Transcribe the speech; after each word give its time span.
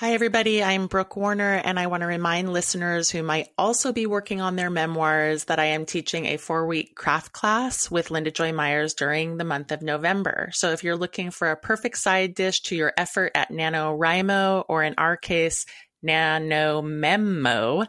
Hi, 0.00 0.14
everybody. 0.14 0.64
I'm 0.64 0.86
Brooke 0.86 1.14
Warner, 1.14 1.56
and 1.56 1.78
I 1.78 1.86
want 1.88 2.00
to 2.00 2.06
remind 2.06 2.50
listeners 2.50 3.10
who 3.10 3.22
might 3.22 3.48
also 3.58 3.92
be 3.92 4.06
working 4.06 4.40
on 4.40 4.56
their 4.56 4.70
memoirs 4.70 5.44
that 5.44 5.58
I 5.58 5.66
am 5.66 5.84
teaching 5.84 6.24
a 6.24 6.38
four 6.38 6.66
week 6.66 6.94
craft 6.94 7.34
class 7.34 7.90
with 7.90 8.10
Linda 8.10 8.30
Joy 8.30 8.50
Myers 8.54 8.94
during 8.94 9.36
the 9.36 9.44
month 9.44 9.72
of 9.72 9.82
November. 9.82 10.48
So 10.54 10.70
if 10.70 10.82
you're 10.82 10.96
looking 10.96 11.30
for 11.30 11.50
a 11.50 11.56
perfect 11.56 11.98
side 11.98 12.34
dish 12.34 12.62
to 12.62 12.76
your 12.76 12.94
effort 12.96 13.32
at 13.34 13.50
NaNoWriMo, 13.50 14.64
or 14.70 14.82
in 14.82 14.94
our 14.96 15.18
case, 15.18 15.66
NaNoMemo, 16.02 17.86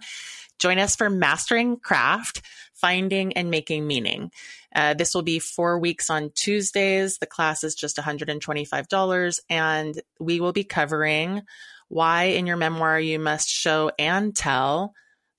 join 0.60 0.80
us 0.80 0.98
for 0.98 1.10
Mastering 1.10 1.78
Craft, 1.78 2.42
Finding 2.74 3.32
and 3.38 3.50
Making 3.50 3.88
Meaning. 3.88 4.32
Uh, 4.76 4.96
this 4.96 5.14
will 5.14 5.24
be 5.24 5.40
four 5.40 5.80
weeks 5.80 6.10
on 6.10 6.32
Tuesdays. 6.36 7.20
The 7.20 7.26
class 7.26 7.64
is 7.64 7.74
just 7.74 7.96
$125, 7.96 9.40
and 9.50 10.02
we 10.20 10.42
will 10.42 10.52
be 10.52 10.66
covering 10.66 11.44
why 11.92 12.24
in 12.24 12.48
your 12.48 12.56
memoir 12.56 12.98
you 12.98 13.20
must 13.20 13.50
show 13.50 13.92
and 14.00 14.34
tell, 14.34 14.94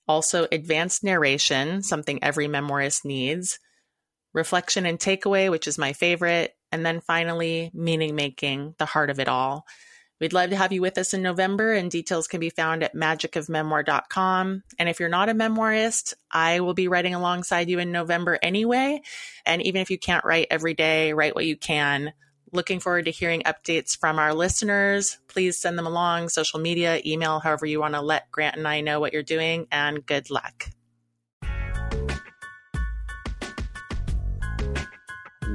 also 0.07 0.47
advanced 0.53 1.03
narration, 1.03 1.83
something 1.83 2.23
every 2.23 2.47
memoirist 2.47 3.07
needs, 3.07 3.59
reflection 4.35 4.85
and 4.85 4.99
takeaway, 4.99 5.51
which 5.51 5.67
is 5.67 5.79
my 5.79 5.95
favorite, 5.95 6.53
and 6.71 6.85
then 6.85 7.01
finally, 7.01 7.71
meaning 7.73 8.15
making, 8.15 8.75
the 8.79 8.85
heart 8.85 9.09
of 9.09 9.19
it 9.19 9.29
all. 9.29 9.65
We'd 10.21 10.35
love 10.35 10.51
to 10.51 10.57
have 10.57 10.75
you 10.75 10.83
with 10.83 10.99
us 10.99 11.15
in 11.15 11.23
November, 11.23 11.73
and 11.73 11.91
details 11.91 12.29
can 12.29 12.39
be 12.39 12.51
found 12.51 12.83
at 12.83 12.95
magicofmemoir.com. 12.95 14.63
And 14.79 14.89
if 14.91 15.01
you're 15.01 15.09
not 15.09 15.31
a 15.31 15.35
memoirist, 15.35 16.13
I 16.31 16.61
will 16.61 16.75
be 16.75 16.87
writing 16.87 17.15
alongside 17.15 17.71
you 17.71 17.79
in 17.79 17.93
November 17.93 18.39
anyway. 18.43 19.01
And 19.47 19.63
even 19.63 19.81
if 19.81 19.91
you 19.91 19.99
can't 19.99 20.25
write 20.25 20.49
every 20.51 20.75
day, 20.75 21.15
write 21.15 21.35
what 21.35 21.47
you 21.47 21.57
can. 21.57 22.13
Looking 22.55 22.81
forward 22.81 23.07
to 23.07 23.11
hearing 23.11 23.43
updates 23.45 23.97
from 23.99 24.19
our 24.19 24.35
listeners. 24.35 25.17
Please 25.27 25.57
send 25.57 25.79
them 25.79 25.87
along, 25.87 26.29
social 26.29 26.61
media, 26.61 27.01
email, 27.05 27.41
however 27.41 27.65
you 27.65 27.81
want 27.81 27.95
to 27.95 28.03
let 28.03 28.31
Grant 28.31 28.57
and 28.57 28.69
I 28.69 28.83
know 28.83 29.01
what 29.01 29.15
you're 29.15 29.23
doing, 29.23 29.67
and 29.73 30.05
good 30.05 30.29
luck. 30.31 30.69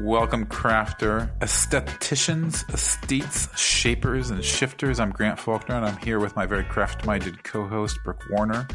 Welcome, 0.03 0.45
crafter, 0.45 1.35
aestheticians, 1.39 2.63
aesthetes, 2.71 3.57
shapers, 3.57 4.29
and 4.29 4.43
shifters. 4.43 4.99
I'm 4.99 5.11
Grant 5.11 5.39
Faulkner, 5.39 5.75
and 5.75 5.85
I'm 5.85 5.97
here 5.97 6.19
with 6.19 6.35
my 6.35 6.45
very 6.45 6.63
craft 6.63 7.05
minded 7.05 7.43
co 7.43 7.65
host, 7.65 7.97
Brooke 8.03 8.23
Warner. 8.29 8.67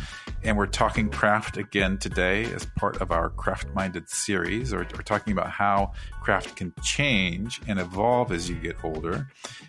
And 0.43 0.57
we're 0.57 0.67
talking 0.67 1.11
craft 1.11 1.57
again 1.57 1.99
today 1.99 2.45
as 2.53 2.67
part 2.77 3.01
of 3.01 3.13
our 3.13 3.31
craft 3.31 3.69
minded 3.75 4.09
series. 4.09 4.73
Or 4.73 4.79
we're 4.79 5.03
talking 5.03 5.33
about 5.33 5.51
how 5.51 5.93
craft 6.23 6.57
can 6.57 6.73
change 6.83 7.61
and 7.69 7.79
evolve 7.79 8.33
as 8.33 8.51
you 8.51 8.57
get 8.57 8.83
older, 8.85 9.29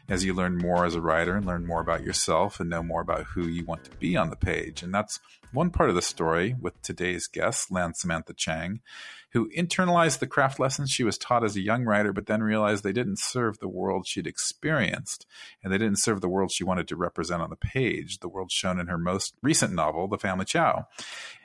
as 0.10 0.26
you 0.26 0.34
learn 0.34 0.58
more 0.58 0.86
as 0.86 0.96
a 0.96 1.02
writer 1.02 1.36
and 1.36 1.46
learn 1.46 1.68
more 1.68 1.82
about 1.82 2.04
yourself 2.04 2.60
and 2.60 2.70
know 2.70 2.84
more 2.84 3.02
about 3.02 3.24
who 3.24 3.48
you 3.48 3.64
want 3.64 3.84
to 3.84 3.92
be 3.98 4.18
on 4.18 4.32
the 4.32 4.36
page. 4.36 4.82
And 4.82 4.94
that's 4.94 5.20
one 5.52 5.70
part 5.70 5.90
of 5.90 5.96
the 5.96 6.02
story 6.02 6.56
with 6.60 6.82
today's 6.82 7.28
guest, 7.28 7.72
Lan 7.72 7.94
Samantha 7.94 8.34
Chang 8.34 8.82
who 9.34 9.50
internalized 9.50 10.20
the 10.20 10.28
craft 10.28 10.60
lessons 10.60 10.92
she 10.92 11.04
was 11.04 11.18
taught 11.18 11.44
as 11.44 11.56
a 11.56 11.62
young 11.62 11.84
writer, 11.84 12.14
but 12.14 12.28
then 12.28 12.44
realized 12.44 12.84
they 12.84 12.94
didn't 12.94 13.20
serve 13.20 13.60
the 13.60 13.68
world 13.68 14.06
she'd 14.08 14.28
experienced, 14.28 15.26
and 15.64 15.74
they 15.74 15.78
didn't 15.78 16.00
serve 16.00 16.22
the 16.22 16.30
world 16.30 16.52
she 16.52 16.64
wanted 16.64 16.88
to 16.88 16.96
represent 16.96 17.42
on 17.42 17.50
the 17.50 17.56
page, 17.56 18.20
the 18.20 18.30
world 18.30 18.52
shown 18.52 18.80
in 18.80 18.88
her 18.88 18.98
most 18.98 19.34
recent 19.42 19.74
novel, 19.74 20.08
The 20.08 20.20
Family 20.20 20.46
Chao. 20.46 20.88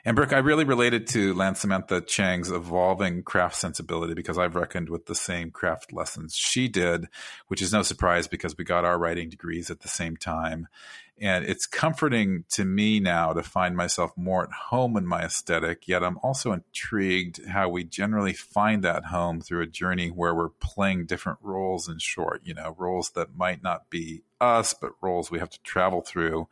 And 0.05 0.15
Brooke, 0.15 0.33
I 0.33 0.37
really 0.37 0.63
related 0.63 1.07
to 1.07 1.33
Lan 1.33 1.55
Samantha 1.55 1.99
Chang's 2.01 2.51
evolving 2.51 3.23
craft 3.23 3.55
sensibility 3.55 4.13
because 4.13 4.37
I've 4.37 4.55
reckoned 4.55 4.89
with 4.89 5.07
the 5.07 5.15
same 5.15 5.51
craft 5.51 5.91
lessons 5.91 6.35
she 6.35 6.67
did, 6.67 7.07
which 7.47 7.61
is 7.61 7.73
no 7.73 7.81
surprise 7.81 8.27
because 8.27 8.57
we 8.57 8.63
got 8.63 8.85
our 8.85 8.97
writing 8.97 9.29
degrees 9.29 9.69
at 9.69 9.81
the 9.81 9.87
same 9.87 10.15
time. 10.15 10.67
And 11.21 11.45
it's 11.45 11.65
comforting 11.65 12.45
to 12.51 12.63
me 12.63 12.99
now 12.99 13.33
to 13.33 13.43
find 13.43 13.75
myself 13.75 14.11
more 14.15 14.43
at 14.43 14.51
home 14.51 14.95
in 14.95 15.05
my 15.05 15.23
aesthetic, 15.23 15.87
yet 15.87 16.03
I'm 16.03 16.17
also 16.23 16.53
intrigued 16.53 17.45
how 17.47 17.69
we 17.69 17.83
generally 17.83 18.33
find 18.33 18.83
that 18.83 19.05
home 19.05 19.41
through 19.41 19.63
a 19.63 19.67
journey 19.67 20.09
where 20.09 20.33
we're 20.33 20.49
playing 20.49 21.05
different 21.07 21.39
roles 21.41 21.89
in 21.89 21.99
short, 21.99 22.41
you 22.45 22.53
know, 22.53 22.75
roles 22.77 23.11
that 23.11 23.35
might 23.35 23.61
not 23.61 23.89
be 23.89 24.23
us, 24.41 24.73
but 24.73 24.91
roles 25.01 25.29
we 25.31 25.39
have 25.39 25.49
to 25.49 25.61
travel 25.63 26.01
through. 26.01 26.47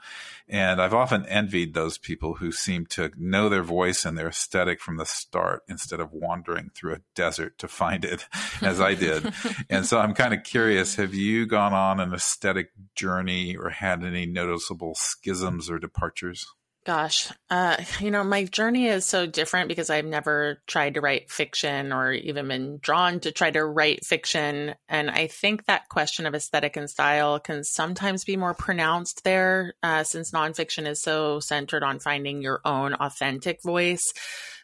And 0.48 0.82
I've 0.82 0.94
often 0.94 1.26
envied 1.26 1.74
those 1.74 1.98
people 1.98 2.36
who 2.36 2.52
seem 2.52 2.86
to 2.88 3.12
know 3.18 3.50
their 3.50 3.64
voice 3.64 4.06
and 4.06 4.18
their 4.18 4.28
aesthetic 4.28 4.82
from 4.82 4.98
the 4.98 5.06
start 5.06 5.64
instead 5.68 6.00
of 6.00 6.14
wandering 6.14 6.72
through 6.74 6.94
a 6.94 7.02
desert 7.16 7.58
to 7.60 7.68
find 7.68 8.06
it 8.06 8.28
as 8.62 8.80
I 8.82 8.94
did. 8.94 9.34
and 9.70 9.86
so 9.86 10.00
I'm 10.00 10.14
kind 10.14 10.34
of 10.34 10.44
curious 10.44 10.96
have 10.96 11.14
you 11.14 11.46
gone 11.46 11.74
on 11.74 12.00
an 12.00 12.14
aesthetic 12.14 12.72
journey 12.96 13.56
or 13.56 13.70
had 13.70 14.04
any 14.04 14.26
noticeable 14.26 14.96
schisms 14.96 15.70
or 15.70 15.80
departures? 15.80 16.48
Gosh, 16.88 17.30
uh, 17.50 17.76
you 18.00 18.12
know, 18.12 18.24
my 18.24 18.46
journey 18.46 18.88
is 18.88 19.06
so 19.06 19.26
different 19.26 19.68
because 19.68 19.90
I've 19.90 20.06
never 20.06 20.62
tried 20.68 20.94
to 20.94 21.02
write 21.02 21.30
fiction 21.30 21.92
or 21.92 22.14
even 22.14 22.48
been 22.48 22.78
drawn 22.82 23.20
to 23.20 23.34
try 23.34 23.52
to 23.52 23.66
write 23.66 24.06
fiction. 24.06 24.74
And 24.88 25.12
I 25.12 25.28
think 25.28 25.66
that 25.66 25.90
question 25.90 26.26
of 26.26 26.34
aesthetic 26.34 26.78
and 26.78 26.90
style 26.90 27.42
can 27.42 27.66
sometimes 27.66 28.24
be 28.24 28.38
more 28.38 28.54
pronounced 28.54 29.26
there 29.26 29.74
uh, 29.84 30.06
since 30.06 30.32
nonfiction 30.32 30.88
is 30.88 31.02
so 31.02 31.42
centered 31.42 31.84
on 31.84 32.00
finding 32.00 32.42
your 32.42 32.62
own 32.64 32.94
authentic 32.94 33.62
voice. 33.64 34.14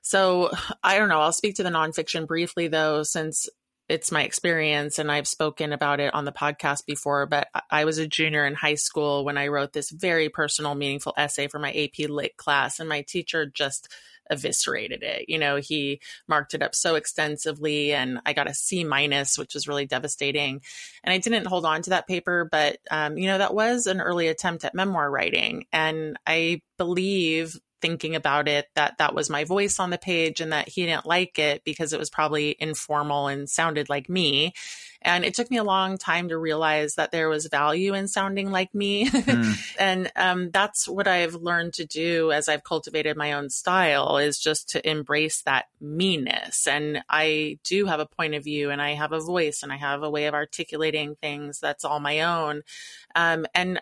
So 0.02 0.50
I 0.82 0.98
don't 0.98 1.10
know. 1.10 1.20
I'll 1.20 1.34
speak 1.34 1.56
to 1.56 1.64
the 1.64 1.72
nonfiction 1.72 2.26
briefly 2.26 2.70
though, 2.70 3.04
since 3.04 3.50
it's 3.94 4.12
my 4.12 4.24
experience 4.24 4.98
and 4.98 5.12
I've 5.12 5.28
spoken 5.28 5.72
about 5.72 6.00
it 6.00 6.12
on 6.16 6.26
the 6.26 6.32
podcast 6.32 6.88
before, 6.88 7.28
but 7.28 7.48
I 7.70 7.86
was 7.86 8.00
a 8.00 8.08
junior 8.08 8.44
in 8.44 8.56
high 8.56 8.74
school 8.74 9.24
when 9.24 9.38
I 9.38 9.50
wrote 9.50 9.74
this 9.74 9.92
very 9.92 10.30
personal, 10.30 10.74
meaningful 10.74 11.14
essay 11.16 11.48
for 11.48 11.60
my 11.60 11.72
AP 11.72 12.10
Lit 12.10 12.36
class, 12.36 12.80
and 12.80 12.90
my 12.90 13.04
teacher 13.04 13.46
just 13.46 13.94
eviscerated 14.32 15.04
it. 15.04 15.26
You 15.28 15.38
know, 15.38 15.58
he 15.58 16.02
marked 16.28 16.56
it 16.56 16.64
up 16.64 16.74
so 16.74 16.96
extensively 16.96 17.94
and 17.94 18.20
I 18.26 18.34
got 18.34 18.50
a 18.50 18.56
C 18.56 18.84
minus, 18.84 19.38
which 19.38 19.54
was 19.54 19.68
really 19.68 19.86
devastating. 19.86 20.62
And 21.04 21.14
I 21.14 21.20
didn't 21.20 21.46
hold 21.46 21.64
on 21.64 21.84
to 21.84 21.92
that 21.92 22.08
paper, 22.08 22.50
but, 22.52 22.80
um, 22.90 23.20
you 23.20 23.28
know, 23.28 23.38
that 23.38 23.54
was 23.54 23.86
an 23.86 24.02
early 24.02 24.28
attempt 24.28 24.66
at 24.66 24.74
memoir 24.74 25.12
writing. 25.12 25.66
And 25.72 26.18
I 26.26 26.62
believe 26.80 27.60
thinking 27.84 28.16
about 28.16 28.48
it 28.48 28.70
that 28.76 28.98
that 28.98 29.14
was 29.14 29.30
my 29.30 29.44
voice 29.44 29.78
on 29.78 29.90
the 29.90 29.98
page 29.98 30.40
and 30.40 30.54
that 30.54 30.70
he 30.70 30.86
didn't 30.86 31.06
like 31.06 31.38
it 31.38 31.66
because 31.66 31.92
it 31.92 32.00
was 32.00 32.10
probably 32.10 32.56
informal 32.58 33.28
and 33.28 33.50
sounded 33.50 33.90
like 33.90 34.08
me. 34.08 34.54
And 35.02 35.26
it 35.26 35.34
took 35.34 35.52
me 35.52 35.58
a 35.58 35.66
long 35.66 35.98
time 35.98 36.30
to 36.30 36.38
realize 36.38 36.96
that 36.96 37.12
there 37.12 37.28
was 37.28 37.48
value 37.48 37.94
in 37.94 38.08
sounding 38.08 38.52
like 38.52 38.74
me. 38.74 39.10
Mm. 39.10 39.76
and 39.80 40.12
um, 40.16 40.50
that's 40.52 40.88
what 40.88 41.10
I've 41.10 41.36
learned 41.36 41.74
to 41.74 41.86
do 41.86 42.32
as 42.32 42.48
I've 42.48 42.64
cultivated 42.64 43.18
my 43.18 43.34
own 43.34 43.50
style 43.50 44.18
is 44.18 44.40
just 44.40 44.70
to 44.70 44.90
embrace 44.90 45.42
that 45.42 45.66
meanness. 45.82 46.66
And 46.66 47.04
I 47.10 47.60
do 47.66 47.86
have 47.88 48.00
a 48.00 48.06
point 48.06 48.34
of 48.34 48.46
view 48.46 48.70
and 48.70 48.82
I 48.82 48.94
have 48.94 49.12
a 49.12 49.20
voice 49.20 49.62
and 49.62 49.74
I 49.74 49.76
have 49.76 50.04
a 50.04 50.10
way 50.10 50.28
of 50.28 50.34
articulating 50.34 51.16
things 51.16 51.60
that's 51.60 51.84
all 51.84 52.00
my 52.00 52.22
own. 52.22 52.62
Um, 53.14 53.46
and 53.54 53.82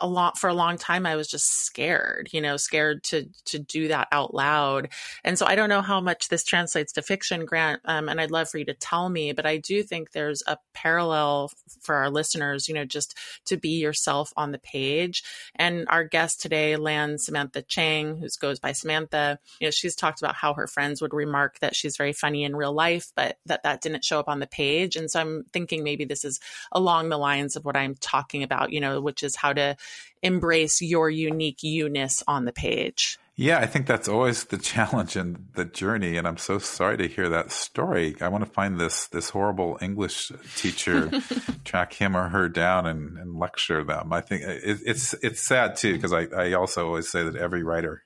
a 0.00 0.06
lot 0.08 0.38
for 0.38 0.48
a 0.48 0.54
long 0.54 0.76
time 0.76 1.06
i 1.06 1.16
was 1.16 1.28
just 1.28 1.64
scared 1.64 2.28
you 2.32 2.40
know 2.40 2.56
scared 2.56 3.02
to 3.02 3.28
to 3.44 3.58
do 3.58 3.88
that 3.88 4.08
out 4.12 4.34
loud. 4.34 4.88
And 5.24 5.38
so 5.38 5.46
i 5.46 5.54
don't 5.54 5.68
know 5.68 5.82
how 5.82 6.00
much 6.00 6.28
this 6.28 6.44
translates 6.44 6.92
to 6.92 7.02
fiction 7.02 7.44
grant 7.44 7.80
um, 7.84 8.08
and 8.08 8.20
i'd 8.20 8.30
love 8.30 8.48
for 8.48 8.58
you 8.58 8.64
to 8.66 8.74
tell 8.74 9.08
me 9.08 9.32
but 9.32 9.46
i 9.46 9.56
do 9.56 9.82
think 9.82 10.12
there's 10.12 10.42
a 10.46 10.58
parallel 10.74 11.50
for 11.80 11.96
our 11.96 12.10
listeners 12.10 12.68
you 12.68 12.74
know 12.74 12.84
just 12.84 13.16
to 13.46 13.56
be 13.56 13.78
yourself 13.78 14.32
on 14.36 14.52
the 14.52 14.58
page. 14.58 15.22
And 15.54 15.86
our 15.88 16.04
guest 16.04 16.40
today 16.40 16.76
Lan 16.76 17.18
samantha 17.18 17.62
chang 17.62 18.18
who 18.18 18.28
goes 18.40 18.58
by 18.58 18.72
samantha 18.72 19.38
you 19.60 19.66
know 19.66 19.70
she's 19.70 19.94
talked 19.96 20.20
about 20.20 20.34
how 20.34 20.54
her 20.54 20.66
friends 20.66 21.00
would 21.02 21.14
remark 21.14 21.58
that 21.60 21.74
she's 21.76 21.96
very 21.96 22.12
funny 22.12 22.44
in 22.44 22.56
real 22.56 22.72
life 22.72 23.12
but 23.16 23.38
that 23.46 23.62
that 23.62 23.80
didn't 23.80 24.04
show 24.04 24.18
up 24.18 24.28
on 24.28 24.40
the 24.40 24.46
page. 24.46 24.96
And 24.96 25.10
so 25.10 25.20
i'm 25.20 25.44
thinking 25.52 25.84
maybe 25.84 26.04
this 26.04 26.24
is 26.24 26.40
along 26.72 27.08
the 27.08 27.18
lines 27.18 27.56
of 27.56 27.64
what 27.64 27.76
i'm 27.76 27.94
talking 27.96 28.42
about 28.42 28.72
you 28.72 28.80
know 28.80 29.00
which 29.00 29.22
is 29.22 29.36
how 29.36 29.52
to 29.52 29.76
embrace 30.22 30.82
your 30.82 31.10
unique 31.10 31.62
you-ness 31.62 32.22
on 32.26 32.44
the 32.44 32.52
page. 32.52 33.18
Yeah, 33.40 33.60
I 33.60 33.66
think 33.66 33.86
that's 33.86 34.08
always 34.08 34.44
the 34.44 34.58
challenge 34.58 35.14
and 35.14 35.46
the 35.54 35.64
journey. 35.64 36.16
And 36.16 36.26
I'm 36.26 36.38
so 36.38 36.58
sorry 36.58 36.96
to 36.98 37.06
hear 37.06 37.28
that 37.28 37.52
story. 37.52 38.16
I 38.20 38.28
want 38.28 38.44
to 38.44 38.50
find 38.50 38.80
this 38.80 39.06
this 39.06 39.30
horrible 39.30 39.78
English 39.80 40.32
teacher, 40.56 41.10
track 41.64 41.92
him 41.92 42.16
or 42.16 42.28
her 42.28 42.48
down 42.48 42.86
and, 42.86 43.16
and 43.16 43.38
lecture 43.38 43.84
them. 43.84 44.12
I 44.12 44.22
think 44.22 44.42
uh, 44.42 44.50
it, 44.50 44.78
it's 44.84 45.14
it's 45.22 45.40
sad 45.40 45.76
too 45.76 45.94
because 45.94 46.12
I, 46.12 46.26
I 46.36 46.52
also 46.54 46.86
always 46.86 47.08
say 47.08 47.22
that 47.22 47.36
every 47.36 47.62
writer 47.62 48.02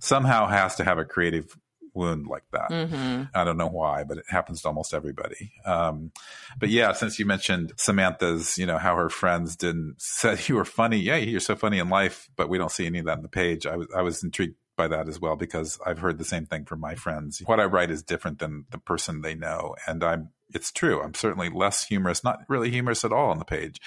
somehow 0.00 0.48
has 0.48 0.74
to 0.76 0.84
have 0.84 0.98
a 0.98 1.04
creative 1.04 1.56
wound 1.94 2.26
like 2.26 2.44
that. 2.52 2.70
Mm-hmm. 2.70 3.24
I 3.34 3.44
don't 3.44 3.56
know 3.56 3.68
why, 3.68 4.04
but 4.04 4.18
it 4.18 4.24
happens 4.28 4.62
to 4.62 4.68
almost 4.68 4.92
everybody. 4.92 5.52
Um, 5.64 6.12
but 6.58 6.68
yeah, 6.68 6.92
since 6.92 7.18
you 7.18 7.26
mentioned 7.26 7.72
Samantha's, 7.76 8.58
you 8.58 8.66
know, 8.66 8.78
how 8.78 8.96
her 8.96 9.08
friends 9.08 9.56
didn't 9.56 9.96
said 9.98 10.48
you 10.48 10.56
were 10.56 10.64
funny. 10.64 10.98
Yeah, 10.98 11.16
you're 11.16 11.40
so 11.40 11.56
funny 11.56 11.78
in 11.78 11.88
life, 11.88 12.28
but 12.36 12.48
we 12.48 12.58
don't 12.58 12.72
see 12.72 12.86
any 12.86 12.98
of 12.98 13.06
that 13.06 13.18
in 13.18 13.22
the 13.22 13.28
page. 13.28 13.66
I 13.66 13.76
was 13.76 13.88
I 13.96 14.02
was 14.02 14.22
intrigued 14.22 14.56
by 14.76 14.88
that 14.88 15.08
as 15.08 15.20
well 15.20 15.36
because 15.36 15.78
I've 15.86 15.98
heard 15.98 16.18
the 16.18 16.24
same 16.24 16.46
thing 16.46 16.64
from 16.64 16.80
my 16.80 16.94
friends. 16.94 17.42
What 17.46 17.60
I 17.60 17.64
write 17.64 17.90
is 17.90 18.02
different 18.02 18.38
than 18.38 18.66
the 18.70 18.78
person 18.78 19.20
they 19.20 19.34
know. 19.34 19.76
And 19.86 20.02
I'm, 20.02 20.30
it's 20.52 20.72
true. 20.72 21.02
I'm 21.02 21.14
certainly 21.14 21.48
less 21.48 21.84
humorous, 21.84 22.24
not 22.24 22.40
really 22.48 22.70
humorous 22.70 23.04
at 23.04 23.12
all 23.12 23.30
on 23.30 23.38
the 23.38 23.44
page. 23.44 23.80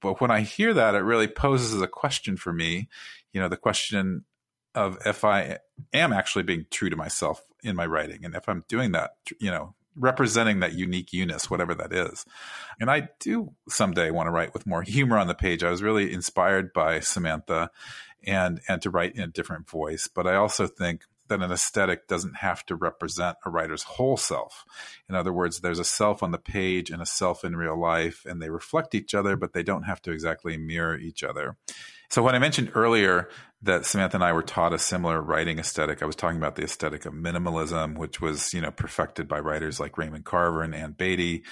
But 0.00 0.20
when 0.20 0.30
I 0.30 0.40
hear 0.40 0.74
that, 0.74 0.94
it 0.94 1.00
really 1.00 1.28
poses 1.28 1.80
a 1.80 1.86
question 1.86 2.36
for 2.36 2.52
me. 2.52 2.88
You 3.32 3.40
know, 3.40 3.48
the 3.48 3.56
question 3.56 4.24
of 4.74 4.98
if 5.06 5.24
I 5.24 5.58
am 5.92 6.12
actually 6.12 6.44
being 6.44 6.66
true 6.70 6.90
to 6.90 6.96
myself 6.96 7.42
in 7.62 7.76
my 7.76 7.86
writing 7.86 8.24
and 8.24 8.34
if 8.34 8.48
I'm 8.48 8.64
doing 8.68 8.92
that, 8.92 9.12
you 9.38 9.50
know, 9.50 9.74
representing 9.94 10.60
that 10.60 10.72
unique 10.72 11.12
you-ness, 11.12 11.50
whatever 11.50 11.74
that 11.74 11.92
is. 11.92 12.24
And 12.80 12.90
I 12.90 13.10
do 13.20 13.52
someday 13.68 14.10
want 14.10 14.26
to 14.26 14.30
write 14.30 14.54
with 14.54 14.66
more 14.66 14.82
humor 14.86 15.18
on 15.18 15.26
the 15.26 15.34
page. 15.34 15.62
I 15.62 15.70
was 15.70 15.82
really 15.82 16.12
inspired 16.12 16.72
by 16.72 17.00
Samantha 17.00 17.70
and 18.24 18.60
and 18.68 18.80
to 18.82 18.90
write 18.90 19.16
in 19.16 19.22
a 19.22 19.26
different 19.26 19.68
voice. 19.68 20.08
But 20.08 20.26
I 20.26 20.36
also 20.36 20.66
think 20.66 21.02
that 21.28 21.42
an 21.42 21.50
aesthetic 21.50 22.08
doesn't 22.08 22.36
have 22.36 22.64
to 22.66 22.76
represent 22.76 23.38
a 23.44 23.50
writer's 23.50 23.84
whole 23.84 24.16
self. 24.16 24.64
In 25.08 25.14
other 25.14 25.32
words, 25.32 25.60
there's 25.60 25.78
a 25.78 25.84
self 25.84 26.22
on 26.22 26.30
the 26.30 26.38
page 26.38 26.90
and 26.90 27.00
a 27.00 27.06
self 27.06 27.44
in 27.44 27.56
real 27.56 27.78
life, 27.78 28.26
and 28.28 28.40
they 28.40 28.50
reflect 28.50 28.94
each 28.94 29.14
other, 29.14 29.36
but 29.36 29.52
they 29.52 29.62
don't 29.62 29.84
have 29.84 30.02
to 30.02 30.12
exactly 30.12 30.56
mirror 30.56 30.98
each 30.98 31.22
other. 31.22 31.56
So 32.12 32.22
when 32.22 32.34
I 32.34 32.38
mentioned 32.38 32.72
earlier 32.74 33.30
that 33.62 33.86
Samantha 33.86 34.18
and 34.18 34.24
I 34.24 34.34
were 34.34 34.42
taught 34.42 34.74
a 34.74 34.78
similar 34.78 35.18
writing 35.18 35.58
aesthetic, 35.58 36.02
I 36.02 36.04
was 36.04 36.14
talking 36.14 36.36
about 36.36 36.56
the 36.56 36.62
aesthetic 36.62 37.06
of 37.06 37.14
minimalism, 37.14 37.96
which 37.96 38.20
was, 38.20 38.52
you 38.52 38.60
know, 38.60 38.70
perfected 38.70 39.26
by 39.26 39.40
writers 39.40 39.80
like 39.80 39.96
Raymond 39.96 40.26
Carver 40.26 40.62
and 40.62 40.74
Ann 40.74 40.92
Beattie. 40.92 41.44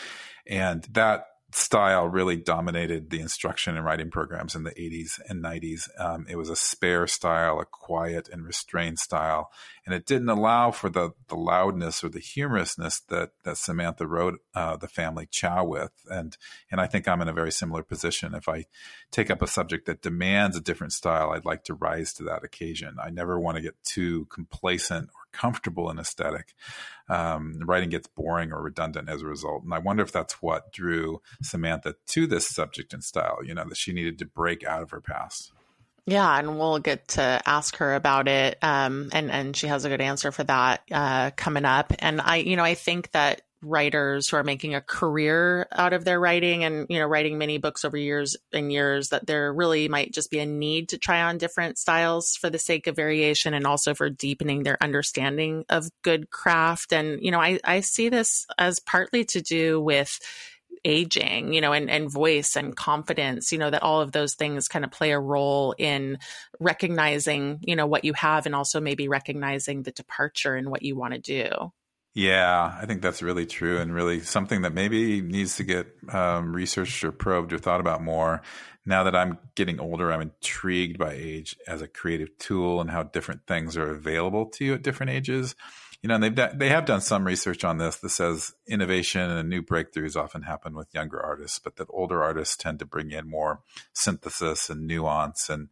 And 0.47 0.83
that 0.93 1.25
style 1.53 2.07
really 2.07 2.37
dominated 2.37 3.11
the 3.11 3.21
instruction 3.21 3.77
and 3.77 3.85
writing 3.85 4.11
programs 4.11 4.55
in 4.55 4.63
the 4.63 4.71
80s 4.71 5.21
and 5.29 5.43
90s. 5.43 5.89
Um, 5.99 6.27
it 6.29 6.37
was 6.37 6.49
a 6.49 6.57
spare 6.57 7.07
style, 7.07 7.61
a 7.61 7.65
quiet 7.65 8.29
and 8.29 8.45
restrained 8.45 8.99
style, 8.99 9.51
and 9.85 9.95
it 9.95 10.07
didn't 10.07 10.29
allow 10.29 10.71
for 10.71 10.89
the 10.89 11.11
the 11.29 11.37
loudness 11.37 12.05
or 12.05 12.09
the 12.09 12.21
humorousness 12.21 13.01
that 13.09 13.33
that 13.45 13.57
Samantha 13.57 14.07
wrote 14.07 14.41
uh, 14.55 14.77
the 14.77 14.89
family 14.89 15.27
Chao 15.31 15.65
with. 15.65 15.93
And 16.09 16.37
and 16.71 16.81
I 16.81 16.87
think 16.87 17.09
I'm 17.09 17.23
in 17.23 17.29
a 17.29 17.33
very 17.33 17.53
similar 17.53 17.83
position. 17.83 18.35
If 18.35 18.49
I 18.49 18.67
take 19.11 19.31
up 19.31 19.43
a 19.43 19.47
subject 19.47 19.87
that 19.87 20.03
demands 20.03 20.57
a 20.57 20.61
different 20.61 20.93
style, 20.93 21.31
I'd 21.31 21.45
like 21.45 21.65
to 21.65 21.75
rise 21.75 22.13
to 22.15 22.23
that 22.25 22.45
occasion. 22.45 22.97
I 23.03 23.11
never 23.11 23.39
want 23.39 23.57
to 23.57 23.63
get 23.63 23.83
too 23.83 24.27
complacent 24.27 25.11
comfortable 25.33 25.91
in 25.91 25.99
aesthetic, 25.99 26.55
um, 27.09 27.61
writing 27.65 27.91
gets 27.91 28.09
boring 28.09 28.53
or 28.53 28.63
redundant 28.63 29.09
as 29.09 29.23
a 29.23 29.27
result. 29.27 29.65
And 29.65 29.75
I 29.75 29.79
wonder 29.79 30.03
if 30.03 30.13
that's 30.13 30.43
what 30.43 30.73
drew 30.73 31.21
Samantha 31.43 31.97
to 32.09 32.27
this 32.27 32.49
subject 32.49 32.93
and 32.93 33.03
style, 33.03 33.39
you 33.45 33.55
know, 33.55 33.65
that 33.69 33.77
she 33.77 33.93
needed 33.93 34.19
to 34.19 34.27
break 34.27 34.65
out 34.65 34.83
of 34.83 34.91
her 34.91 35.01
past. 35.01 35.53
Yeah, 36.07 36.39
and 36.39 36.59
we'll 36.59 36.79
get 36.79 37.09
to 37.09 37.41
ask 37.47 37.77
her 37.77 37.95
about 37.95 38.27
it, 38.27 38.59
um, 38.63 39.11
and 39.13 39.31
and 39.31 39.55
she 39.55 39.67
has 39.69 39.85
a 39.85 39.89
good 39.89 40.01
answer 40.01 40.33
for 40.33 40.43
that 40.45 40.83
uh, 40.91 41.31
coming 41.37 41.65
up. 41.65 41.93
And 41.99 42.21
I, 42.21 42.37
you 42.37 42.57
know, 42.57 42.65
I 42.65 42.75
think 42.75 43.11
that 43.13 43.43
writers 43.63 44.29
who 44.29 44.37
are 44.37 44.45
making 44.45 44.75
a 44.75 44.81
career 44.81 45.67
out 45.73 45.93
of 45.93 46.05
their 46.05 46.19
writing 46.19 46.65
and 46.65 46.87
you 46.89 46.99
know 46.99 47.07
writing 47.07 47.37
many 47.37 47.59
books 47.59 47.85
over 47.85 47.97
years 47.97 48.37
and 48.53 48.73
years 48.73 49.11
that 49.11 49.27
there 49.27 49.53
really 49.53 49.89
might 49.89 50.13
just 50.13 50.31
be 50.31 50.39
a 50.39 50.47
need 50.47 50.89
to 50.89 50.99
try 50.99 51.23
on 51.23 51.39
different 51.39 51.77
styles 51.77 52.37
for 52.37 52.49
the 52.49 52.59
sake 52.59 52.87
of 52.87 52.97
variation 52.97 53.53
and 53.53 53.67
also 53.67 53.95
for 53.95 54.09
deepening 54.09 54.63
their 54.63 54.83
understanding 54.83 55.65
of 55.69 55.91
good 56.03 56.31
craft 56.31 56.93
and 56.93 57.23
you 57.23 57.31
know 57.31 57.41
i 57.41 57.59
i 57.65 57.81
see 57.81 58.09
this 58.09 58.47
as 58.57 58.81
partly 58.81 59.25
to 59.25 59.43
do 59.43 59.81
with 59.81 60.19
aging, 60.85 61.53
you 61.53 61.61
know, 61.61 61.73
and, 61.73 61.91
and 61.91 62.11
voice 62.11 62.57
and 62.57 62.75
confidence, 62.77 63.53
you 63.53 63.59
know, 63.59 63.71
that 63.71 63.83
all 63.83 64.01
of 64.01 64.13
those 64.13 64.35
things 64.35 64.69
kind 64.69 64.85
of 64.85 64.91
play 64.91 65.11
a 65.11 65.21
role 65.21 65.75
in 65.79 66.19
recognizing, 66.59 67.59
you 67.63 67.77
know, 67.77 67.87
what 67.87 68.05
you 68.05 68.13
have 68.15 68.47
and 68.47 68.55
also 68.55 68.81
maybe 68.81 69.09
recognizing 69.09 69.83
the 69.83 69.91
departure 69.91 70.55
and 70.55 70.71
what 70.71 70.83
you 70.83 70.97
want 70.97 71.13
to 71.13 71.21
do. 71.21 71.73
Yeah, 72.13 72.77
I 72.81 72.87
think 72.87 73.03
that's 73.03 73.23
really 73.23 73.47
true 73.47 73.79
and 73.79 73.95
really 73.95 74.21
something 74.21 74.63
that 74.63 74.75
maybe 74.75 75.21
needs 75.21 75.57
to 75.57 75.65
get 75.65 75.95
um, 76.13 76.55
researched 76.55 77.05
or 77.05 77.13
probed 77.13 77.53
or 77.53 77.59
thought 77.59 77.81
about 77.81 78.03
more. 78.03 78.43
Now 78.85 79.05
that 79.05 79.15
I'm 79.15 79.39
getting 79.55 79.79
older, 79.79 80.11
I'm 80.11 80.23
intrigued 80.23 80.99
by 80.99 81.13
age 81.13 81.57
as 81.69 81.83
a 81.83 81.87
creative 81.87 82.37
tool 82.39 82.81
and 82.81 82.91
how 82.91 83.05
different 83.05 83.47
things 83.47 83.77
are 83.77 83.91
available 83.91 84.47
to 84.47 84.65
you 84.65 84.75
at 84.75 84.83
different 84.83 85.11
ages. 85.11 85.55
You 86.03 86.09
know, 86.09 86.19
they've 86.19 86.35
they 86.35 86.71
have 86.71 86.87
done 86.87 87.03
some 87.03 87.27
research 87.27 87.63
on 87.63 87.77
this 87.77 87.97
that 87.97 88.09
says 88.09 88.55
innovation 88.67 89.31
and 89.31 89.49
new 89.49 89.63
breakthroughs 89.63 90.17
often 90.17 90.43
happen 90.43 90.75
with 90.75 90.95
younger 90.95 91.21
artists, 91.21 91.59
but 91.59 91.77
that 91.77 91.89
older 91.91 92.23
artists 92.23 92.57
tend 92.57 92.79
to 92.81 92.87
bring 92.87 93.13
in 93.13 93.29
more 93.29 93.61
synthesis 93.93 94.71
and 94.71 94.87
nuance 94.87 95.51
and 95.51 95.69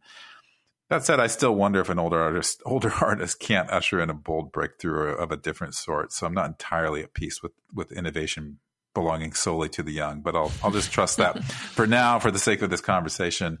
that 0.89 1.05
said, 1.05 1.19
I 1.19 1.27
still 1.27 1.55
wonder 1.55 1.79
if 1.79 1.89
an 1.89 1.99
older 1.99 2.19
artist 2.19 2.61
older 2.65 2.91
artist 3.01 3.39
can't 3.39 3.69
usher 3.69 3.99
in 4.01 4.09
a 4.09 4.13
bold 4.13 4.51
breakthrough 4.51 5.13
of 5.13 5.31
a 5.31 5.37
different 5.37 5.75
sort. 5.75 6.11
So 6.11 6.25
I'm 6.25 6.33
not 6.33 6.47
entirely 6.47 7.01
at 7.03 7.13
peace 7.13 7.41
with 7.41 7.53
with 7.73 7.91
innovation 7.91 8.59
belonging 8.99 9.31
solely 9.31 9.69
to 9.69 9.81
the 9.81 9.93
young, 9.93 10.19
but 10.19 10.35
I'll 10.35 10.51
I'll 10.61 10.71
just 10.71 10.91
trust 10.91 11.17
that. 11.17 11.41
for 11.77 11.87
now, 11.87 12.19
for 12.19 12.31
the 12.31 12.39
sake 12.39 12.61
of 12.61 12.69
this 12.69 12.81
conversation, 12.81 13.57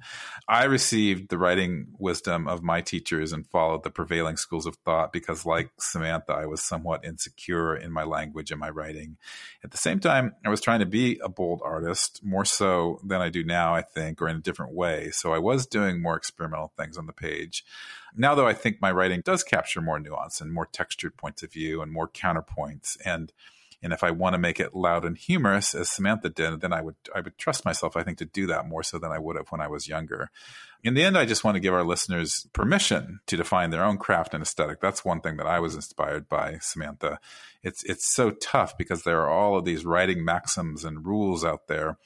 I 0.49 0.65
received 0.65 1.29
the 1.29 1.37
writing 1.37 1.87
wisdom 1.97 2.45
of 2.45 2.61
my 2.61 2.81
teachers 2.81 3.31
and 3.31 3.47
followed 3.47 3.83
the 3.83 3.89
prevailing 3.89 4.35
schools 4.35 4.65
of 4.65 4.75
thought 4.83 5.13
because 5.13 5.45
like 5.45 5.69
Samantha, 5.79 6.33
I 6.33 6.45
was 6.45 6.61
somewhat 6.61 7.05
insecure 7.05 7.73
in 7.73 7.93
my 7.93 8.03
language 8.03 8.51
and 8.51 8.59
my 8.59 8.69
writing. 8.69 9.15
At 9.63 9.71
the 9.71 9.77
same 9.77 10.01
time, 10.01 10.35
I 10.45 10.49
was 10.49 10.59
trying 10.59 10.81
to 10.81 10.85
be 10.85 11.19
a 11.23 11.29
bold 11.29 11.61
artist, 11.63 12.19
more 12.21 12.43
so 12.43 12.99
than 13.05 13.21
I 13.21 13.29
do 13.29 13.45
now, 13.45 13.73
I 13.73 13.81
think, 13.81 14.21
or 14.21 14.27
in 14.27 14.35
a 14.35 14.41
different 14.41 14.73
way. 14.73 15.09
So 15.11 15.31
I 15.31 15.39
was 15.39 15.65
doing 15.65 16.01
more 16.01 16.17
experimental 16.17 16.73
things 16.75 16.97
on 16.97 17.05
the 17.05 17.13
page. 17.13 17.63
Now 18.13 18.35
though 18.35 18.47
I 18.47 18.53
think 18.53 18.81
my 18.81 18.91
writing 18.91 19.21
does 19.23 19.43
capture 19.43 19.79
more 19.79 19.99
nuance 19.99 20.41
and 20.41 20.51
more 20.51 20.65
textured 20.65 21.15
points 21.15 21.43
of 21.43 21.53
view 21.53 21.81
and 21.81 21.93
more 21.93 22.09
counterpoints 22.09 22.97
and 23.05 23.31
and 23.81 23.93
if 23.93 24.03
I 24.03 24.11
want 24.11 24.33
to 24.33 24.39
make 24.39 24.59
it 24.59 24.75
loud 24.75 25.05
and 25.05 25.17
humorous, 25.17 25.73
as 25.73 25.89
Samantha 25.89 26.29
did, 26.29 26.59
then 26.61 26.73
I 26.73 26.81
would 26.81 26.95
I 27.15 27.21
would 27.21 27.37
trust 27.37 27.63
myself, 27.63 27.95
I 27.95 28.03
think, 28.03 28.17
to 28.17 28.25
do 28.25 28.45
that 28.47 28.67
more 28.67 28.83
so 28.83 28.99
than 28.99 29.11
I 29.11 29.19
would 29.19 29.37
have 29.37 29.49
when 29.49 29.61
I 29.61 29.67
was 29.67 29.87
younger. 29.87 30.29
In 30.83 30.93
the 30.93 31.03
end, 31.03 31.17
I 31.17 31.25
just 31.25 31.43
want 31.43 31.55
to 31.55 31.61
give 31.61 31.73
our 31.73 31.83
listeners 31.83 32.47
permission 32.53 33.19
to 33.27 33.37
define 33.37 33.69
their 33.69 33.83
own 33.83 33.97
craft 33.97 34.33
and 34.33 34.41
aesthetic. 34.41 34.81
That's 34.81 35.05
one 35.05 35.21
thing 35.21 35.37
that 35.37 35.47
I 35.47 35.59
was 35.59 35.75
inspired 35.75 36.27
by, 36.27 36.57
Samantha. 36.61 37.19
It's 37.63 37.83
it's 37.83 38.13
so 38.13 38.31
tough 38.31 38.77
because 38.77 39.03
there 39.03 39.21
are 39.21 39.29
all 39.29 39.57
of 39.57 39.65
these 39.65 39.85
writing 39.85 40.25
maxims 40.25 40.83
and 40.83 41.05
rules 41.05 41.45
out 41.45 41.67
there. 41.67 41.97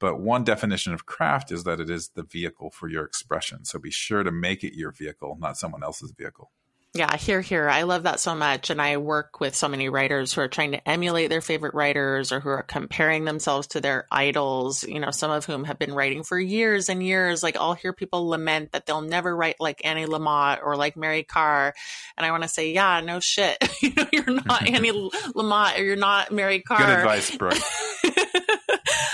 But 0.00 0.20
one 0.20 0.44
definition 0.44 0.94
of 0.94 1.06
craft 1.06 1.52
is 1.52 1.64
that 1.64 1.78
it 1.78 1.90
is 1.90 2.08
the 2.14 2.22
vehicle 2.22 2.70
for 2.70 2.88
your 2.88 3.04
expression. 3.04 3.64
So 3.66 3.78
be 3.78 3.90
sure 3.90 4.22
to 4.22 4.32
make 4.32 4.64
it 4.64 4.74
your 4.74 4.92
vehicle, 4.92 5.36
not 5.38 5.58
someone 5.58 5.82
else's 5.84 6.12
vehicle. 6.12 6.50
Yeah, 6.92 7.16
here, 7.16 7.40
here. 7.40 7.68
I 7.68 7.82
love 7.82 8.02
that 8.02 8.18
so 8.18 8.34
much. 8.34 8.68
And 8.68 8.82
I 8.82 8.96
work 8.96 9.38
with 9.38 9.54
so 9.54 9.68
many 9.68 9.88
writers 9.88 10.32
who 10.32 10.40
are 10.40 10.48
trying 10.48 10.72
to 10.72 10.88
emulate 10.88 11.30
their 11.30 11.40
favorite 11.40 11.72
writers 11.72 12.32
or 12.32 12.40
who 12.40 12.48
are 12.48 12.64
comparing 12.64 13.24
themselves 13.24 13.68
to 13.68 13.80
their 13.80 14.08
idols, 14.10 14.82
you 14.82 14.98
know, 14.98 15.12
some 15.12 15.30
of 15.30 15.44
whom 15.46 15.62
have 15.64 15.78
been 15.78 15.94
writing 15.94 16.24
for 16.24 16.36
years 16.36 16.88
and 16.88 17.00
years. 17.00 17.44
Like 17.44 17.56
I'll 17.56 17.74
hear 17.74 17.92
people 17.92 18.28
lament 18.28 18.72
that 18.72 18.86
they'll 18.86 19.02
never 19.02 19.34
write 19.36 19.60
like 19.60 19.84
Annie 19.84 20.06
Lamott 20.06 20.64
or 20.64 20.74
like 20.74 20.96
Mary 20.96 21.22
Karr. 21.22 21.74
And 22.16 22.26
I 22.26 22.32
want 22.32 22.42
to 22.42 22.48
say, 22.48 22.72
yeah, 22.72 23.00
no 23.00 23.20
shit. 23.20 23.56
you 23.82 23.92
know, 23.96 24.06
you're 24.12 24.42
not 24.44 24.68
Annie 24.68 24.90
Lamott 24.90 25.78
or 25.78 25.84
you're 25.84 25.94
not 25.94 26.32
Mary 26.32 26.60
Karr. 26.60 26.78
Good 26.78 26.88
advice, 26.88 27.36
Brooke. 27.36 27.58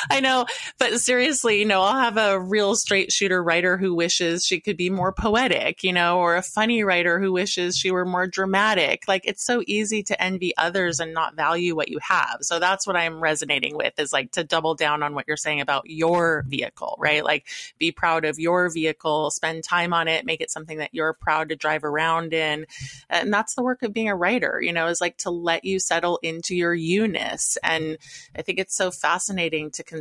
I 0.10 0.20
know, 0.20 0.46
but 0.78 1.00
seriously, 1.00 1.58
you 1.58 1.64
know, 1.64 1.82
I'll 1.82 2.00
have 2.00 2.16
a 2.16 2.38
real 2.38 2.74
straight 2.76 3.12
shooter 3.12 3.42
writer 3.42 3.76
who 3.76 3.94
wishes 3.94 4.44
she 4.44 4.60
could 4.60 4.76
be 4.76 4.90
more 4.90 5.12
poetic, 5.12 5.82
you 5.82 5.92
know, 5.92 6.18
or 6.18 6.36
a 6.36 6.42
funny 6.42 6.82
writer 6.84 7.18
who 7.20 7.32
wishes 7.32 7.76
she 7.76 7.90
were 7.90 8.04
more 8.04 8.26
dramatic. 8.26 9.04
Like 9.08 9.22
it's 9.24 9.44
so 9.44 9.62
easy 9.66 10.02
to 10.04 10.22
envy 10.22 10.56
others 10.56 11.00
and 11.00 11.12
not 11.12 11.34
value 11.34 11.74
what 11.74 11.88
you 11.88 11.98
have. 12.02 12.38
So 12.42 12.58
that's 12.58 12.86
what 12.86 12.96
I'm 12.96 13.20
resonating 13.20 13.76
with 13.76 13.98
is 13.98 14.12
like 14.12 14.32
to 14.32 14.44
double 14.44 14.74
down 14.74 15.02
on 15.02 15.14
what 15.14 15.26
you're 15.26 15.36
saying 15.36 15.60
about 15.60 15.88
your 15.88 16.44
vehicle, 16.46 16.96
right? 16.98 17.24
Like 17.24 17.46
be 17.78 17.92
proud 17.92 18.24
of 18.24 18.38
your 18.38 18.70
vehicle, 18.70 19.30
spend 19.30 19.64
time 19.64 19.92
on 19.92 20.08
it, 20.08 20.24
make 20.24 20.40
it 20.40 20.50
something 20.50 20.78
that 20.78 20.90
you're 20.92 21.12
proud 21.14 21.48
to 21.48 21.56
drive 21.56 21.84
around 21.84 22.32
in. 22.32 22.66
And 23.08 23.32
that's 23.32 23.54
the 23.54 23.62
work 23.62 23.82
of 23.82 23.92
being 23.92 24.08
a 24.08 24.16
writer, 24.16 24.60
you 24.62 24.72
know, 24.72 24.86
is 24.86 25.00
like 25.00 25.16
to 25.18 25.30
let 25.30 25.64
you 25.64 25.78
settle 25.78 26.18
into 26.22 26.54
your 26.54 26.74
you-ness. 26.74 27.58
And 27.62 27.98
I 28.36 28.42
think 28.42 28.58
it's 28.58 28.76
so 28.76 28.90
fascinating 28.90 29.70
to 29.72 29.82
consider, 29.82 29.95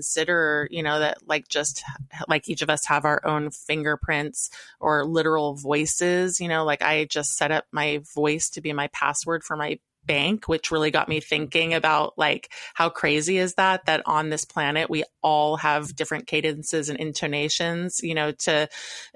you 0.72 0.84
know, 0.84 1.00
that 1.00 1.20
like 1.28 1.48
just 1.48 1.84
like 2.28 2.48
each 2.50 2.62
of 2.62 2.70
us 2.70 2.86
have 2.86 3.06
our 3.06 3.26
own 3.26 3.52
fingerprints 3.52 4.50
or 4.80 5.06
literal 5.06 5.56
voices, 5.56 6.40
you 6.40 6.48
know, 6.48 6.66
like 6.66 6.82
I 6.82 7.06
just 7.06 7.38
set 7.38 7.52
up 7.52 7.66
my 7.72 8.02
voice 8.14 8.50
to 8.52 8.62
be 8.62 8.74
my 8.74 8.88
password 8.88 9.44
for 9.44 9.56
my 9.56 9.80
bank, 10.06 10.48
which 10.48 10.72
really 10.72 10.92
got 10.92 11.10
me 11.10 11.20
thinking 11.20 11.74
about 11.74 12.18
like 12.18 12.52
how 12.74 12.90
crazy 12.90 13.38
is 13.38 13.56
that 13.56 13.86
that 13.86 14.04
on 14.06 14.30
this 14.30 14.46
planet 14.46 14.90
we 14.90 15.04
all 15.24 15.58
have 15.58 15.96
different 15.96 16.28
cadences 16.28 16.90
and 16.90 17.00
intonations, 17.00 18.02
you 18.04 18.14
know, 18.14 18.32
to 18.32 18.70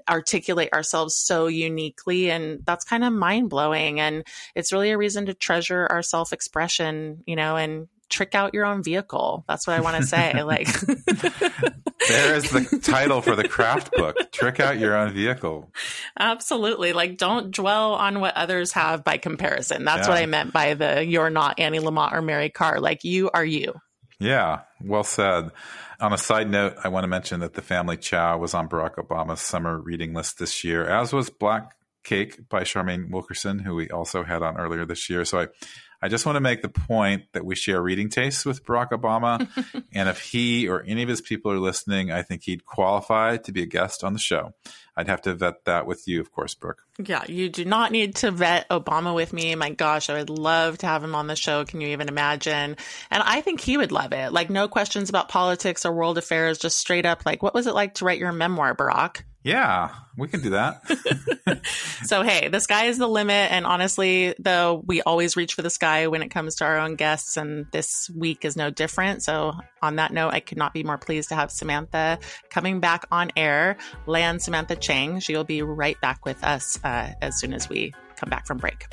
articulate 0.08 0.72
ourselves 0.72 1.14
so 1.14 1.46
uniquely 1.46 2.30
and 2.30 2.64
that's 2.66 2.84
kind 2.84 3.04
of 3.04 3.12
mind-blowing 3.12 4.00
and 4.00 4.26
it's 4.54 4.72
really 4.72 4.90
a 4.90 4.98
reason 4.98 5.26
to 5.26 5.34
treasure 5.34 5.86
our 5.90 6.02
self-expression, 6.02 7.22
you 7.26 7.36
know, 7.36 7.56
and 7.56 7.88
trick 8.10 8.34
out 8.34 8.52
your 8.52 8.66
own 8.66 8.82
vehicle. 8.82 9.44
That's 9.48 9.66
what 9.66 9.76
I 9.76 9.80
want 9.80 9.96
to 9.96 10.02
say. 10.02 10.42
like 10.42 10.68
there 12.08 12.34
is 12.34 12.50
the 12.50 12.80
title 12.82 13.22
for 13.22 13.36
the 13.36 13.48
craft 13.48 13.92
book, 13.92 14.32
Trick 14.32 14.60
Out 14.60 14.78
Your 14.78 14.96
Own 14.96 15.12
Vehicle. 15.12 15.72
Absolutely. 16.18 16.92
Like, 16.92 17.16
don't 17.16 17.50
dwell 17.50 17.94
on 17.94 18.20
what 18.20 18.36
others 18.36 18.72
have 18.72 19.04
by 19.04 19.16
comparison. 19.16 19.84
That's 19.84 20.06
yeah. 20.06 20.14
what 20.14 20.22
I 20.22 20.26
meant 20.26 20.52
by 20.52 20.74
the 20.74 21.04
you're 21.04 21.30
not 21.30 21.58
Annie 21.58 21.78
Lamott 21.78 22.12
or 22.12 22.22
Mary 22.22 22.50
Karr. 22.50 22.80
Like, 22.80 23.04
you 23.04 23.30
are 23.32 23.44
you. 23.44 23.74
Yeah, 24.18 24.60
well 24.82 25.04
said. 25.04 25.50
On 25.98 26.12
a 26.12 26.18
side 26.18 26.50
note, 26.50 26.76
I 26.82 26.88
want 26.88 27.04
to 27.04 27.08
mention 27.08 27.40
that 27.40 27.54
The 27.54 27.62
Family 27.62 27.96
Chao 27.96 28.38
was 28.38 28.54
on 28.54 28.68
Barack 28.68 28.94
Obama's 28.94 29.40
summer 29.40 29.78
reading 29.78 30.14
list 30.14 30.38
this 30.38 30.64
year, 30.64 30.86
as 30.86 31.12
was 31.12 31.28
Black 31.28 31.72
Cake 32.04 32.48
by 32.48 32.62
Charmaine 32.62 33.10
Wilkerson, 33.10 33.58
who 33.58 33.74
we 33.74 33.90
also 33.90 34.22
had 34.22 34.42
on 34.42 34.56
earlier 34.56 34.86
this 34.86 35.10
year. 35.10 35.24
So 35.24 35.40
I, 35.40 35.46
I 36.02 36.08
just 36.08 36.24
want 36.24 36.36
to 36.36 36.40
make 36.40 36.62
the 36.62 36.68
point 36.68 37.24
that 37.32 37.44
we 37.44 37.54
share 37.54 37.82
reading 37.82 38.08
tastes 38.08 38.46
with 38.46 38.64
Barack 38.64 38.90
Obama. 38.90 39.46
and 39.92 40.08
if 40.08 40.20
he 40.20 40.66
or 40.66 40.82
any 40.86 41.02
of 41.02 41.08
his 41.08 41.20
people 41.20 41.52
are 41.52 41.58
listening, 41.58 42.10
I 42.10 42.22
think 42.22 42.42
he'd 42.44 42.64
qualify 42.64 43.36
to 43.36 43.52
be 43.52 43.62
a 43.62 43.66
guest 43.66 44.02
on 44.02 44.14
the 44.14 44.18
show. 44.18 44.54
I'd 44.96 45.08
have 45.08 45.22
to 45.22 45.34
vet 45.34 45.64
that 45.66 45.86
with 45.86 46.08
you, 46.08 46.20
of 46.20 46.32
course, 46.32 46.54
Brooke. 46.54 46.82
Yeah, 46.98 47.24
you 47.28 47.48
do 47.48 47.64
not 47.64 47.92
need 47.92 48.16
to 48.16 48.30
vet 48.30 48.68
Obama 48.70 49.14
with 49.14 49.32
me. 49.32 49.54
My 49.54 49.70
gosh, 49.70 50.10
I 50.10 50.14
would 50.14 50.30
love 50.30 50.78
to 50.78 50.86
have 50.86 51.04
him 51.04 51.14
on 51.14 51.26
the 51.26 51.36
show. 51.36 51.64
Can 51.64 51.80
you 51.80 51.88
even 51.88 52.08
imagine? 52.08 52.76
And 53.10 53.22
I 53.22 53.40
think 53.40 53.60
he 53.60 53.76
would 53.76 53.92
love 53.92 54.12
it. 54.12 54.32
Like, 54.32 54.50
no 54.50 54.68
questions 54.68 55.08
about 55.08 55.28
politics 55.28 55.86
or 55.86 55.92
world 55.92 56.18
affairs, 56.18 56.58
just 56.58 56.78
straight 56.78 57.06
up, 57.06 57.24
like, 57.24 57.42
what 57.42 57.54
was 57.54 57.66
it 57.66 57.74
like 57.74 57.94
to 57.94 58.04
write 58.04 58.18
your 58.18 58.32
memoir, 58.32 58.74
Barack? 58.74 59.22
Yeah, 59.42 59.94
we 60.18 60.28
can 60.28 60.42
do 60.42 60.50
that. 60.50 60.82
so, 62.04 62.22
hey, 62.22 62.48
the 62.48 62.60
sky 62.60 62.86
is 62.86 62.98
the 62.98 63.06
limit. 63.06 63.50
And 63.50 63.64
honestly, 63.64 64.34
though, 64.38 64.82
we 64.84 65.00
always 65.00 65.34
reach 65.34 65.54
for 65.54 65.62
the 65.62 65.70
sky 65.70 66.08
when 66.08 66.22
it 66.22 66.28
comes 66.28 66.56
to 66.56 66.64
our 66.64 66.78
own 66.78 66.94
guests. 66.96 67.38
And 67.38 67.66
this 67.72 68.10
week 68.14 68.44
is 68.44 68.54
no 68.54 68.68
different. 68.68 69.22
So, 69.22 69.54
on 69.80 69.96
that 69.96 70.12
note, 70.12 70.34
I 70.34 70.40
could 70.40 70.58
not 70.58 70.74
be 70.74 70.84
more 70.84 70.98
pleased 70.98 71.30
to 71.30 71.36
have 71.36 71.50
Samantha 71.50 72.18
coming 72.50 72.80
back 72.80 73.06
on 73.10 73.30
air. 73.34 73.78
Lan 74.06 74.40
Samantha 74.40 74.76
Chang. 74.76 75.20
She 75.20 75.34
will 75.34 75.44
be 75.44 75.62
right 75.62 75.98
back 76.02 76.26
with 76.26 76.42
us 76.44 76.78
uh, 76.84 77.12
as 77.22 77.38
soon 77.40 77.54
as 77.54 77.68
we 77.68 77.94
come 78.16 78.28
back 78.28 78.46
from 78.46 78.58
break. 78.58 78.88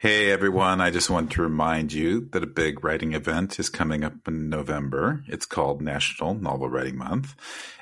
Hey 0.00 0.30
everyone, 0.30 0.80
I 0.80 0.90
just 0.90 1.10
want 1.10 1.32
to 1.32 1.42
remind 1.42 1.92
you 1.92 2.28
that 2.30 2.44
a 2.44 2.46
big 2.46 2.84
writing 2.84 3.14
event 3.14 3.58
is 3.58 3.68
coming 3.68 4.04
up 4.04 4.28
in 4.28 4.48
November. 4.48 5.24
It's 5.26 5.44
called 5.44 5.82
National 5.82 6.34
Novel 6.34 6.68
Writing 6.68 6.96
Month. 6.96 7.34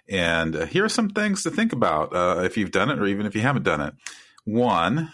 And 0.09 0.57
uh, 0.57 0.65
here 0.65 0.87
are 0.87 0.89
some 0.89 1.11
things 1.11 1.43
to 1.43 1.51
think 1.51 1.75
about 1.75 2.17
uh, 2.17 2.41
if 2.43 2.57
you've 2.57 2.71
done 2.71 2.89
it 2.89 2.99
or 2.99 3.05
even 3.05 3.27
if 3.27 3.35
you 3.35 3.43
haven't 3.43 3.65
done 3.65 3.83
it. 3.83 3.93
One, 4.45 5.13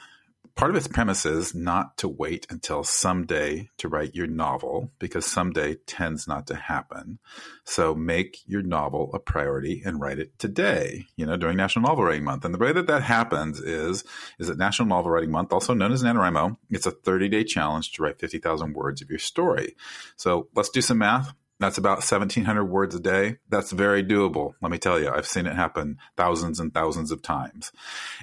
part 0.55 0.71
of 0.71 0.77
its 0.77 0.87
premise 0.87 1.25
is 1.25 1.55
not 1.55 1.97
to 1.99 2.09
wait 2.09 2.47
until 2.51 2.85
someday 2.85 3.69
to 3.79 3.89
write 3.89 4.15
your 4.15 4.27
novel 4.27 4.91
because 4.99 5.27
someday 5.27 5.77
tends 5.87 6.29
not 6.29 6.47
to 6.49 6.55
happen. 6.55 7.19
So 7.65 7.95
make 7.95 8.39
your 8.47 8.63
novel 8.63 9.11
a 9.15 9.19
priority 9.19 9.83
and 9.85 10.01
write 10.01 10.19
it 10.19 10.39
today, 10.39 11.07
you 11.17 11.27
know, 11.27 11.37
during 11.37 11.57
National 11.57 11.89
Novel 11.89 12.05
Writing 12.05 12.25
Month. 12.25 12.45
And 12.45 12.55
the 12.55 12.59
way 12.59 12.73
that 12.73 12.87
that 12.87 13.03
happens 13.03 13.61
is, 13.61 14.05
is 14.39 14.49
that 14.49 14.59
National 14.59 14.89
Novel 14.89 15.11
Writing 15.11 15.31
Month, 15.31 15.53
also 15.53 15.75
known 15.75 15.93
as 15.93 16.03
NaNoWriMo, 16.03 16.57
it's 16.71 16.87
a 16.87 16.91
30 16.91 17.29
day 17.29 17.45
challenge 17.45 17.93
to 17.93 18.03
write 18.03 18.19
50,000 18.19 18.75
words 18.75 19.03
of 19.03 19.11
your 19.11 19.19
story. 19.19 19.77
So 20.17 20.49
let's 20.55 20.71
do 20.71 20.81
some 20.81 20.99
math. 20.99 21.35
That's 21.62 21.78
about 21.78 21.99
1,700 21.99 22.64
words 22.64 22.95
a 22.95 23.00
day. 23.00 23.37
That's 23.49 23.71
very 23.71 24.02
doable. 24.02 24.54
Let 24.61 24.73
me 24.73 24.78
tell 24.78 24.99
you, 25.00 25.11
I've 25.11 25.26
seen 25.26 25.47
it 25.47 25.54
happen 25.54 25.99
thousands 26.16 26.59
and 26.59 26.75
thousands 26.75 27.12
of 27.12 27.23
times. 27.23 27.71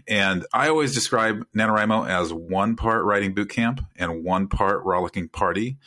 And 0.07 0.45
I 0.53 0.67
always 0.67 0.93
describe 0.93 1.45
NaNoWriMo 1.55 2.09
as 2.09 2.33
one 2.33 2.75
part 2.75 3.05
writing 3.05 3.33
boot 3.33 3.49
camp 3.49 3.85
and 3.95 4.25
one 4.25 4.47
part 4.49 4.83
rollicking 4.83 5.29
party. 5.29 5.77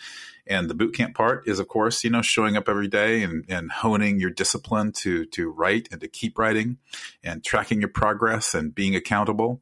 And 0.47 0.71
the 0.71 0.75
boot 0.75 0.94
camp 0.94 1.14
part 1.14 1.47
is, 1.47 1.59
of 1.59 1.68
course, 1.68 2.02
you 2.02 2.11
know, 2.11 2.23
showing 2.23 2.56
up 2.56 2.68
every 2.71 2.88
day 2.88 3.23
and, 3.23 3.44
and 3.49 3.71
honing 3.71 4.18
your 4.18 4.30
discipline 4.30 4.92
to, 4.92 5.26
to 5.26 5.50
write 5.50 5.88
and 5.92 6.00
to 6.00 6.09
keep 6.09 6.38
writing 6.38 6.78
and 7.23 7.44
tracking 7.44 7.80
your 7.80 7.90
progress 7.90 8.54
and 8.54 8.75
being 8.75 8.97
accountable. 8.97 9.61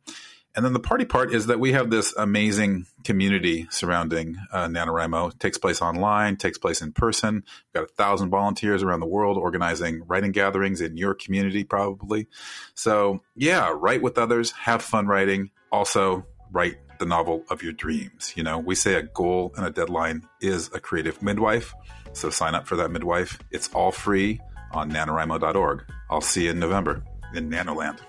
And 0.56 0.64
then 0.64 0.72
the 0.72 0.80
party 0.80 1.04
part 1.04 1.32
is 1.32 1.46
that 1.46 1.60
we 1.60 1.72
have 1.72 1.90
this 1.90 2.12
amazing 2.16 2.86
community 3.04 3.68
surrounding 3.70 4.36
uh, 4.52 4.66
NaNoWriMo. 4.66 5.32
It 5.32 5.40
takes 5.40 5.58
place 5.58 5.80
online, 5.80 6.36
takes 6.36 6.58
place 6.58 6.82
in 6.82 6.92
person. 6.92 7.44
We've 7.44 7.72
got 7.74 7.84
a 7.84 7.94
thousand 7.94 8.30
volunteers 8.30 8.82
around 8.82 9.00
the 9.00 9.06
world 9.06 9.38
organizing 9.38 10.02
writing 10.06 10.32
gatherings 10.32 10.80
in 10.80 10.96
your 10.96 11.14
community, 11.14 11.62
probably. 11.62 12.26
So, 12.74 13.22
yeah, 13.36 13.72
write 13.74 14.02
with 14.02 14.18
others, 14.18 14.50
have 14.52 14.82
fun 14.82 15.06
writing. 15.06 15.50
Also, 15.70 16.26
write 16.50 16.78
the 16.98 17.06
novel 17.06 17.44
of 17.48 17.62
your 17.62 17.72
dreams. 17.72 18.32
You 18.34 18.42
know, 18.42 18.58
we 18.58 18.74
say 18.74 18.94
a 18.94 19.02
goal 19.02 19.52
and 19.56 19.64
a 19.64 19.70
deadline 19.70 20.26
is 20.40 20.68
a 20.74 20.80
creative 20.80 21.22
midwife. 21.22 21.74
So, 22.12 22.28
sign 22.28 22.56
up 22.56 22.66
for 22.66 22.74
that 22.76 22.90
midwife. 22.90 23.38
It's 23.52 23.68
all 23.72 23.92
free 23.92 24.40
on 24.72 24.90
nanowrimo.org. 24.90 25.84
I'll 26.10 26.20
see 26.20 26.44
you 26.46 26.50
in 26.50 26.58
November 26.58 27.04
in 27.34 27.50
Nanoland. 27.50 28.00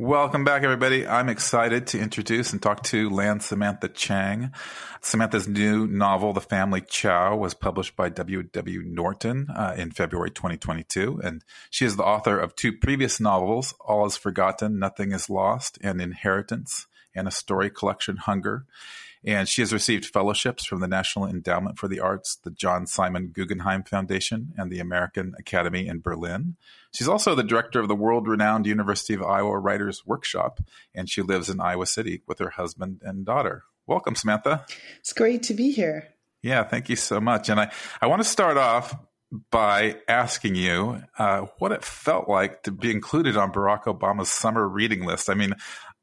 Welcome 0.00 0.44
back, 0.44 0.62
everybody. 0.62 1.08
I'm 1.08 1.28
excited 1.28 1.88
to 1.88 1.98
introduce 1.98 2.52
and 2.52 2.62
talk 2.62 2.84
to 2.84 3.10
Lan 3.10 3.40
Samantha 3.40 3.88
Chang. 3.88 4.52
Samantha's 5.00 5.48
new 5.48 5.88
novel, 5.88 6.32
The 6.32 6.40
Family 6.40 6.82
Chao, 6.82 7.34
was 7.34 7.52
published 7.52 7.96
by 7.96 8.08
W.W. 8.10 8.82
Norton 8.86 9.48
uh, 9.52 9.74
in 9.76 9.90
February 9.90 10.30
2022. 10.30 11.20
And 11.24 11.44
she 11.68 11.84
is 11.84 11.96
the 11.96 12.04
author 12.04 12.38
of 12.38 12.54
two 12.54 12.72
previous 12.72 13.18
novels, 13.18 13.74
All 13.80 14.06
is 14.06 14.16
Forgotten, 14.16 14.78
Nothing 14.78 15.10
is 15.10 15.28
Lost, 15.28 15.78
and 15.82 16.00
Inheritance, 16.00 16.86
and 17.12 17.26
a 17.26 17.32
story 17.32 17.68
collection, 17.68 18.18
Hunger. 18.18 18.66
And 19.24 19.48
she 19.48 19.62
has 19.62 19.72
received 19.72 20.06
fellowships 20.06 20.64
from 20.64 20.80
the 20.80 20.88
National 20.88 21.26
Endowment 21.26 21.78
for 21.78 21.88
the 21.88 22.00
Arts, 22.00 22.36
the 22.36 22.50
John 22.50 22.86
Simon 22.86 23.28
Guggenheim 23.28 23.82
Foundation, 23.82 24.52
and 24.56 24.70
the 24.70 24.80
American 24.80 25.34
Academy 25.38 25.86
in 25.86 26.00
Berlin. 26.00 26.56
She's 26.92 27.08
also 27.08 27.34
the 27.34 27.42
director 27.42 27.80
of 27.80 27.88
the 27.88 27.94
world 27.94 28.28
renowned 28.28 28.66
University 28.66 29.14
of 29.14 29.22
Iowa 29.22 29.58
Writers 29.58 30.06
Workshop, 30.06 30.60
and 30.94 31.10
she 31.10 31.22
lives 31.22 31.50
in 31.50 31.60
Iowa 31.60 31.86
City 31.86 32.22
with 32.26 32.38
her 32.38 32.50
husband 32.50 33.00
and 33.02 33.26
daughter. 33.26 33.64
Welcome, 33.86 34.14
Samantha. 34.14 34.64
It's 35.00 35.12
great 35.12 35.42
to 35.44 35.54
be 35.54 35.70
here. 35.70 36.08
Yeah, 36.42 36.62
thank 36.62 36.88
you 36.88 36.96
so 36.96 37.20
much. 37.20 37.48
And 37.48 37.58
I, 37.58 37.72
I 38.00 38.06
want 38.06 38.22
to 38.22 38.28
start 38.28 38.56
off 38.56 38.94
by 39.50 39.96
asking 40.08 40.54
you 40.54 41.02
uh, 41.18 41.46
what 41.58 41.72
it 41.72 41.84
felt 41.84 42.28
like 42.28 42.62
to 42.62 42.70
be 42.70 42.90
included 42.90 43.36
on 43.36 43.52
Barack 43.52 43.84
Obama's 43.84 44.30
summer 44.30 44.66
reading 44.66 45.04
list. 45.04 45.28
I 45.28 45.34
mean, 45.34 45.54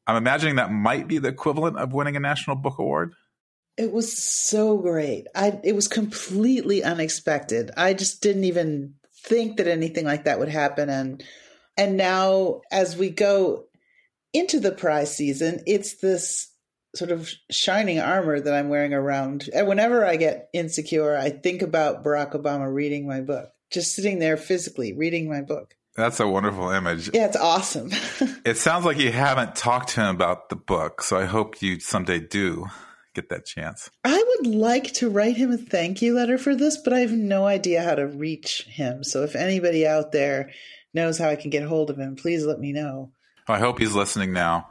I'm 0.08 0.18
imagining 0.18 0.56
that 0.56 0.72
might 0.72 1.08
be 1.08 1.18
the 1.18 1.30
equivalent 1.30 1.78
of 1.78 1.94
winning 1.94 2.16
a 2.16 2.20
National 2.20 2.56
Book 2.56 2.78
Award. 2.78 3.14
It 3.78 3.92
was 3.92 4.18
so 4.18 4.78
great. 4.78 5.28
I 5.36 5.60
it 5.64 5.76
was 5.76 5.88
completely 5.88 6.84
unexpected. 6.84 7.72
I 7.76 7.94
just 7.94 8.22
didn't 8.22 8.46
even 8.46 8.96
think 9.26 9.58
that 9.58 9.68
anything 9.68 10.06
like 10.06 10.26
that 10.26 10.40
would 10.40 10.50
happen 10.50 10.90
and 10.90 11.24
and 11.78 11.98
now 11.98 12.62
as 12.72 12.96
we 12.96 13.10
go 13.10 13.66
into 14.34 14.60
the 14.60 14.72
prize 14.72 15.16
season, 15.16 15.62
it's 15.66 15.96
this 15.96 16.52
sort 16.96 17.12
of 17.12 17.30
shining 17.50 18.00
armor 18.00 18.40
that 18.40 18.54
I'm 18.54 18.70
wearing 18.70 18.94
around. 18.94 19.50
And 19.54 19.68
whenever 19.68 20.06
I 20.06 20.16
get 20.16 20.50
insecure, 20.54 21.16
I 21.18 21.30
think 21.30 21.62
about 21.62 22.04
Barack 22.04 22.34
Obama 22.34 22.74
reading 22.74 23.08
my 23.08 23.22
book, 23.22 23.50
just 23.72 23.96
sitting 23.96 24.20
there 24.20 24.38
physically 24.38 24.94
reading 24.94 25.30
my 25.30 25.42
book. 25.42 25.76
That's 25.96 26.20
a 26.20 26.28
wonderful 26.28 26.70
image. 26.70 27.10
Yeah, 27.14 27.26
it's 27.26 27.38
awesome. 27.38 27.90
it 28.46 28.58
sounds 28.58 28.86
like 28.86 28.98
you 28.98 29.12
haven't 29.12 29.56
talked 29.56 29.90
to 29.90 30.02
him 30.02 30.16
about 30.16 30.50
the 30.50 30.58
book, 30.58 31.02
so 31.02 31.18
I 31.18 31.26
hope 31.26 31.62
you 31.62 31.80
someday 31.80 32.20
do 32.20 32.66
get 33.14 33.30
that 33.30 33.46
chance. 33.46 33.90
I 34.04 34.22
would 34.28 34.48
like 34.48 34.92
to 34.96 35.10
write 35.10 35.38
him 35.38 35.52
a 35.52 35.58
thank 35.58 36.02
you 36.02 36.14
letter 36.14 36.38
for 36.38 36.54
this, 36.54 36.78
but 36.78 36.94
I 36.94 37.00
have 37.00 37.14
no 37.14 37.46
idea 37.46 37.82
how 37.82 37.96
to 37.96 38.06
reach 38.06 38.64
him. 38.64 39.04
So 39.06 39.24
if 39.24 39.36
anybody 39.36 39.88
out 39.88 40.12
there 40.12 40.52
knows 40.94 41.18
how 41.18 41.30
I 41.30 41.38
can 41.38 41.50
get 41.50 41.64
hold 41.64 41.90
of 41.90 41.98
him, 41.98 42.18
please 42.18 42.46
let 42.46 42.60
me 42.60 42.74
know. 42.74 43.12
I 43.48 43.60
hope 43.60 43.80
he's 43.80 43.94
listening 43.94 44.34
now. 44.34 44.70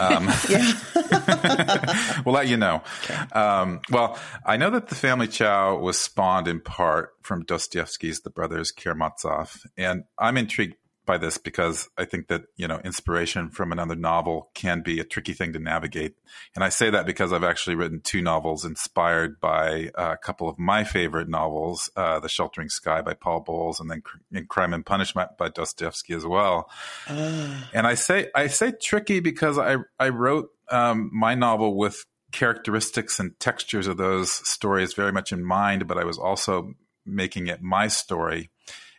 Um, 0.00 0.28
yeah. 0.48 0.72
we'll 2.24 2.34
let 2.34 2.48
you 2.48 2.56
know. 2.56 2.82
Okay. 3.04 3.14
Um, 3.38 3.80
well, 3.90 4.18
I 4.44 4.56
know 4.56 4.70
that 4.70 4.88
the 4.88 4.96
family 4.96 5.28
chao 5.28 5.76
was 5.78 6.00
spawned 6.00 6.48
in 6.48 6.60
part 6.60 7.10
from 7.22 7.44
Dostoevsky's 7.44 8.20
The 8.20 8.30
Brothers 8.30 8.72
Karamazov, 8.72 9.62
and 9.76 10.04
I'm 10.18 10.36
intrigued 10.36 10.76
by 11.06 11.16
this 11.18 11.38
because 11.38 11.88
I 11.96 12.04
think 12.04 12.28
that 12.28 12.44
you 12.56 12.68
know 12.68 12.80
inspiration 12.84 13.50
from 13.50 13.72
another 13.72 13.94
novel 13.94 14.50
can 14.54 14.82
be 14.82 15.00
a 15.00 15.04
tricky 15.04 15.32
thing 15.32 15.52
to 15.52 15.58
navigate, 15.58 16.16
and 16.54 16.64
I 16.64 16.68
say 16.68 16.90
that 16.90 17.06
because 17.06 17.32
I've 17.32 17.44
actually 17.44 17.76
written 17.76 18.00
two 18.00 18.20
novels 18.20 18.64
inspired 18.64 19.40
by 19.40 19.90
a 19.94 20.16
couple 20.16 20.48
of 20.48 20.58
my 20.58 20.84
favorite 20.84 21.28
novels, 21.28 21.90
uh, 21.96 22.20
*The 22.20 22.28
Sheltering 22.28 22.68
Sky* 22.68 23.00
by 23.00 23.14
Paul 23.14 23.40
Bowles, 23.40 23.80
and 23.80 23.90
then 23.90 24.02
*Crime 24.48 24.74
and 24.74 24.84
Punishment* 24.84 25.38
by 25.38 25.48
Dostoevsky 25.48 26.14
as 26.14 26.26
well. 26.26 26.70
Uh. 27.08 27.62
And 27.72 27.86
I 27.86 27.94
say 27.94 28.28
I 28.34 28.48
say 28.48 28.72
tricky 28.72 29.20
because 29.20 29.58
I 29.58 29.76
I 29.98 30.10
wrote 30.10 30.50
um, 30.70 31.10
my 31.12 31.34
novel 31.34 31.76
with 31.76 32.04
characteristics 32.32 33.20
and 33.20 33.38
textures 33.38 33.86
of 33.86 33.96
those 33.96 34.30
stories 34.30 34.94
very 34.94 35.12
much 35.12 35.32
in 35.32 35.44
mind, 35.44 35.86
but 35.86 35.96
I 35.96 36.04
was 36.04 36.18
also 36.18 36.74
making 37.06 37.46
it 37.46 37.62
my 37.62 37.88
story 37.88 38.50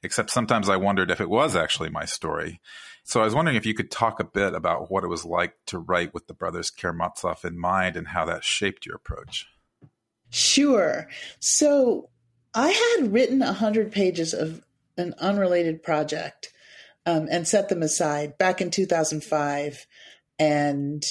except 0.08 0.30
sometimes 0.30 0.70
I 0.70 0.78
wondered 0.78 1.12
if 1.12 1.20
it 1.20 1.30
was 1.30 1.54
actually 1.54 1.90
my 1.90 2.06
story. 2.06 2.62
So 3.04 3.20
I 3.20 3.26
was 3.26 3.36
wondering 3.36 3.58
if 3.58 3.66
you 3.66 3.74
could 3.74 3.92
talk 3.92 4.22
a 4.22 4.24
bit 4.24 4.54
about 4.54 4.90
what 4.90 5.04
it 5.04 5.10
was 5.10 5.26
like 5.26 5.54
to 5.66 5.80
write 5.80 6.14
with 6.14 6.28
the 6.28 6.34
brothers 6.34 6.72
Karamazov 6.72 7.44
in 7.44 7.60
mind 7.60 7.98
and 7.98 8.08
how 8.08 8.24
that 8.24 8.46
shaped 8.46 8.86
your 8.86 8.96
approach. 8.96 9.48
Sure. 10.30 11.10
So 11.42 12.08
I 12.54 12.70
had 12.70 13.12
written 13.12 13.40
100 13.40 13.92
pages 13.92 14.34
of 14.34 14.64
an 14.96 15.14
unrelated 15.20 15.84
project 15.84 16.54
um, 17.06 17.28
and 17.30 17.46
set 17.46 17.68
them 17.68 17.84
aside 17.84 18.38
back 18.38 18.62
in 18.62 18.72
2005. 18.72 19.86
And 20.40 21.04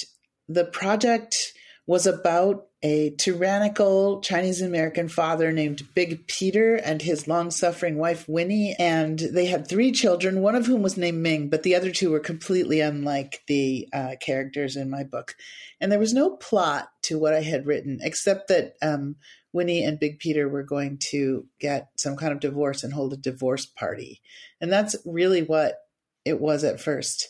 the 0.49 0.65
project 0.65 1.53
was 1.87 2.05
about 2.05 2.67
a 2.83 3.09
tyrannical 3.17 4.21
Chinese 4.21 4.61
American 4.61 5.07
father 5.07 5.51
named 5.51 5.87
Big 5.95 6.27
Peter 6.27 6.75
and 6.75 7.01
his 7.01 7.27
long 7.27 7.49
suffering 7.49 7.97
wife 7.97 8.27
Winnie. 8.27 8.75
And 8.77 9.17
they 9.17 9.45
had 9.47 9.67
three 9.67 9.91
children, 9.91 10.41
one 10.41 10.53
of 10.53 10.67
whom 10.67 10.83
was 10.83 10.97
named 10.97 11.23
Ming, 11.23 11.49
but 11.49 11.63
the 11.63 11.75
other 11.75 11.89
two 11.89 12.11
were 12.11 12.19
completely 12.19 12.81
unlike 12.81 13.41
the 13.47 13.87
uh, 13.91 14.15
characters 14.19 14.75
in 14.75 14.89
my 14.89 15.03
book. 15.03 15.35
And 15.81 15.91
there 15.91 15.97
was 15.97 16.13
no 16.13 16.35
plot 16.35 16.89
to 17.03 17.17
what 17.17 17.33
I 17.33 17.41
had 17.41 17.65
written, 17.65 17.99
except 18.01 18.49
that 18.49 18.73
um, 18.81 19.15
Winnie 19.53 19.83
and 19.83 19.99
Big 19.99 20.19
Peter 20.19 20.47
were 20.47 20.63
going 20.63 20.99
to 21.09 21.47
get 21.59 21.89
some 21.95 22.15
kind 22.15 22.31
of 22.31 22.39
divorce 22.39 22.83
and 22.83 22.93
hold 22.93 23.13
a 23.13 23.17
divorce 23.17 23.65
party. 23.65 24.21
And 24.61 24.71
that's 24.71 24.95
really 25.05 25.41
what 25.41 25.77
it 26.25 26.39
was 26.39 26.63
at 26.63 26.81
first. 26.81 27.27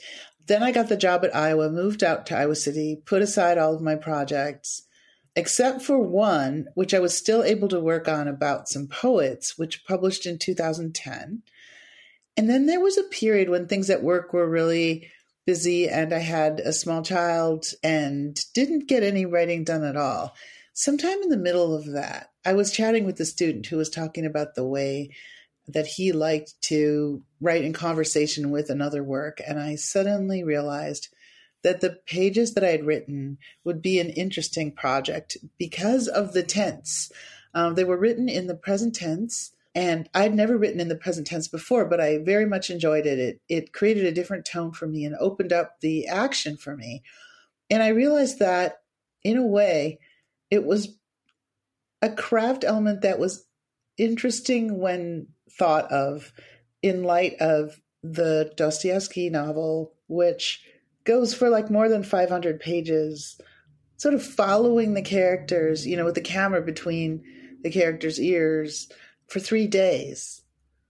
Then 0.48 0.64
I 0.64 0.72
got 0.72 0.88
the 0.88 0.98
job 0.98 1.26
at 1.26 1.36
Iowa, 1.36 1.70
moved 1.70 2.04
out 2.04 2.26
to 2.28 2.38
Iowa 2.38 2.56
City, 2.56 3.02
put 3.06 3.22
aside 3.22 3.58
all 3.58 3.76
of 3.76 3.82
my 3.82 3.96
projects, 3.96 4.84
except 5.36 5.82
for 5.82 6.00
one, 6.00 6.68
which 6.74 6.94
I 6.94 7.00
was 7.00 7.16
still 7.16 7.44
able 7.44 7.68
to 7.68 7.80
work 7.80 8.08
on 8.08 8.28
about 8.28 8.70
some 8.70 8.88
poets, 8.88 9.58
which 9.58 9.86
published 9.86 10.26
in 10.26 10.40
2010. 10.40 11.44
And 12.38 12.50
then 12.50 12.66
there 12.66 12.80
was 12.80 12.98
a 12.98 13.04
period 13.04 13.50
when 13.50 13.68
things 13.68 13.90
at 13.90 14.04
work 14.04 14.32
were 14.32 14.50
really 14.50 15.10
busy 15.46 15.90
and 15.90 16.14
I 16.14 16.20
had 16.20 16.60
a 16.60 16.74
small 16.74 17.02
child 17.02 17.68
and 17.84 18.40
didn't 18.54 18.88
get 18.88 19.04
any 19.04 19.26
writing 19.26 19.64
done 19.64 19.84
at 19.84 19.98
all. 19.98 20.36
Sometime 20.74 21.22
in 21.24 21.30
the 21.30 21.38
middle 21.38 21.76
of 21.76 21.92
that, 21.94 22.32
I 22.46 22.54
was 22.54 22.72
chatting 22.72 23.06
with 23.06 23.20
a 23.20 23.26
student 23.26 23.66
who 23.66 23.78
was 23.78 23.90
talking 23.90 24.26
about 24.26 24.56
the 24.56 24.66
way 24.66 25.10
that 25.68 25.88
he 25.88 26.12
liked 26.12 26.54
to 26.62 27.22
write 27.42 27.64
in 27.64 27.74
conversation 27.74 28.52
with 28.52 28.70
another 28.70 29.04
work. 29.04 29.42
And 29.46 29.60
I 29.60 29.76
suddenly 29.76 30.44
realized 30.44 31.10
that 31.64 31.82
the 31.82 32.00
pages 32.06 32.54
that 32.54 32.64
I 32.64 32.70
had 32.70 32.86
written 32.86 33.38
would 33.64 33.82
be 33.82 34.00
an 34.00 34.10
interesting 34.10 34.72
project 34.72 35.38
because 35.58 36.08
of 36.08 36.34
the 36.34 36.44
tense. 36.44 37.12
Um, 37.54 37.76
they 37.76 37.84
were 37.84 37.98
written 37.98 38.30
in 38.30 38.48
the 38.48 38.56
present 38.56 38.96
tense. 38.96 39.52
And 39.76 40.10
I'd 40.16 40.34
never 40.34 40.58
written 40.58 40.80
in 40.80 40.88
the 40.88 40.96
present 40.96 41.28
tense 41.28 41.48
before, 41.48 41.86
but 41.86 42.02
I 42.02 42.18
very 42.18 42.48
much 42.48 42.72
enjoyed 42.72 43.06
it. 43.06 43.20
It 43.20 43.42
it 43.48 43.74
created 43.74 44.06
a 44.06 44.12
different 44.12 44.44
tone 44.44 44.72
for 44.72 44.88
me 44.88 45.06
and 45.06 45.16
opened 45.20 45.54
up 45.54 45.82
the 45.82 46.08
action 46.08 46.58
for 46.58 46.76
me. 46.76 47.04
And 47.70 47.84
I 47.84 47.90
realized 47.90 48.40
that 48.40 48.80
in 49.24 49.38
a 49.38 49.46
way, 49.46 50.00
it 50.50 50.64
was 50.66 50.98
a 52.02 52.10
craft 52.10 52.64
element 52.64 53.02
that 53.02 53.20
was 53.20 53.46
interesting 53.98 54.80
when 54.80 55.28
thought 55.58 55.92
of 55.92 56.32
in 56.82 57.04
light 57.04 57.36
of 57.40 57.80
the 58.04 58.52
Dostoevsky 58.56 59.30
novel, 59.30 59.94
which 60.08 60.64
goes 61.04 61.34
for 61.34 61.50
like 61.50 61.72
more 61.72 61.90
than 61.90 62.04
500 62.04 62.60
pages, 62.60 63.40
sort 63.98 64.14
of 64.14 64.24
following 64.24 64.94
the 64.94 65.02
characters, 65.02 65.88
you 65.88 65.98
know, 65.98 66.06
with 66.06 66.16
the 66.16 66.22
camera 66.22 66.62
between 66.62 67.24
the 67.64 67.72
characters' 67.72 68.20
ears 68.20 68.90
for 69.28 69.40
three 69.40 69.68
days. 69.68 70.42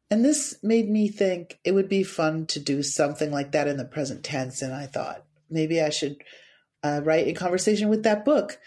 And 0.09 0.23
this 0.23 0.57
made 0.63 0.89
me 0.89 1.09
think 1.09 1.59
it 1.63 1.73
would 1.73 1.89
be 1.89 2.03
fun 2.03 2.45
to 2.47 2.59
do 2.59 2.81
something 2.81 3.31
like 3.31 3.51
that 3.51 3.67
in 3.67 3.77
the 3.77 3.85
present 3.85 4.23
tense. 4.23 4.61
And 4.61 4.73
I 4.73 4.85
thought 4.85 5.23
maybe 5.49 5.81
I 5.81 5.89
should 5.89 6.17
uh, 6.83 7.01
write 7.03 7.27
a 7.27 7.33
conversation 7.33 7.89
with 7.89 8.03
that 8.03 8.23
book. 8.23 8.57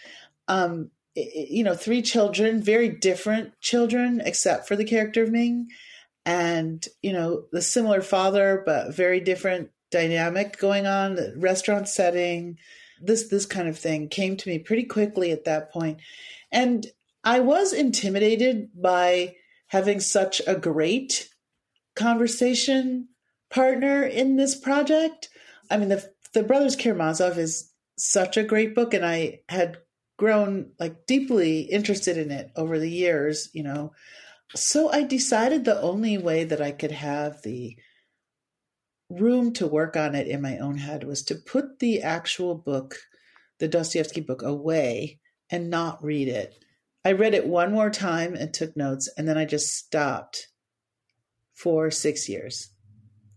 Um, 0.47 0.91
you 1.15 1.63
know, 1.63 1.75
three 1.75 2.01
children, 2.01 2.61
very 2.61 2.89
different 2.89 3.59
children, 3.59 4.21
except 4.23 4.67
for 4.67 4.75
the 4.75 4.85
character 4.85 5.23
of 5.23 5.31
Ming. 5.31 5.69
And 6.25 6.87
you 7.01 7.13
know 7.13 7.45
the 7.51 7.63
similar 7.63 8.01
father 8.01 8.61
but 8.63 8.93
very 8.93 9.19
different 9.19 9.71
dynamic 9.89 10.57
going 10.59 10.85
on 10.85 11.15
the 11.15 11.33
restaurant 11.35 11.87
setting 11.87 12.57
this 13.01 13.27
this 13.29 13.47
kind 13.47 13.67
of 13.67 13.77
thing 13.77 14.07
came 14.07 14.37
to 14.37 14.49
me 14.49 14.59
pretty 14.59 14.83
quickly 14.83 15.31
at 15.31 15.45
that 15.45 15.71
point. 15.71 15.99
And 16.51 16.85
i 17.23 17.39
was 17.39 17.73
intimidated 17.73 18.69
by 18.75 19.35
having 19.67 19.99
such 19.99 20.41
a 20.45 20.55
great 20.55 21.29
conversation 21.95 23.07
partner 23.49 24.03
in 24.03 24.35
this 24.35 24.55
project. 24.55 25.29
I 25.71 25.77
mean 25.77 25.89
the 25.89 26.07
the 26.33 26.43
brothers 26.43 26.75
karamazov 26.75 27.37
is 27.39 27.71
such 27.97 28.37
a 28.37 28.43
great 28.43 28.75
book 28.75 28.93
and 28.93 29.05
i 29.05 29.41
had 29.49 29.77
grown 30.21 30.71
like 30.79 31.07
deeply 31.07 31.61
interested 31.61 32.15
in 32.15 32.29
it 32.29 32.51
over 32.55 32.77
the 32.77 32.95
years 33.03 33.49
you 33.53 33.63
know 33.63 33.91
so 34.53 34.91
I 34.91 35.01
decided 35.03 35.65
the 35.65 35.81
only 35.81 36.17
way 36.17 36.43
that 36.43 36.61
I 36.61 36.71
could 36.71 36.91
have 36.91 37.41
the 37.41 37.75
room 39.09 39.53
to 39.53 39.67
work 39.67 39.95
on 39.95 40.15
it 40.15 40.27
in 40.27 40.41
my 40.41 40.57
own 40.57 40.77
head 40.77 41.03
was 41.03 41.23
to 41.23 41.35
put 41.35 41.79
the 41.79 42.01
actual 42.01 42.55
book, 42.55 42.95
the 43.59 43.67
Dostoevsky 43.67 44.21
book, 44.21 44.41
away 44.41 45.19
and 45.49 45.69
not 45.69 46.03
read 46.03 46.27
it. 46.27 46.55
I 47.03 47.13
read 47.13 47.33
it 47.33 47.47
one 47.47 47.71
more 47.71 47.89
time 47.89 48.35
and 48.35 48.53
took 48.53 48.77
notes, 48.77 49.09
and 49.17 49.27
then 49.27 49.37
I 49.37 49.45
just 49.45 49.75
stopped 49.75 50.47
for 51.53 51.89
six 51.89 52.29
years. 52.29 52.69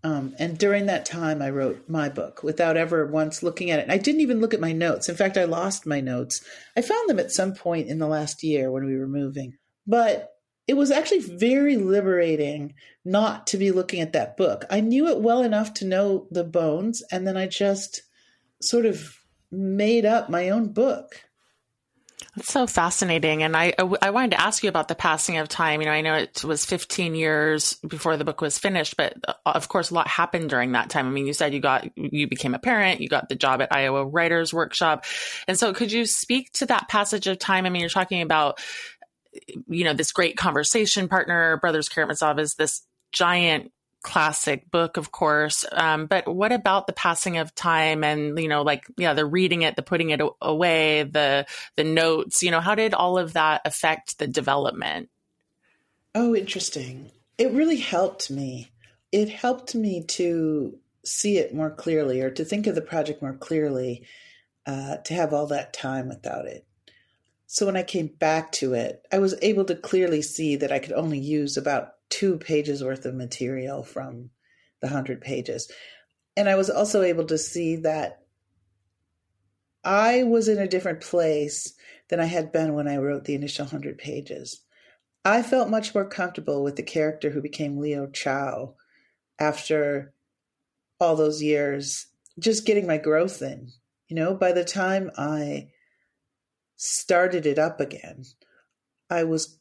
Um, 0.05 0.35
and 0.39 0.59
during 0.59 0.85
that 0.87 1.07
time, 1.07 1.41
I 1.41 1.49
wrote 1.49 1.89
my 1.89 2.11
book 2.11 2.43
without 2.43 2.77
ever 2.77 3.07
once 3.07 3.43
looking 3.43 3.71
at 3.71 3.81
it. 3.81 3.91
I 3.91 3.97
didn't 3.97 4.21
even 4.21 4.41
look 4.41 4.53
at 4.53 4.61
my 4.61 4.73
notes. 4.73 5.09
In 5.09 5.17
fact, 5.17 5.39
I 5.39 5.45
lost 5.45 5.87
my 5.87 6.01
notes. 6.01 6.45
I 6.77 6.83
found 6.83 7.09
them 7.09 7.19
at 7.19 7.33
some 7.33 7.55
point 7.55 7.89
in 7.89 7.99
the 7.99 8.07
last 8.07 8.43
year 8.43 8.71
when 8.71 8.85
we 8.85 8.99
were 8.99 9.09
moving. 9.09 9.55
But 9.87 10.31
it 10.69 10.75
was 10.75 10.91
actually 10.91 11.21
very 11.21 11.77
liberating 11.77 12.75
not 13.03 13.47
to 13.49 13.57
be 13.57 13.71
looking 13.71 14.01
at 14.01 14.13
that 14.13 14.37
book. 14.37 14.67
I 14.71 14.81
knew 14.81 15.09
it 15.09 15.21
well 15.21 15.43
enough 15.43 15.73
to 15.75 15.87
know 15.87 16.27
the 16.31 16.45
bones, 16.45 17.03
and 17.11 17.27
then 17.27 17.39
I 17.39 17.47
just 17.47 18.03
sort 18.61 18.85
of 18.85 19.17
made 19.51 20.05
up 20.05 20.29
my 20.29 20.51
own 20.51 20.73
book. 20.73 21.24
That's 22.37 22.53
so 22.53 22.67
fascinating. 22.67 23.45
And 23.45 23.57
I, 23.57 23.75
I 23.79 24.11
wanted 24.11 24.33
to 24.33 24.41
ask 24.41 24.63
you 24.65 24.69
about 24.69 24.89
the 24.89 24.97
passing 24.97 25.39
of 25.39 25.49
time. 25.49 25.81
You 25.81 25.87
know, 25.87 25.93
I 25.93 26.01
know 26.01 26.15
it 26.15 26.43
was 26.45 26.65
15 26.65 27.15
years 27.15 27.75
before 27.87 28.17
the 28.17 28.25
book 28.25 28.41
was 28.41 28.59
finished, 28.59 28.97
but 28.97 29.15
uh, 29.27 29.35
of 29.47 29.69
course, 29.69 29.91
a 29.91 29.95
lot 29.95 30.09
happened 30.09 30.51
during 30.51 30.73
that 30.73 30.91
time. 30.91 31.07
I 31.07 31.11
mean, 31.11 31.27
you 31.27 31.33
said 31.33 31.55
you 31.55 31.61
got, 31.61 31.87
you 31.97 32.27
became 32.27 32.55
a 32.55 32.59
parent, 32.59 33.01
you 33.01 33.09
got 33.09 33.29
the 33.29 33.37
job 33.37 33.63
at 33.63 33.73
Iowa 33.73 34.05
Writers 34.05 34.53
Workshop. 34.53 35.05
And 35.47 35.57
so 35.57 35.73
could 35.73 35.93
you 35.93 36.07
speak 36.07 36.51
to 36.55 36.67
that 36.67 36.89
passage 36.89 37.29
of 37.29 37.39
time? 37.39 37.67
I 37.67 37.71
mean, 37.71 37.81
you're 37.81 37.89
talking 37.89 38.23
about 38.23 38.59
you 39.69 39.85
know, 39.85 39.95
this 39.95 40.13
great 40.13 40.37
conversation 40.37 41.09
partner, 41.09 41.59
Brothers 41.59 41.89
Karamazov, 41.89 42.39
is 42.39 42.55
this 42.55 42.83
giant 43.13 43.73
classic 44.05 44.71
book, 44.71 44.97
of 44.97 45.11
course. 45.11 45.65
Um, 45.73 46.07
but 46.07 46.29
what 46.33 46.53
about 46.53 46.87
the 46.87 46.93
passing 46.93 47.39
of 47.39 47.55
time 47.55 48.05
and, 48.05 48.39
you 48.39 48.49
know, 48.49 48.63
like, 48.63 48.85
yeah, 48.97 49.15
the 49.15 49.27
reading 49.27 49.63
it, 49.63 49.75
the 49.75 49.83
putting 49.83 50.11
it 50.11 50.21
away, 50.41 51.03
the, 51.03 51.47
the 51.77 51.83
notes, 51.83 52.43
you 52.43 52.53
know, 52.53 52.61
how 52.61 52.77
did 52.77 52.95
all 52.95 53.19
of 53.19 53.33
that 53.33 53.63
affect 53.65 54.19
the 54.19 54.29
development? 54.29 55.09
Oh, 56.15 56.37
interesting. 56.37 57.11
It 57.39 57.53
really 57.53 57.79
helped 57.79 58.31
me. 58.31 58.71
It 59.11 59.31
helped 59.31 59.75
me 59.75 60.05
to 60.05 60.79
see 61.05 61.39
it 61.39 61.55
more 61.55 61.71
clearly 61.71 62.21
or 62.21 62.31
to 62.31 62.45
think 62.45 62.67
of 62.67 62.75
the 62.75 62.83
project 62.83 63.23
more 63.23 63.35
clearly, 63.35 64.07
uh, 64.67 64.99
to 64.99 65.15
have 65.15 65.33
all 65.33 65.47
that 65.49 65.73
time 65.73 66.09
without 66.09 66.47
it. 66.47 66.67
So 67.55 67.67
when 67.67 67.77
I 67.77 67.85
came 67.85 68.09
back 68.09 68.51
to 68.55 68.75
it, 68.75 69.07
I 69.13 69.21
was 69.21 69.37
able 69.41 69.65
to 69.67 69.77
clearly 69.77 70.23
see 70.23 70.57
that 70.57 70.73
I 70.73 70.81
could 70.81 70.91
only 70.91 71.21
use 71.21 71.57
about 71.57 71.91
two 72.11 72.37
pages 72.37 72.83
worth 72.83 73.07
of 73.07 73.15
material 73.15 73.85
from 73.85 74.31
the 74.81 74.89
100 74.89 75.21
pages. 75.21 75.71
And 76.37 76.49
I 76.49 76.57
was 76.57 76.69
also 76.69 77.03
able 77.03 77.27
to 77.27 77.39
see 77.39 77.77
that 77.77 78.25
I 79.85 80.25
was 80.25 80.49
in 80.49 80.59
a 80.59 80.67
different 80.67 81.01
place 81.01 81.75
than 82.09 82.19
I 82.19 82.25
had 82.25 82.51
been 82.51 82.75
when 82.75 82.89
I 82.89 82.97
wrote 82.97 83.23
the 83.23 83.37
initial 83.37 83.67
100 83.67 83.99
pages. 83.99 84.61
I 85.25 85.41
felt 85.41 85.71
much 85.71 85.95
more 85.95 86.09
comfortable 86.09 86.65
with 86.65 86.75
the 86.75 86.83
character 86.83 87.31
who 87.31 87.41
became 87.41 87.79
Leo 87.79 88.09
Chao 88.09 88.75
after 89.39 90.13
all 90.99 91.15
those 91.15 91.41
years, 91.41 92.09
just 92.37 92.67
getting 92.67 92.89
my 92.89 92.99
growth 92.99 93.43
in. 93.43 93.71
You 94.09 94.17
know, 94.17 94.35
by 94.35 94.51
the 94.51 94.65
time 94.65 95.13
I 95.17 95.69
started 96.77 97.47
it 97.47 97.59
up 97.59 97.81
again, 97.81 98.25
I 99.11 99.25
was 99.25 99.59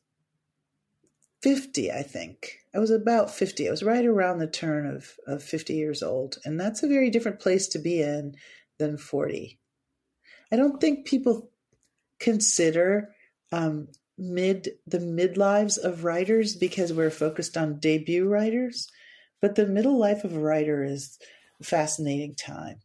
50, 1.42 1.92
I 1.92 2.04
think. 2.04 2.60
I 2.74 2.80
was 2.80 2.90
about 2.90 3.30
50. 3.30 3.68
I 3.68 3.72
was 3.72 3.84
right 3.84 4.06
around 4.06 4.40
the 4.40 4.48
turn 4.48 4.88
of, 4.88 5.12
of 5.28 5.44
50 5.44 5.74
years 5.74 6.02
old. 6.02 6.38
And 6.46 6.60
that's 6.60 6.82
a 6.82 6.88
very 6.88 7.10
different 7.10 7.40
place 7.40 7.68
to 7.70 7.80
be 7.80 8.02
in 8.02 8.36
than 8.80 8.98
40. 8.98 9.60
I 10.52 10.56
don't 10.56 10.80
think 10.80 11.06
people 11.06 11.52
consider 12.20 13.14
um, 13.52 13.90
mid 14.18 14.70
the 14.88 15.00
midlives 15.00 15.78
of 15.78 16.04
writers 16.04 16.56
because 16.56 16.94
we're 16.94 17.10
focused 17.10 17.58
on 17.58 17.80
debut 17.80 18.28
writers, 18.28 18.90
but 19.42 19.56
the 19.56 19.68
middle 19.68 19.98
life 19.98 20.24
of 20.24 20.34
a 20.34 20.40
writer 20.40 20.84
is 20.84 21.20
a 21.60 21.64
fascinating 21.64 22.36
time. 22.36 22.78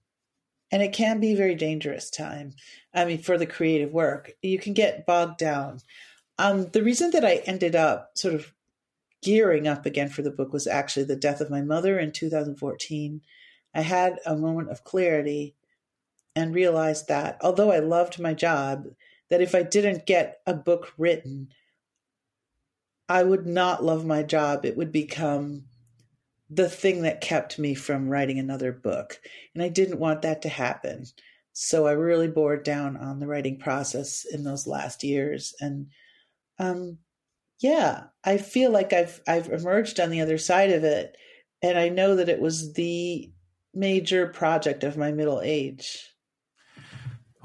And 0.71 0.83
it 0.83 0.93
can 0.93 1.19
be 1.19 1.33
a 1.33 1.37
very 1.37 1.55
dangerous 1.55 2.11
time. 2.11 2.55
I 2.93 3.05
mean, 3.05 3.19
for 3.19 3.39
the 3.39 3.47
creative 3.47 3.93
work, 3.93 4.33
you 4.43 4.59
can 4.59 4.75
get 4.75 5.07
bogged 5.07 5.39
down. 5.39 5.81
Um, 6.39 6.69
the 6.71 6.83
reason 6.83 7.11
that 7.13 7.25
I 7.25 7.37
ended 7.47 7.75
up 7.75 8.11
sort 8.15 8.35
of 8.35 8.53
gearing 9.23 9.67
up 9.67 9.87
again 9.87 10.09
for 10.09 10.23
the 10.23 10.31
book 10.31 10.53
was 10.53 10.67
actually 10.67 11.05
the 11.05 11.17
death 11.17 11.41
of 11.41 11.51
my 11.51 11.63
mother 11.63 11.99
in 11.99 12.13
2014. 12.13 13.21
I 13.75 13.81
had 13.81 14.19
a 14.25 14.37
moment 14.37 14.71
of 14.71 14.85
clarity 14.85 15.55
and 16.37 16.55
realized 16.55 17.09
that 17.09 17.39
although 17.41 17.73
I 17.73 17.81
loved 17.81 18.21
my 18.21 18.35
job, 18.35 18.87
that 19.31 19.41
if 19.41 19.55
I 19.55 19.63
didn't 19.63 20.07
get 20.07 20.41
a 20.47 20.55
book 20.55 20.93
written, 20.97 21.49
I 23.09 23.25
would 23.25 23.47
not 23.47 23.85
love 23.85 24.05
my 24.05 24.23
job. 24.23 24.65
It 24.65 24.77
would 24.77 24.93
become 24.93 25.65
the 26.51 26.69
thing 26.69 27.03
that 27.03 27.21
kept 27.21 27.59
me 27.59 27.75
from 27.75 28.09
writing 28.09 28.39
another 28.39 28.73
book. 28.73 29.21
And 29.55 29.63
I 29.63 29.69
didn't 29.69 29.99
want 29.99 30.23
that 30.23 30.43
to 30.43 30.49
happen. 30.49 31.05
So 31.53 31.87
I 31.87 31.93
really 31.93 32.29
bore 32.29 32.57
down 32.57 32.97
on 32.97 33.19
the 33.19 33.27
writing 33.27 33.59
process 33.59 34.25
in 34.31 34.45
those 34.45 34.67
last 34.67 35.03
years. 35.05 35.55
And 35.61 35.89
um, 36.59 36.99
yeah, 37.61 38.05
I 38.25 38.39
feel 38.39 38.71
like 38.71 38.93
I've 38.93 39.21
I've 39.27 39.49
emerged 39.49 40.01
on 40.01 40.11
the 40.11 40.21
other 40.21 40.39
side 40.39 40.71
of 40.71 40.85
it. 40.85 41.17
And 41.61 41.77
I 41.77 41.89
know 41.89 42.17
that 42.17 42.29
it 42.29 42.41
was 42.41 42.73
the 42.75 43.31
major 43.75 44.29
project 44.29 44.85
of 44.85 44.97
my 44.97 45.11
middle 45.13 45.41
age. 45.43 46.09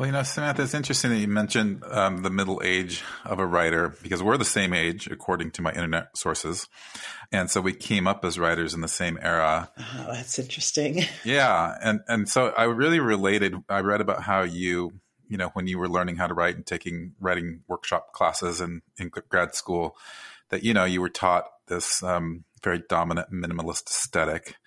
Well, 0.03 0.09
you 0.09 0.17
know, 0.17 0.23
Samantha, 0.23 0.63
it's 0.63 0.73
interesting 0.73 1.11
that 1.11 1.19
you 1.19 1.29
mentioned 1.29 1.81
um, 1.89 2.23
the 2.23 2.29
middle 2.29 2.61
age 2.61 3.01
of 3.23 3.39
a 3.39 3.45
writer 3.45 3.95
because 4.03 4.21
we're 4.21 4.35
the 4.35 4.43
same 4.43 4.73
age, 4.73 5.07
according 5.07 5.51
to 5.51 5.61
my 5.61 5.71
internet 5.71 6.17
sources. 6.17 6.67
And 7.31 7.49
so 7.49 7.61
we 7.61 7.71
came 7.71 8.05
up 8.05 8.25
as 8.25 8.37
writers 8.37 8.73
in 8.73 8.81
the 8.81 8.89
same 8.89 9.17
era. 9.21 9.71
Oh, 9.79 10.07
that's 10.11 10.37
interesting. 10.37 11.05
Yeah. 11.23 11.77
And, 11.81 12.01
and 12.09 12.27
so 12.27 12.49
I 12.49 12.65
really 12.65 12.99
related. 12.99 13.55
I 13.69 13.79
read 13.79 14.01
about 14.01 14.23
how 14.23 14.41
you, 14.41 14.91
you 15.29 15.37
know, 15.37 15.51
when 15.53 15.67
you 15.67 15.79
were 15.79 15.87
learning 15.87 16.17
how 16.17 16.27
to 16.27 16.33
write 16.33 16.57
and 16.57 16.65
taking 16.65 17.13
writing 17.21 17.61
workshop 17.69 18.11
classes 18.11 18.59
in, 18.59 18.81
in 18.99 19.09
grad 19.29 19.55
school, 19.55 19.95
that, 20.49 20.65
you 20.65 20.73
know, 20.73 20.83
you 20.83 20.99
were 20.99 21.07
taught 21.07 21.45
this 21.69 22.03
um, 22.03 22.43
very 22.61 22.83
dominant 22.89 23.31
minimalist 23.31 23.89
aesthetic 23.89 24.57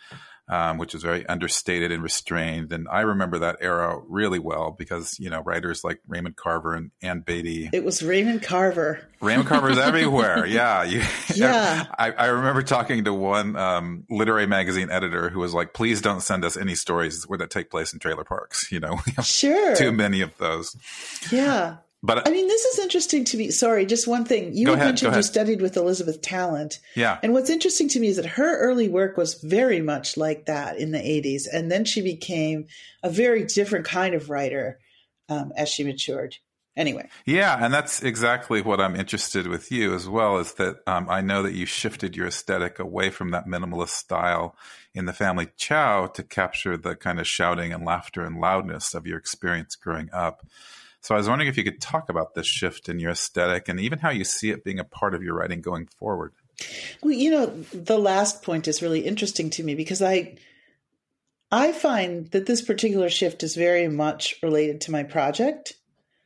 um, 0.48 0.78
which 0.78 0.94
was 0.94 1.02
very 1.02 1.26
understated 1.26 1.90
and 1.90 2.02
restrained. 2.02 2.72
And 2.72 2.86
I 2.90 3.00
remember 3.00 3.38
that 3.40 3.56
era 3.60 4.00
really 4.08 4.38
well 4.38 4.70
because, 4.70 5.18
you 5.18 5.28
know, 5.28 5.40
writers 5.40 5.82
like 5.82 6.00
Raymond 6.06 6.36
Carver 6.36 6.74
and 6.74 6.90
Ann 7.02 7.20
Beattie. 7.20 7.70
It 7.72 7.84
was 7.84 8.02
Raymond 8.02 8.42
Carver. 8.42 9.00
Raymond 9.20 9.48
Carver's 9.48 9.78
everywhere. 9.78 10.46
Yeah. 10.56 10.84
You, 10.84 11.02
yeah. 11.34 11.86
I, 11.98 12.12
I, 12.12 12.26
remember 12.26 12.62
talking 12.62 13.04
to 13.04 13.12
one 13.12 13.56
um, 13.56 14.04
literary 14.08 14.46
magazine 14.46 14.90
editor 14.90 15.28
who 15.28 15.40
was 15.40 15.52
like, 15.52 15.74
please 15.74 16.00
don't 16.00 16.20
send 16.20 16.44
us 16.44 16.56
any 16.56 16.74
stories 16.74 17.24
where 17.24 17.38
that 17.38 17.50
take 17.50 17.70
place 17.70 17.92
in 17.92 17.98
trailer 17.98 18.24
parks. 18.24 18.70
You 18.70 18.80
know, 18.80 18.98
sure. 19.22 19.74
too 19.74 19.92
many 19.92 20.20
of 20.20 20.36
those. 20.38 20.76
Yeah. 21.30 21.76
But 22.02 22.28
I 22.28 22.30
mean, 22.30 22.46
this 22.46 22.64
is 22.64 22.78
interesting 22.78 23.24
to 23.24 23.36
me. 23.36 23.50
Sorry, 23.50 23.86
just 23.86 24.06
one 24.06 24.24
thing. 24.24 24.54
You 24.54 24.72
ahead, 24.72 24.86
mentioned 24.86 25.16
you 25.16 25.22
studied 25.22 25.60
with 25.60 25.76
Elizabeth 25.76 26.20
Tallent. 26.20 26.78
Yeah. 26.94 27.18
And 27.22 27.32
what's 27.32 27.50
interesting 27.50 27.88
to 27.90 28.00
me 28.00 28.08
is 28.08 28.16
that 28.16 28.26
her 28.26 28.58
early 28.58 28.88
work 28.88 29.16
was 29.16 29.34
very 29.42 29.80
much 29.80 30.16
like 30.16 30.46
that 30.46 30.76
in 30.76 30.92
the 30.92 30.98
80s. 30.98 31.44
And 31.52 31.70
then 31.70 31.84
she 31.84 32.02
became 32.02 32.66
a 33.02 33.10
very 33.10 33.44
different 33.44 33.86
kind 33.86 34.14
of 34.14 34.30
writer 34.30 34.78
um, 35.28 35.52
as 35.56 35.68
she 35.68 35.84
matured. 35.84 36.36
Anyway. 36.76 37.08
Yeah. 37.24 37.56
And 37.58 37.72
that's 37.72 38.02
exactly 38.02 38.60
what 38.60 38.80
I'm 38.80 38.94
interested 38.94 39.46
with 39.46 39.72
you 39.72 39.94
as 39.94 40.06
well 40.06 40.36
is 40.36 40.52
that 40.54 40.76
um, 40.86 41.08
I 41.08 41.22
know 41.22 41.42
that 41.42 41.54
you 41.54 41.64
shifted 41.64 42.14
your 42.14 42.26
aesthetic 42.26 42.78
away 42.78 43.08
from 43.08 43.30
that 43.30 43.46
minimalist 43.46 43.90
style 43.90 44.54
in 44.94 45.06
the 45.06 45.14
family 45.14 45.48
chao 45.56 46.06
to 46.08 46.22
capture 46.22 46.76
the 46.76 46.94
kind 46.94 47.18
of 47.18 47.26
shouting 47.26 47.72
and 47.72 47.86
laughter 47.86 48.22
and 48.22 48.38
loudness 48.38 48.94
of 48.94 49.06
your 49.06 49.18
experience 49.18 49.74
growing 49.74 50.10
up. 50.12 50.46
So 51.06 51.14
I 51.14 51.18
was 51.18 51.28
wondering 51.28 51.48
if 51.48 51.56
you 51.56 51.62
could 51.62 51.80
talk 51.80 52.08
about 52.08 52.34
this 52.34 52.48
shift 52.48 52.88
in 52.88 52.98
your 52.98 53.12
aesthetic 53.12 53.68
and 53.68 53.78
even 53.78 54.00
how 54.00 54.10
you 54.10 54.24
see 54.24 54.50
it 54.50 54.64
being 54.64 54.80
a 54.80 54.84
part 54.84 55.14
of 55.14 55.22
your 55.22 55.34
writing 55.34 55.60
going 55.60 55.86
forward. 55.86 56.32
Well, 57.00 57.12
you 57.12 57.30
know, 57.30 57.46
the 57.72 57.96
last 57.96 58.42
point 58.42 58.66
is 58.66 58.82
really 58.82 59.06
interesting 59.06 59.48
to 59.50 59.62
me 59.62 59.76
because 59.76 60.02
I 60.02 60.36
I 61.52 61.70
find 61.70 62.28
that 62.32 62.46
this 62.46 62.60
particular 62.60 63.08
shift 63.08 63.44
is 63.44 63.54
very 63.54 63.86
much 63.86 64.34
related 64.42 64.80
to 64.80 64.90
my 64.90 65.04
project. 65.04 65.74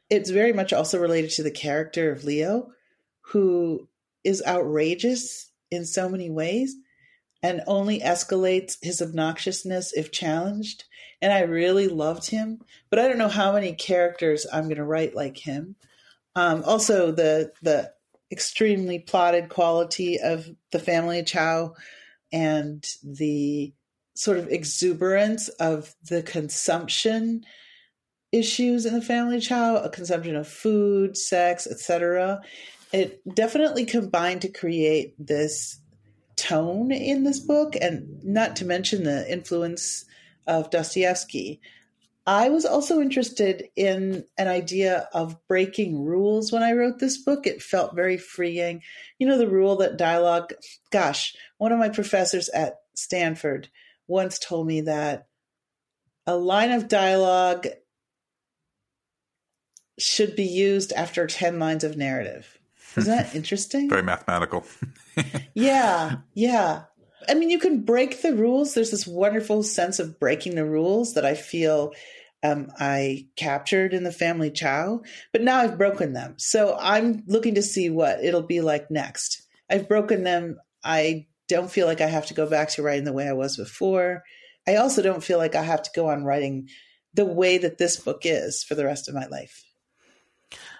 It's 0.09 0.31
very 0.31 0.55
much 0.55 0.73
also 0.73 0.99
related 0.99 1.33
to 1.33 1.43
the 1.43 1.51
character 1.51 2.11
of 2.11 2.25
Leo, 2.25 2.73
who 3.21 3.87
is 4.25 4.43
outrageous 4.47 5.51
in 5.71 5.85
so 5.85 6.09
many 6.09 6.31
ways 6.31 6.75
and 7.43 7.61
only 7.67 8.01
escalates 8.01 8.79
his 8.81 9.03
obnoxiousness 9.03 9.93
if 9.93 10.11
challenged 10.11 10.85
and 11.23 11.33
I 11.33 11.41
really 11.41 11.89
loved 11.89 12.29
him. 12.31 12.61
But 12.89 12.99
I 12.99 13.09
don't 13.09 13.19
know 13.19 13.29
how 13.29 13.53
many 13.53 13.75
characters 13.75 14.47
I'm 14.53 14.65
going 14.65 14.77
to 14.77 14.85
write 14.85 15.15
like 15.15 15.37
him. 15.37 15.77
Um, 16.35 16.63
also, 16.65 17.13
the 17.13 17.53
the 17.63 17.93
extremely 18.33 18.99
plotted 18.99 19.49
quality 19.49 20.19
of 20.21 20.49
the 20.71 20.79
family 20.79 21.23
Chao 21.25 21.75
and 22.33 22.87
the 23.03 23.73
sort 24.15 24.39
of 24.39 24.49
exuberance 24.49 25.49
of 25.49 25.95
the 26.09 26.23
consumption 26.23 27.45
issues 28.33 28.87
in 28.87 28.95
the 28.95 29.03
family 29.03 29.41
Chao, 29.41 29.77
a 29.77 29.91
consumption 29.91 30.37
of 30.37 30.47
food, 30.47 31.17
sex, 31.17 31.67
etc. 31.67 32.41
It 32.93 33.21
definitely 33.35 33.85
combined 33.85 34.43
to 34.43 34.49
create 34.49 35.15
this 35.19 35.81
tone 36.37 36.93
in 36.93 37.25
this 37.25 37.41
book, 37.41 37.75
and 37.81 38.23
not 38.25 38.57
to 38.57 38.65
mention 38.65 39.05
the 39.05 39.31
influence 39.31 40.05
of 40.47 40.71
Dostoevsky. 40.71 41.61
I 42.27 42.51
was 42.51 42.65
also 42.65 43.01
interested 43.01 43.69
in 43.77 44.25
an 44.39 44.47
idea 44.47 45.09
of 45.13 45.37
breaking 45.49 46.05
rules 46.05 46.53
when 46.53 46.63
I 46.63 46.73
wrote 46.73 46.99
this 46.99 47.19
book. 47.19 47.47
It 47.47 47.63
felt 47.63 47.97
very 47.97 48.19
freeing. 48.19 48.83
You 49.19 49.27
know, 49.27 49.39
the 49.39 49.49
rule 49.49 49.77
that 49.77 49.97
dialogue, 49.97 50.53
gosh, 50.91 51.35
one 51.59 51.73
of 51.73 51.79
my 51.79 51.89
professors 51.89 52.49
at 52.51 52.77
Stanford 52.95 53.69
once 54.07 54.39
told 54.39 54.67
me 54.67 54.83
that 54.83 55.27
a 56.27 56.37
line 56.37 56.73
of 56.73 56.89
dialogue 56.89 57.67
should 59.99 60.37
be 60.37 60.45
used 60.45 60.93
after 60.93 61.27
10 61.27 61.59
lines 61.59 61.85
of 61.85 61.97
narrative. 61.97 62.59
Isn't 62.97 63.17
that 63.17 63.35
interesting? 63.35 63.89
Very 63.89 64.03
mathematical. 64.03 64.65
yeah, 65.55 66.17
yeah. 66.35 66.85
I 67.29 67.35
mean, 67.35 67.51
you 67.51 67.59
can 67.59 67.83
break 67.83 68.23
the 68.23 68.35
rules. 68.35 68.75
There's 68.75 68.91
this 68.91 69.07
wonderful 69.07 69.63
sense 69.63 69.99
of 69.99 70.19
breaking 70.19 70.55
the 70.55 70.65
rules 70.65 71.15
that 71.15 71.25
I 71.25 71.35
feel 71.35 71.93
um, 72.43 72.73
I 72.79 73.27
captured 73.37 73.93
in 73.93 74.05
the 74.05 74.13
family 74.13 74.51
chao, 74.51 75.03
but 75.33 75.43
now 75.43 75.59
I've 75.59 75.77
broken 75.79 76.15
them. 76.15 76.35
So 76.39 76.77
I'm 76.81 77.23
looking 77.27 77.57
to 77.57 77.63
see 77.63 77.91
what 77.91 78.25
it'll 78.25 78.43
be 78.43 78.61
like 78.61 78.91
next. 78.91 79.43
I've 79.69 79.89
broken 79.89 80.25
them. 80.25 80.59
I 80.83 81.27
don't 81.49 81.71
feel 81.71 81.87
like 81.87 82.01
I 82.01 82.07
have 82.07 82.27
to 82.27 82.35
go 82.35 82.49
back 82.49 82.71
to 82.71 82.83
writing 82.83 83.05
the 83.05 83.13
way 83.13 83.29
I 83.29 83.35
was 83.35 83.57
before. 83.57 84.23
I 84.67 84.77
also 84.77 85.03
don't 85.03 85.23
feel 85.23 85.39
like 85.39 85.55
I 85.55 85.63
have 85.63 85.83
to 85.83 85.91
go 85.95 86.09
on 86.09 86.25
writing 86.25 86.69
the 87.13 87.27
way 87.27 87.59
that 87.59 87.79
this 87.79 87.97
book 87.99 88.23
is 88.25 88.63
for 88.63 88.75
the 88.75 88.85
rest 88.85 89.09
of 89.09 89.15
my 89.15 89.27
life. 89.27 89.65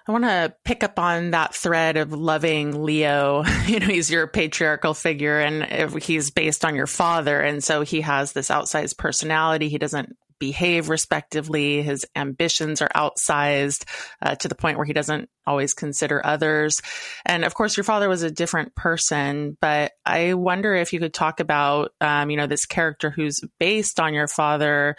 I 0.07 0.11
want 0.11 0.23
to 0.23 0.53
pick 0.65 0.83
up 0.83 0.97
on 0.99 1.31
that 1.31 1.53
thread 1.53 1.97
of 1.97 2.11
loving 2.11 2.83
Leo. 2.83 3.43
You 3.71 3.79
know, 3.79 3.87
he's 3.87 4.09
your 4.09 4.27
patriarchal 4.27 4.93
figure 4.93 5.39
and 5.39 5.93
he's 6.01 6.31
based 6.31 6.65
on 6.65 6.75
your 6.75 6.87
father. 6.87 7.39
And 7.39 7.63
so 7.63 7.83
he 7.83 8.01
has 8.01 8.33
this 8.33 8.49
outsized 8.49 8.97
personality. 8.97 9.69
He 9.69 9.77
doesn't 9.77 10.17
behave 10.41 10.89
respectively. 10.89 11.83
His 11.83 12.03
ambitions 12.15 12.81
are 12.81 12.89
outsized 12.89 13.85
uh, 14.23 14.33
to 14.35 14.47
the 14.47 14.55
point 14.55 14.77
where 14.77 14.87
he 14.87 14.91
doesn't 14.91 15.29
always 15.45 15.75
consider 15.75 16.25
others. 16.25 16.81
And 17.25 17.45
of 17.45 17.53
course, 17.53 17.77
your 17.77 17.83
father 17.83 18.09
was 18.09 18.23
a 18.23 18.31
different 18.31 18.73
person, 18.73 19.55
but 19.61 19.91
I 20.03 20.33
wonder 20.33 20.73
if 20.73 20.93
you 20.93 20.99
could 20.99 21.13
talk 21.13 21.39
about, 21.39 21.93
um, 22.01 22.31
you 22.31 22.37
know, 22.37 22.47
this 22.47 22.65
character 22.65 23.11
who's 23.11 23.39
based 23.59 23.99
on 23.99 24.15
your 24.15 24.27
father. 24.27 24.95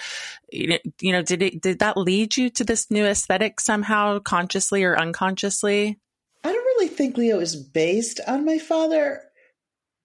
You 0.52 0.78
know, 1.02 1.22
did 1.22 1.42
it, 1.42 1.60
did 1.60 1.80
that 1.80 1.96
lead 1.96 2.36
you 2.36 2.48
to 2.50 2.64
this 2.64 2.88
new 2.88 3.04
aesthetic 3.04 3.58
somehow, 3.58 4.20
consciously 4.20 4.84
or 4.84 4.96
unconsciously? 4.96 5.98
I 6.44 6.52
don't 6.52 6.64
really 6.64 6.88
think 6.88 7.16
Leo 7.16 7.40
is 7.40 7.56
based 7.56 8.20
on 8.28 8.44
my 8.44 8.58
father. 8.58 9.22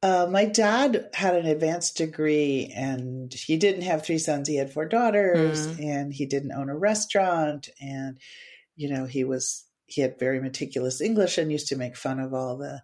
Uh, 0.08 0.26
my 0.26 0.46
dad 0.46 1.10
had 1.14 1.36
an 1.36 1.46
advanced 1.46 1.98
degree 1.98 2.72
and 2.74 3.34
he 3.34 3.58
didn't 3.58 3.82
have 3.82 4.06
three 4.06 4.18
sons. 4.18 4.48
He 4.48 4.56
had 4.56 4.72
four 4.72 4.86
daughters 4.86 5.68
mm. 5.68 5.84
and 5.84 6.14
he 6.14 6.26
didn't 6.26 6.54
own 6.54 6.70
a 6.70 6.78
restaurant. 6.78 7.68
And, 7.82 8.18
you 8.78 8.90
know, 8.90 9.04
he 9.04 9.26
was, 9.26 9.66
he 9.86 10.00
had 10.00 10.18
very 10.18 10.40
meticulous 10.40 11.02
English 11.02 11.38
and 11.38 11.52
used 11.52 11.68
to 11.68 11.76
make 11.76 11.98
fun 11.98 12.22
of 12.22 12.34
all 12.34 12.56
the 12.56 12.82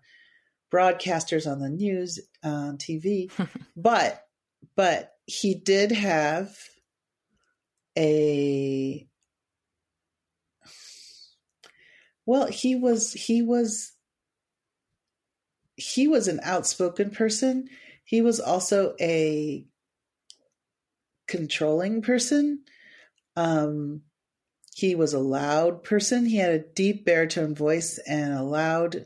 broadcasters 0.70 1.50
on 1.50 1.60
the 1.60 1.70
news 1.70 2.20
on 2.44 2.78
TV. 2.78 3.32
but, 3.78 4.26
but 4.76 5.14
he 5.26 5.56
did 5.56 5.94
have 5.94 6.58
a, 7.98 9.08
well, 12.26 12.48
he 12.48 12.76
was, 12.76 13.14
he 13.14 13.42
was 13.42 13.93
he 15.84 16.08
was 16.08 16.28
an 16.28 16.40
outspoken 16.44 17.12
person. 17.12 17.68
He 18.06 18.22
was 18.22 18.40
also 18.40 18.96
a 19.00 19.66
controlling 21.28 22.02
person. 22.02 22.64
Um, 23.36 24.02
he 24.76 24.96
was 24.96 25.14
a 25.14 25.20
loud 25.20 25.84
person. 25.84 26.26
He 26.26 26.38
had 26.38 26.52
a 26.52 26.64
deep 26.76 27.06
baritone 27.06 27.54
voice 27.54 28.00
and 28.08 28.34
a 28.34 28.44
loud, 28.44 29.06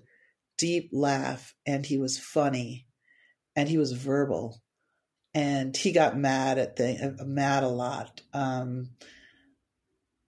deep 0.58 0.90
laugh, 0.94 1.54
and 1.66 1.86
he 1.86 1.98
was 1.98 2.20
funny, 2.20 2.88
and 3.56 3.68
he 3.68 3.78
was 3.78 3.92
verbal, 3.92 4.62
and 5.34 5.76
he 5.76 5.92
got 5.92 6.18
mad 6.18 6.58
at 6.58 6.78
the 6.78 7.18
uh, 7.20 7.26
mad 7.26 7.64
a 7.64 7.70
lot. 7.70 8.22
Um, 8.34 8.92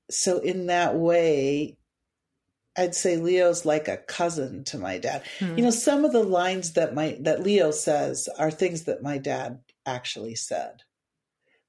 so 0.10 0.40
in 0.40 0.68
that 0.68 0.96
way, 0.96 1.79
I'd 2.80 2.96
say 2.96 3.18
Leo's 3.18 3.66
like 3.66 3.90
a 3.90 3.98
cousin 3.98 4.64
to 4.66 4.78
my 4.78 5.00
dad. 5.00 5.24
Hmm. 5.40 5.58
You 5.58 5.66
know, 5.66 5.70
some 5.70 6.06
of 6.06 6.14
the 6.14 6.24
lines 6.24 6.74
that 6.74 6.96
my 6.96 7.18
that 7.20 7.44
Leo 7.44 7.72
says 7.72 8.30
are 8.38 8.50
things 8.50 8.86
that 8.86 9.04
my 9.04 9.18
dad 9.18 9.60
actually 9.86 10.36
said. 10.36 10.84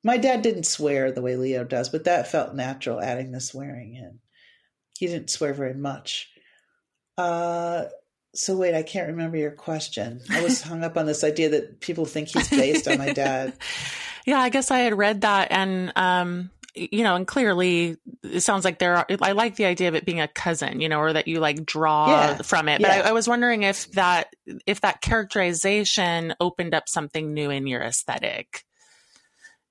My 0.04 0.18
dad 0.18 0.42
didn't 0.42 0.66
swear 0.66 1.10
the 1.10 1.20
way 1.20 1.34
Leo 1.34 1.64
does, 1.64 1.88
but 1.88 2.04
that 2.04 2.30
felt 2.30 2.54
natural 2.54 3.00
adding 3.00 3.32
the 3.32 3.40
swearing 3.40 3.96
in. 3.96 4.20
He 4.98 5.08
didn't 5.08 5.30
swear 5.30 5.52
very 5.52 5.74
much. 5.74 6.30
Uh, 7.18 7.86
so 8.32 8.56
wait, 8.56 8.76
I 8.76 8.84
can't 8.84 9.08
remember 9.08 9.36
your 9.36 9.50
question. 9.50 10.20
I 10.30 10.42
was 10.42 10.62
hung 10.70 10.84
up 10.84 10.96
on 10.96 11.06
this 11.06 11.24
idea 11.24 11.48
that 11.50 11.80
people 11.80 12.06
think 12.06 12.28
he's 12.28 12.48
based 12.48 12.86
on 12.86 12.98
my 12.98 13.12
dad. 13.12 13.54
Yeah, 14.26 14.38
I 14.38 14.50
guess 14.50 14.70
I 14.70 14.80
had 14.80 14.96
read 14.96 15.22
that 15.22 15.48
and 15.50 15.94
um 15.96 16.50
you 16.74 17.02
know, 17.02 17.16
and 17.16 17.26
clearly 17.26 17.96
it 18.22 18.40
sounds 18.40 18.64
like 18.64 18.78
there 18.78 18.96
are, 18.96 19.06
I 19.22 19.33
like 19.33 19.56
the 19.56 19.64
idea 19.64 19.88
of 19.88 19.94
it 19.94 20.04
being 20.04 20.20
a 20.20 20.28
cousin, 20.28 20.80
you 20.80 20.88
know, 20.88 20.98
or 20.98 21.12
that 21.12 21.28
you 21.28 21.40
like 21.40 21.64
draw 21.64 22.09
yeah. 22.09 22.42
from 22.42 22.68
it. 22.68 22.80
But 22.80 22.90
yeah. 22.90 23.02
I, 23.04 23.09
I, 23.09 23.12
was 23.12 23.28
wondering 23.28 23.62
if 23.62 23.90
that, 23.92 24.35
if 24.66 24.80
that 24.83 25.00
characterization 25.00 26.35
opened 26.40 26.74
up 26.74 26.88
something 26.88 27.33
new 27.33 27.50
in 27.50 27.66
your 27.66 27.83
aesthetic. 27.83 28.64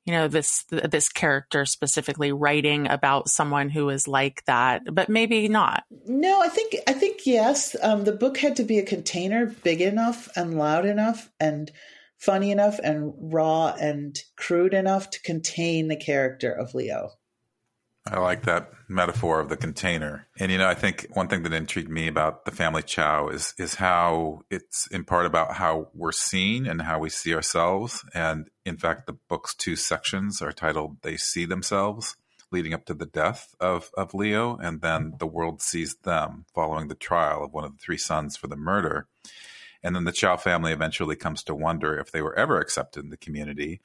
You 0.05 0.13
know, 0.13 0.27
this, 0.27 0.65
this 0.69 1.07
character 1.09 1.65
specifically 1.65 2.31
writing 2.31 2.89
about 2.89 3.29
someone 3.29 3.69
who 3.69 3.89
is 3.89 4.07
like 4.07 4.43
that, 4.45 4.81
but 4.91 5.07
maybe 5.07 5.47
not. 5.47 5.83
No, 6.07 6.41
I 6.41 6.47
think, 6.47 6.75
I 6.87 6.93
think 6.93 7.27
yes. 7.27 7.75
Um, 7.81 8.05
the 8.05 8.11
book 8.11 8.37
had 8.37 8.55
to 8.55 8.63
be 8.63 8.79
a 8.79 8.85
container 8.85 9.45
big 9.45 9.81
enough 9.81 10.27
and 10.35 10.57
loud 10.57 10.85
enough 10.85 11.29
and, 11.39 11.71
funny 12.19 12.51
enough 12.51 12.79
and 12.83 13.13
raw 13.17 13.73
and 13.79 14.19
crude 14.35 14.73
enough 14.73 15.09
to 15.09 15.21
contain 15.21 15.87
the 15.87 15.95
character 15.95 16.51
of 16.51 16.75
Leo. 16.75 17.11
I 18.07 18.19
like 18.19 18.43
that 18.43 18.71
metaphor 18.87 19.39
of 19.39 19.49
the 19.49 19.57
container. 19.57 20.27
And 20.39 20.51
you 20.51 20.57
know, 20.57 20.67
I 20.67 20.73
think 20.73 21.07
one 21.13 21.27
thing 21.27 21.43
that 21.43 21.53
intrigued 21.53 21.89
me 21.89 22.07
about 22.07 22.45
the 22.45 22.51
family 22.51 22.81
Chao 22.81 23.27
is 23.27 23.53
is 23.57 23.75
how 23.75 24.41
it's 24.49 24.87
in 24.87 25.03
part 25.03 25.25
about 25.25 25.53
how 25.53 25.89
we're 25.93 26.11
seen 26.11 26.65
and 26.65 26.81
how 26.81 26.99
we 26.99 27.09
see 27.09 27.35
ourselves. 27.35 28.03
And 28.13 28.49
in 28.65 28.77
fact, 28.77 29.05
the 29.05 29.17
book's 29.27 29.53
two 29.53 29.75
sections 29.75 30.41
are 30.41 30.51
titled 30.51 30.97
"They 31.03 31.17
See 31.17 31.45
Themselves," 31.45 32.15
leading 32.51 32.73
up 32.73 32.85
to 32.85 32.93
the 32.93 33.05
death 33.05 33.53
of 33.59 33.91
of 33.95 34.13
Leo, 34.13 34.57
and 34.57 34.81
then 34.81 35.13
"The 35.19 35.27
World 35.27 35.61
Sees 35.61 35.95
Them," 35.97 36.45
following 36.55 36.87
the 36.87 36.95
trial 36.95 37.43
of 37.43 37.53
one 37.53 37.65
of 37.65 37.73
the 37.73 37.79
three 37.79 37.97
sons 37.97 38.35
for 38.37 38.47
the 38.47 38.55
murder. 38.55 39.07
And 39.83 39.95
then 39.95 40.03
the 40.03 40.11
Chao 40.11 40.37
family 40.37 40.71
eventually 40.71 41.15
comes 41.15 41.43
to 41.43 41.55
wonder 41.55 41.97
if 41.97 42.11
they 42.11 42.21
were 42.21 42.37
ever 42.37 42.59
accepted 42.59 43.03
in 43.03 43.09
the 43.09 43.17
community. 43.17 43.79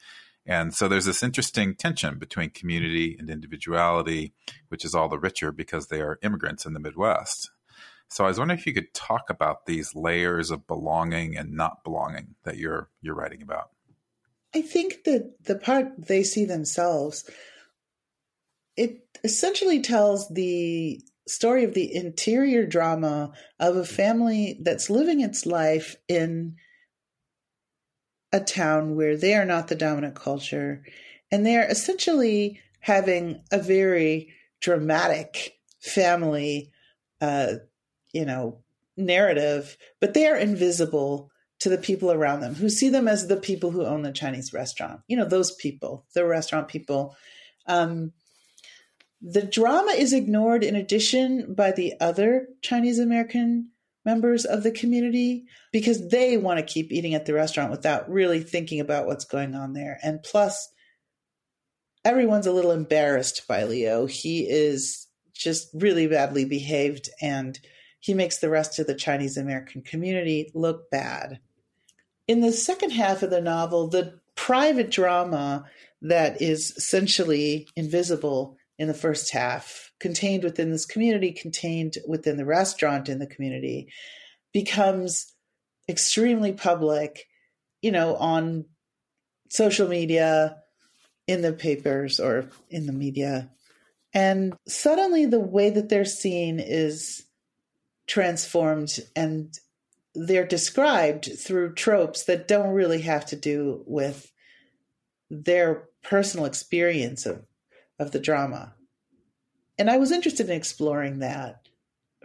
And 0.45 0.73
so 0.73 0.87
there's 0.87 1.05
this 1.05 1.23
interesting 1.23 1.75
tension 1.75 2.19
between 2.19 2.51
community 2.51 3.15
and 3.17 3.29
individuality, 3.29 4.33
which 4.67 4.85
is 4.85 4.93
all 4.93 5.09
the 5.09 5.17
richer 5.17 5.51
because 5.51 5.87
they 5.87 6.01
are 6.01 6.19
immigrants 6.21 6.65
in 6.65 6.73
the 6.73 6.79
Midwest. 6.79 7.51
So 8.09 8.23
I 8.23 8.27
was 8.27 8.37
wondering 8.37 8.59
if 8.59 8.67
you 8.67 8.73
could 8.73 8.93
talk 8.93 9.29
about 9.29 9.65
these 9.65 9.95
layers 9.95 10.51
of 10.51 10.67
belonging 10.67 11.35
and 11.35 11.53
not 11.53 11.83
belonging 11.83 12.35
that 12.43 12.57
you're 12.57 12.89
you're 13.01 13.15
writing 13.15 13.41
about. 13.41 13.71
I 14.53 14.61
think 14.61 15.03
that 15.05 15.33
the 15.43 15.55
part 15.55 15.87
they 15.97 16.23
see 16.23 16.45
themselves, 16.45 17.29
it 18.77 19.05
essentially 19.23 19.81
tells 19.81 20.29
the 20.29 21.01
story 21.27 21.63
of 21.63 21.73
the 21.73 21.93
interior 21.95 22.65
drama 22.65 23.31
of 23.59 23.75
a 23.75 23.85
family 23.85 24.59
that's 24.61 24.89
living 24.89 25.21
its 25.21 25.45
life 25.45 25.95
in 26.07 26.55
a 28.31 28.39
town 28.39 28.95
where 28.95 29.17
they 29.17 29.33
are 29.33 29.45
not 29.45 29.67
the 29.67 29.75
dominant 29.75 30.15
culture 30.15 30.83
and 31.31 31.45
they're 31.45 31.69
essentially 31.69 32.59
having 32.79 33.41
a 33.51 33.57
very 33.57 34.33
dramatic 34.61 35.53
family 35.81 36.71
uh, 37.21 37.53
you 38.13 38.25
know 38.25 38.59
narrative 38.97 39.77
but 39.99 40.13
they 40.13 40.27
are 40.27 40.37
invisible 40.37 41.31
to 41.59 41.69
the 41.69 41.77
people 41.77 42.11
around 42.11 42.41
them 42.41 42.53
who 42.53 42.69
see 42.69 42.89
them 42.89 43.07
as 43.07 43.27
the 43.27 43.37
people 43.37 43.71
who 43.71 43.85
own 43.85 44.01
the 44.01 44.11
chinese 44.11 44.53
restaurant. 44.53 45.01
You 45.07 45.17
know 45.17 45.25
those 45.25 45.55
people 45.55 46.05
the 46.13 46.25
restaurant 46.25 46.67
people. 46.67 47.15
Um, 47.67 48.11
the 49.21 49.43
drama 49.43 49.91
is 49.91 50.13
ignored 50.13 50.63
in 50.63 50.75
addition 50.75 51.53
by 51.53 51.71
the 51.71 51.93
other 51.99 52.47
Chinese 52.61 52.99
American 52.99 53.69
members 54.03 54.45
of 54.45 54.63
the 54.63 54.71
community 54.71 55.45
because 55.71 56.09
they 56.09 56.37
want 56.37 56.59
to 56.59 56.73
keep 56.73 56.91
eating 56.91 57.15
at 57.15 57.25
the 57.25 57.33
restaurant 57.33 57.71
without 57.71 58.09
really 58.09 58.41
thinking 58.41 58.79
about 58.79 59.07
what's 59.07 59.25
going 59.25 59.55
on 59.55 59.73
there. 59.73 59.99
And 60.03 60.21
plus, 60.21 60.69
everyone's 62.03 62.45
a 62.45 62.51
little 62.51 62.71
embarrassed 62.71 63.47
by 63.47 63.63
Leo. 63.63 64.05
He 64.05 64.47
is 64.47 65.07
just 65.33 65.69
really 65.73 66.07
badly 66.07 66.45
behaved 66.45 67.09
and 67.19 67.59
he 67.99 68.13
makes 68.13 68.37
the 68.37 68.49
rest 68.49 68.77
of 68.77 68.85
the 68.85 68.93
Chinese 68.93 69.35
American 69.35 69.81
community 69.81 70.51
look 70.53 70.91
bad. 70.91 71.39
In 72.27 72.41
the 72.41 72.51
second 72.51 72.91
half 72.91 73.23
of 73.23 73.31
the 73.31 73.41
novel, 73.41 73.87
the 73.87 74.19
private 74.35 74.91
drama 74.91 75.65
that 76.01 76.41
is 76.41 76.71
essentially 76.77 77.67
invisible 77.75 78.57
in 78.77 78.87
the 78.87 78.93
first 78.93 79.31
half, 79.31 79.91
contained 79.99 80.43
within 80.43 80.71
this 80.71 80.85
community, 80.85 81.31
contained 81.31 81.97
within 82.07 82.37
the 82.37 82.45
restaurant 82.45 83.09
in 83.09 83.19
the 83.19 83.27
community, 83.27 83.87
becomes 84.53 85.33
extremely 85.87 86.51
public, 86.51 87.27
you 87.81 87.91
know, 87.91 88.15
on 88.15 88.65
social 89.49 89.87
media, 89.87 90.57
in 91.27 91.41
the 91.41 91.53
papers, 91.53 92.19
or 92.19 92.49
in 92.69 92.85
the 92.85 92.93
media. 92.93 93.49
And 94.13 94.53
suddenly 94.67 95.25
the 95.25 95.39
way 95.39 95.69
that 95.69 95.89
they're 95.89 96.05
seen 96.05 96.59
is 96.59 97.25
transformed 98.07 98.99
and 99.15 99.57
they're 100.13 100.47
described 100.47 101.29
through 101.37 101.73
tropes 101.73 102.23
that 102.23 102.47
don't 102.47 102.69
really 102.69 103.01
have 103.01 103.25
to 103.27 103.35
do 103.35 103.83
with 103.85 104.31
their 105.29 105.89
personal 106.03 106.45
experience 106.45 107.25
of 107.25 107.43
of 107.99 108.11
the 108.11 108.19
drama. 108.19 108.73
And 109.77 109.89
I 109.89 109.97
was 109.97 110.11
interested 110.11 110.49
in 110.49 110.55
exploring 110.55 111.19
that 111.19 111.67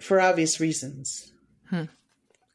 for 0.01 0.21
obvious 0.21 0.61
reasons. 0.61 1.33
Hmm. 1.69 1.85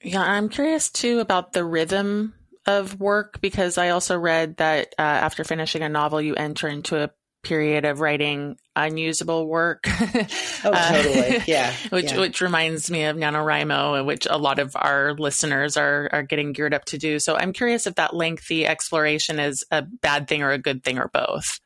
Yeah, 0.01 0.21
I'm 0.21 0.49
curious 0.49 0.89
too 0.89 1.19
about 1.19 1.54
the 1.54 1.65
rhythm 1.65 2.34
of 2.65 2.99
work 2.99 3.41
because 3.41 3.78
I 3.78 3.89
also 3.89 4.17
read 4.17 4.58
that 4.58 4.93
uh, 4.97 5.01
after 5.01 5.43
finishing 5.43 5.84
a 5.84 5.89
novel, 5.89 6.21
you 6.21 6.36
enter 6.36 6.67
into 6.67 7.04
a 7.04 7.12
period 7.43 7.86
of 7.86 7.99
writing 7.99 8.58
unusable 8.75 9.47
work. 9.47 9.84
oh, 9.88 10.89
totally. 10.89 11.43
Yeah. 11.47 11.73
which 11.89 12.12
yeah. 12.12 12.19
which 12.19 12.41
reminds 12.41 12.89
me 12.91 13.06
of 13.06 13.15
NaNoWriMo, 13.15 14.06
which 14.06 14.28
a 14.30 14.38
lot 14.38 14.60
of 14.60 14.75
our 14.75 15.13
listeners 15.13 15.78
are 15.78 16.10
are 16.12 16.23
getting 16.23 16.51
geared 16.51 16.73
up 16.73 16.86
to 16.86 16.97
do. 16.97 17.19
So 17.19 17.36
I'm 17.36 17.54
curious 17.54 17.88
if 17.88 17.95
that 17.95 18.15
lengthy 18.15 18.65
exploration 18.65 19.39
is 19.39 19.63
a 19.71 19.84
bad 19.84 20.28
thing 20.28 20.41
or 20.41 20.51
a 20.51 20.58
good 20.58 20.84
thing 20.84 20.97
or 20.97 21.08
both. 21.08 21.60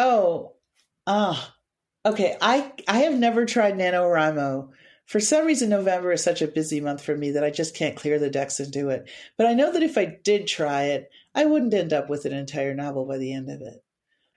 Oh, 0.00 0.52
ah, 1.08 1.56
okay. 2.06 2.36
I 2.40 2.70
I 2.86 2.98
have 3.00 3.14
never 3.14 3.44
tried 3.44 3.74
NaNoWriMo. 3.74 4.68
For 5.06 5.18
some 5.18 5.44
reason, 5.44 5.70
November 5.70 6.12
is 6.12 6.22
such 6.22 6.40
a 6.40 6.46
busy 6.46 6.80
month 6.80 7.02
for 7.02 7.16
me 7.16 7.32
that 7.32 7.42
I 7.42 7.50
just 7.50 7.74
can't 7.74 7.96
clear 7.96 8.20
the 8.20 8.30
decks 8.30 8.60
and 8.60 8.72
do 8.72 8.90
it. 8.90 9.10
But 9.36 9.48
I 9.48 9.54
know 9.54 9.72
that 9.72 9.82
if 9.82 9.98
I 9.98 10.18
did 10.22 10.46
try 10.46 10.84
it, 10.84 11.10
I 11.34 11.46
wouldn't 11.46 11.74
end 11.74 11.92
up 11.92 12.08
with 12.08 12.26
an 12.26 12.32
entire 12.32 12.74
novel 12.74 13.06
by 13.06 13.18
the 13.18 13.32
end 13.32 13.50
of 13.50 13.60
it. 13.60 13.82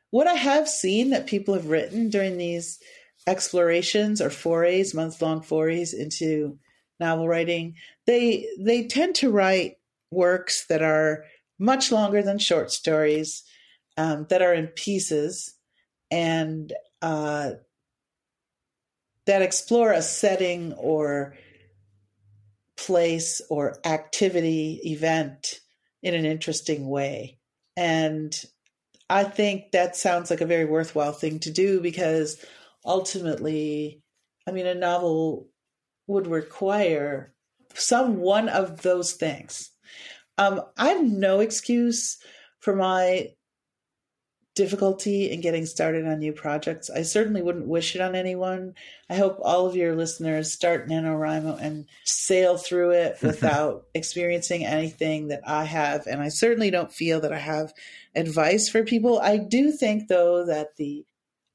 What 0.10 0.26
I 0.26 0.34
have 0.34 0.68
seen 0.68 1.12
that 1.12 1.28
people 1.28 1.54
have 1.54 1.68
written 1.68 2.10
during 2.10 2.38
these 2.38 2.80
explorations 3.28 4.20
or 4.20 4.32
forays, 4.32 4.96
month 4.96 5.22
long 5.22 5.44
forays 5.44 5.94
into 5.94 6.58
novel 7.00 7.28
writing, 7.28 7.76
they 8.08 8.48
they 8.60 8.88
tend 8.88 9.14
to 9.16 9.30
write 9.30 9.78
works 10.10 10.66
that 10.70 10.82
are 10.82 11.26
much 11.60 11.92
longer 11.92 12.24
than 12.24 12.40
short 12.40 12.72
stories 12.72 13.44
um, 14.02 14.26
that 14.30 14.42
are 14.42 14.54
in 14.54 14.66
pieces 14.66 15.54
and 16.10 16.74
uh, 17.04 17.52
that 19.28 19.44
explore 19.44 19.92
a 19.92 20.02
setting 20.02 20.74
or 20.74 21.36
place 22.76 23.42
or 23.52 23.78
activity 23.86 24.82
event 24.86 25.60
in 26.02 26.16
an 26.16 26.26
interesting 26.26 26.90
way. 26.90 27.38
And 27.78 28.34
I 29.08 29.24
think 29.24 29.72
that 29.72 29.96
sounds 29.96 30.32
like 30.32 30.42
a 30.42 30.48
very 30.48 30.66
worthwhile 30.66 31.14
thing 31.14 31.38
to 31.42 31.52
do 31.52 31.80
because 31.80 32.44
ultimately, 32.84 34.02
I 34.48 34.52
mean, 34.52 34.66
a 34.66 34.74
novel 34.74 35.48
would 36.08 36.26
require 36.26 37.36
some 37.76 38.18
one 38.18 38.50
of 38.50 38.82
those 38.82 39.14
things. 39.14 39.70
Um, 40.40 40.62
I 40.76 40.88
have 40.88 41.04
no 41.04 41.40
excuse 41.40 42.18
for 42.62 42.76
my 42.76 43.28
difficulty 44.54 45.32
in 45.32 45.40
getting 45.40 45.66
started 45.66 46.06
on 46.06 46.20
new 46.20 46.34
projects. 46.34 46.90
I 46.90 47.04
certainly 47.04 47.42
wouldn't 47.42 47.68
wish 47.68 47.96
it 47.96 48.02
on 48.02 48.16
anyone. 48.16 48.76
I 49.10 49.16
hope 49.16 49.40
all 49.42 49.66
of 49.66 49.76
your 49.76 49.96
listeners 49.96 50.52
start 50.52 50.90
NaNoWriMo 50.90 51.58
and 51.62 51.86
sail 52.04 52.58
through 52.58 52.92
it 52.92 53.18
without 53.22 53.86
experiencing 53.94 54.66
anything 54.66 55.30
that 55.30 55.42
I 55.48 55.64
have. 55.66 56.06
And 56.06 56.22
I 56.22 56.30
certainly 56.30 56.70
don't 56.70 56.92
feel 56.92 57.22
that 57.22 57.32
I 57.32 57.40
have 57.40 57.74
advice 58.16 58.68
for 58.68 58.84
people. 58.84 59.20
I 59.20 59.38
do 59.38 59.72
think, 59.72 60.10
though, 60.10 60.46
that 60.46 60.76
the 60.76 61.06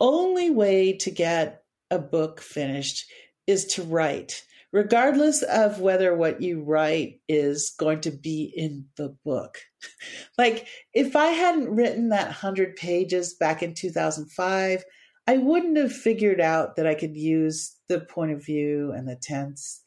only 0.00 0.50
way 0.50 0.94
to 0.94 1.10
get 1.10 1.62
a 1.90 1.98
book 1.98 2.40
finished 2.40 3.10
is 3.46 3.66
to 3.66 3.82
write 3.82 4.42
regardless 4.72 5.42
of 5.42 5.80
whether 5.80 6.14
what 6.14 6.42
you 6.42 6.62
write 6.62 7.20
is 7.28 7.74
going 7.78 8.00
to 8.00 8.10
be 8.10 8.52
in 8.54 8.86
the 8.96 9.16
book. 9.24 9.58
like, 10.38 10.66
if 10.92 11.16
I 11.16 11.28
hadn't 11.28 11.74
written 11.74 12.10
that 12.10 12.26
100 12.26 12.76
pages 12.76 13.34
back 13.34 13.62
in 13.62 13.74
2005, 13.74 14.84
I 15.28 15.38
wouldn't 15.38 15.76
have 15.76 15.92
figured 15.92 16.40
out 16.40 16.76
that 16.76 16.86
I 16.86 16.94
could 16.94 17.16
use 17.16 17.76
the 17.88 18.00
point 18.00 18.32
of 18.32 18.44
view 18.44 18.92
and 18.92 19.08
the 19.08 19.16
tense 19.16 19.82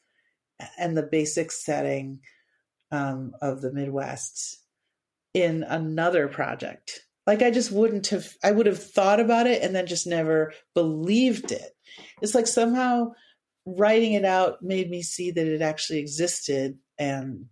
and 0.78 0.98
the 0.98 1.04
basic 1.04 1.52
setting 1.52 2.20
um, 2.92 3.34
of 3.42 3.62
the 3.62 3.72
Midwest 3.72 4.60
in 5.34 5.64
another 5.64 6.28
project. 6.28 7.02
Like, 7.28 7.42
I 7.42 7.52
just 7.52 7.72
wouldn't 7.72 8.08
have, 8.08 8.34
I 8.44 8.52
would 8.52 8.66
have 8.66 8.82
thought 8.82 9.20
about 9.20 9.46
it 9.46 9.62
and 9.62 9.76
then 9.76 9.86
just 9.86 10.08
never 10.08 10.52
believed 10.74 11.52
it. 11.52 11.72
It's 12.22 12.34
like 12.34 12.48
somehow 12.48 13.12
writing 13.66 14.14
it 14.14 14.26
out 14.26 14.62
made 14.62 14.90
me 14.90 15.02
see 15.02 15.32
that 15.32 15.48
it 15.48 15.62
actually 15.62 16.00
existed 16.00 16.78
and 16.98 17.46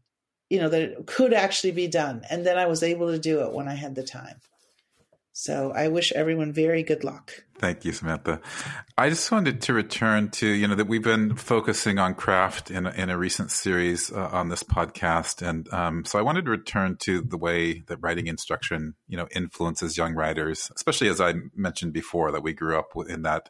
you 0.50 0.60
know 0.60 0.70
that 0.70 0.82
it 0.82 1.08
could 1.08 1.34
actually 1.34 1.72
be 1.72 1.88
done. 1.88 2.22
And 2.30 2.46
then 2.46 2.58
i 2.58 2.66
was 2.66 2.84
able 2.84 3.12
to 3.12 3.20
do 3.20 3.42
it 3.42 3.54
when 3.54 3.68
i 3.68 3.76
had 3.76 3.96
the 3.96 4.04
time. 4.04 4.40
So 5.34 5.72
i 5.76 5.88
wish 5.88 6.12
everyone 6.14 6.54
very 6.54 6.84
good 6.84 7.04
luck. 7.04 7.34
Thank 7.60 7.86
you 7.86 7.92
samantha. 7.92 8.40
I 8.98 9.10
just 9.10 9.32
wanted 9.32 9.62
to 9.64 9.74
return 9.74 10.30
to 10.32 10.48
you 10.48 10.68
know 10.68 10.76
that 10.76 10.88
we've 10.88 11.04
been 11.04 11.36
focusing 11.36 12.00
on 12.00 12.16
craft 12.16 12.72
in, 12.72 12.88
in 12.88 13.10
a 13.10 13.18
recent 13.18 13.52
series 13.52 14.12
uh, 14.12 14.30
on 14.32 14.50
this 14.50 14.64
podcast. 14.64 15.48
And 15.48 15.72
um, 15.74 16.06
so 16.06 16.18
i 16.18 16.22
wanted 16.22 16.46
to 16.46 16.52
return 16.52 16.98
to 17.02 17.22
the 17.22 17.38
way 17.38 17.84
that 17.88 17.98
writing 18.02 18.28
instruction 18.28 18.96
you 19.08 19.18
know 19.18 19.28
influences 19.36 19.98
young 19.98 20.14
writers 20.14 20.72
especially 20.76 21.10
as 21.10 21.20
i 21.20 21.34
mentioned 21.56 21.94
before 21.94 22.32
that 22.32 22.44
we 22.44 22.54
grew 22.54 22.78
up 22.78 22.92
in 23.10 23.24
that 23.24 23.50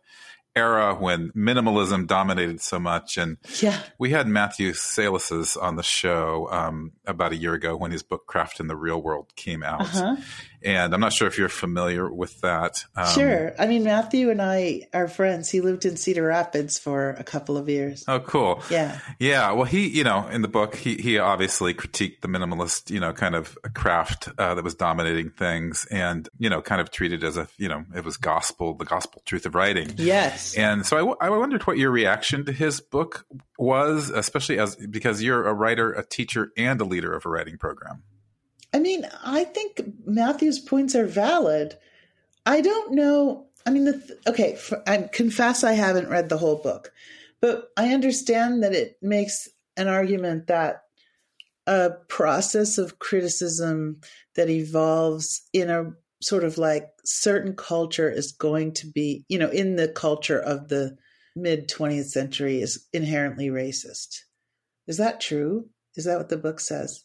era 0.58 0.96
when 0.96 1.32
minimalism 1.32 2.08
dominated 2.08 2.62
so 2.62 2.80
much. 2.80 3.18
And 3.18 3.38
yeah. 3.62 3.80
we 3.98 4.10
had 4.10 4.28
Matthew 4.28 4.74
Salesses 4.74 5.62
on 5.62 5.76
the 5.76 5.84
show 5.84 6.48
um, 6.52 6.94
about 7.06 7.32
a 7.32 7.36
year 7.36 7.54
ago 7.54 7.76
when 7.76 7.92
his 7.92 8.04
book 8.04 8.26
Craft 8.26 8.60
in 8.60 8.68
the 8.68 8.76
Real 8.76 9.02
World 9.02 9.34
came 9.36 9.64
out. 9.64 9.82
Uh-huh. 9.82 10.16
And 10.64 10.94
I'm 10.94 11.00
not 11.00 11.14
sure 11.14 11.28
if 11.28 11.38
you're 11.38 11.50
familiar 11.50 12.12
with 12.12 12.42
that. 12.42 12.84
Um, 12.96 13.08
sure. 13.14 13.54
I 13.60 13.68
mean, 13.68 13.84
Matthew 13.84 14.32
and 14.32 14.42
I 14.42 14.88
are 14.94 15.08
friends. 15.08 15.50
He 15.50 15.62
lived 15.62 15.86
in 15.86 15.98
Cedar 15.98 16.24
Rapids 16.24 16.80
for 16.80 17.12
a 17.12 17.24
couple 17.24 17.58
of 17.58 17.70
years. 17.70 18.04
Oh, 18.08 18.20
cool. 18.20 18.64
Yeah. 18.70 19.00
Yeah. 19.20 19.52
Well, 19.52 19.66
he, 19.66 19.88
you 19.88 20.04
know, 20.04 20.28
in 20.28 20.42
the 20.42 20.48
book, 20.48 20.76
he, 20.76 20.96
he 20.96 21.20
obviously 21.20 21.74
critiqued 21.74 22.22
the 22.22 22.28
minimalist, 22.28 22.90
you 22.90 23.00
know, 23.00 23.14
kind 23.14 23.36
of 23.36 23.58
craft 23.76 24.30
uh, 24.38 24.56
that 24.56 24.64
was 24.64 24.76
dominating 24.76 25.30
things 25.30 25.86
and, 25.92 26.28
you 26.40 26.50
know, 26.50 26.62
kind 26.62 26.82
of 26.82 26.90
treated 26.90 27.24
as 27.24 27.38
a, 27.38 27.48
you 27.58 27.68
know, 27.68 27.86
it 27.96 28.04
was 28.04 28.18
gospel, 28.18 28.74
the 28.74 28.86
gospel 28.86 29.22
truth 29.26 29.46
of 29.46 29.54
writing. 29.54 29.94
Yes. 29.98 30.56
And 30.56 30.86
so 30.86 30.98
I, 30.98 31.00
w- 31.02 31.18
I 31.22 31.30
wondered 31.30 31.68
what 31.68 31.78
your 31.78 31.92
reaction 31.92 32.46
to 32.46 32.52
his 32.52 32.82
book 32.82 33.26
was, 33.60 34.10
especially 34.10 34.60
as 34.60 34.76
because 34.76 35.22
you're 35.22 35.46
a 35.48 35.54
writer, 35.54 35.92
a 35.94 36.06
teacher, 36.06 36.52
and 36.58 36.82
a 36.82 36.86
leader 36.86 37.14
of 37.14 37.26
a 37.26 37.30
writing 37.30 37.58
program. 37.58 38.04
I 38.74 38.80
mean, 38.80 39.08
I 39.24 39.44
think 39.44 39.82
Matthew's 40.06 40.60
points 40.60 40.96
are 40.96 41.06
valid. 41.06 41.78
I 42.46 42.62
don't 42.62 42.94
know. 42.94 43.48
I 43.66 43.70
mean, 43.70 43.86
the, 43.86 44.18
okay, 44.28 44.56
for, 44.56 44.82
I 44.88 45.10
confess 45.12 45.64
I 45.64 45.74
haven't 45.74 46.10
read 46.10 46.30
the 46.30 46.38
whole 46.38 46.62
book, 46.62 46.92
but 47.42 47.70
I 47.78 47.94
understand 47.94 48.64
that 48.64 48.74
it 48.74 48.98
makes 49.02 49.48
an 49.76 49.88
argument 49.88 50.48
that 50.48 50.84
a 51.66 51.92
process 52.08 52.78
of 52.78 53.00
criticism 53.00 54.00
that 54.36 54.50
evolves 54.50 55.42
in 55.54 55.70
a 55.70 55.92
sort 56.22 56.44
of 56.44 56.58
like 56.58 56.88
certain 57.06 57.56
culture 57.56 58.10
is 58.10 58.32
going 58.32 58.74
to 58.74 58.88
be, 58.88 59.26
you 59.28 59.38
know, 59.38 59.50
in 59.50 59.76
the 59.76 59.88
culture 59.88 60.40
of 60.40 60.70
the 60.70 60.98
mid 61.36 61.70
20th 61.70 62.08
century 62.08 62.62
is 62.62 62.88
inherently 62.94 63.50
racist. 63.50 64.20
Is 64.88 64.98
that 64.98 65.20
true? 65.20 65.70
Is 65.96 66.06
that 66.06 66.18
what 66.18 66.30
the 66.30 66.38
book 66.38 66.60
says? 66.60 67.04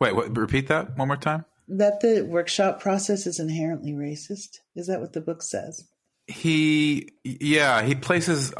Wait, 0.00 0.14
what, 0.14 0.36
repeat 0.36 0.68
that 0.68 0.96
one 0.96 1.08
more 1.08 1.16
time. 1.16 1.44
That 1.68 2.00
the 2.00 2.22
workshop 2.22 2.80
process 2.80 3.26
is 3.26 3.40
inherently 3.40 3.92
racist. 3.92 4.58
Is 4.74 4.86
that 4.86 5.00
what 5.00 5.12
the 5.12 5.20
book 5.20 5.42
says? 5.42 5.88
He, 6.28 7.12
yeah, 7.24 7.82
he 7.82 7.94
places 7.94 8.52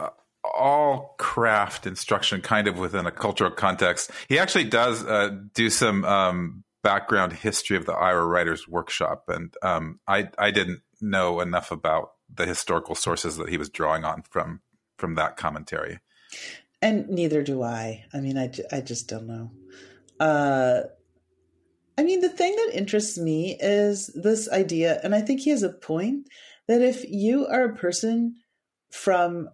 all 0.54 1.14
craft 1.18 1.86
instruction 1.86 2.40
kind 2.40 2.68
of 2.68 2.78
within 2.78 3.06
a 3.06 3.10
cultural 3.10 3.50
context. 3.50 4.10
He 4.28 4.38
actually 4.38 4.64
does 4.64 5.04
uh, 5.04 5.36
do 5.54 5.70
some 5.70 6.04
um, 6.04 6.64
background 6.82 7.32
history 7.32 7.76
of 7.76 7.86
the 7.86 7.92
Iowa 7.92 8.24
Writers 8.24 8.68
Workshop, 8.68 9.24
and 9.28 9.52
um, 9.62 10.00
I 10.06 10.28
I 10.38 10.50
didn't 10.50 10.82
know 11.00 11.40
enough 11.40 11.70
about 11.70 12.12
the 12.32 12.46
historical 12.46 12.94
sources 12.94 13.36
that 13.36 13.48
he 13.48 13.58
was 13.58 13.68
drawing 13.68 14.04
on 14.04 14.22
from 14.22 14.60
from 14.96 15.14
that 15.16 15.36
commentary. 15.36 16.00
And 16.82 17.08
neither 17.08 17.42
do 17.42 17.62
I. 17.62 18.04
I 18.12 18.20
mean, 18.20 18.38
I, 18.38 18.52
I 18.70 18.80
just 18.80 19.08
don't 19.08 19.26
know. 19.26 19.50
Uh, 20.20 20.82
I 21.98 22.02
mean, 22.02 22.20
the 22.20 22.28
thing 22.28 22.54
that 22.54 22.76
interests 22.76 23.18
me 23.18 23.56
is 23.58 24.08
this 24.08 24.50
idea, 24.50 25.00
and 25.02 25.14
I 25.14 25.22
think 25.22 25.40
he 25.40 25.50
has 25.50 25.62
a 25.62 25.70
point, 25.70 26.28
that 26.68 26.82
if 26.82 27.04
you 27.08 27.46
are 27.46 27.64
a 27.64 27.76
person 27.76 28.36
from 28.90 29.48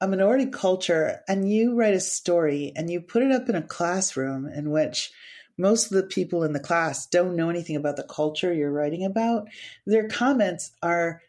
a 0.00 0.08
minority 0.08 0.46
culture 0.46 1.20
and 1.28 1.50
you 1.50 1.74
write 1.74 1.94
a 1.94 2.00
story 2.00 2.72
and 2.76 2.90
you 2.90 3.00
put 3.00 3.22
it 3.22 3.32
up 3.32 3.48
in 3.48 3.54
a 3.54 3.62
classroom 3.62 4.46
in 4.46 4.70
which 4.70 5.10
most 5.56 5.90
of 5.90 5.96
the 5.96 6.02
people 6.02 6.42
in 6.42 6.52
the 6.52 6.60
class 6.60 7.06
don't 7.06 7.36
know 7.36 7.48
anything 7.48 7.76
about 7.76 7.96
the 7.96 8.02
culture 8.02 8.52
you're 8.52 8.72
writing 8.72 9.04
about, 9.04 9.48
their 9.86 10.08
comments 10.08 10.72
are 10.82 11.22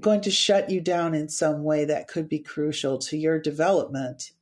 going 0.00 0.20
to 0.22 0.30
shut 0.30 0.70
you 0.70 0.80
down 0.80 1.14
in 1.14 1.28
some 1.28 1.62
way 1.62 1.84
that 1.84 2.08
could 2.08 2.28
be 2.28 2.38
crucial 2.38 2.98
to 2.98 3.16
your 3.16 3.38
development. 3.38 4.32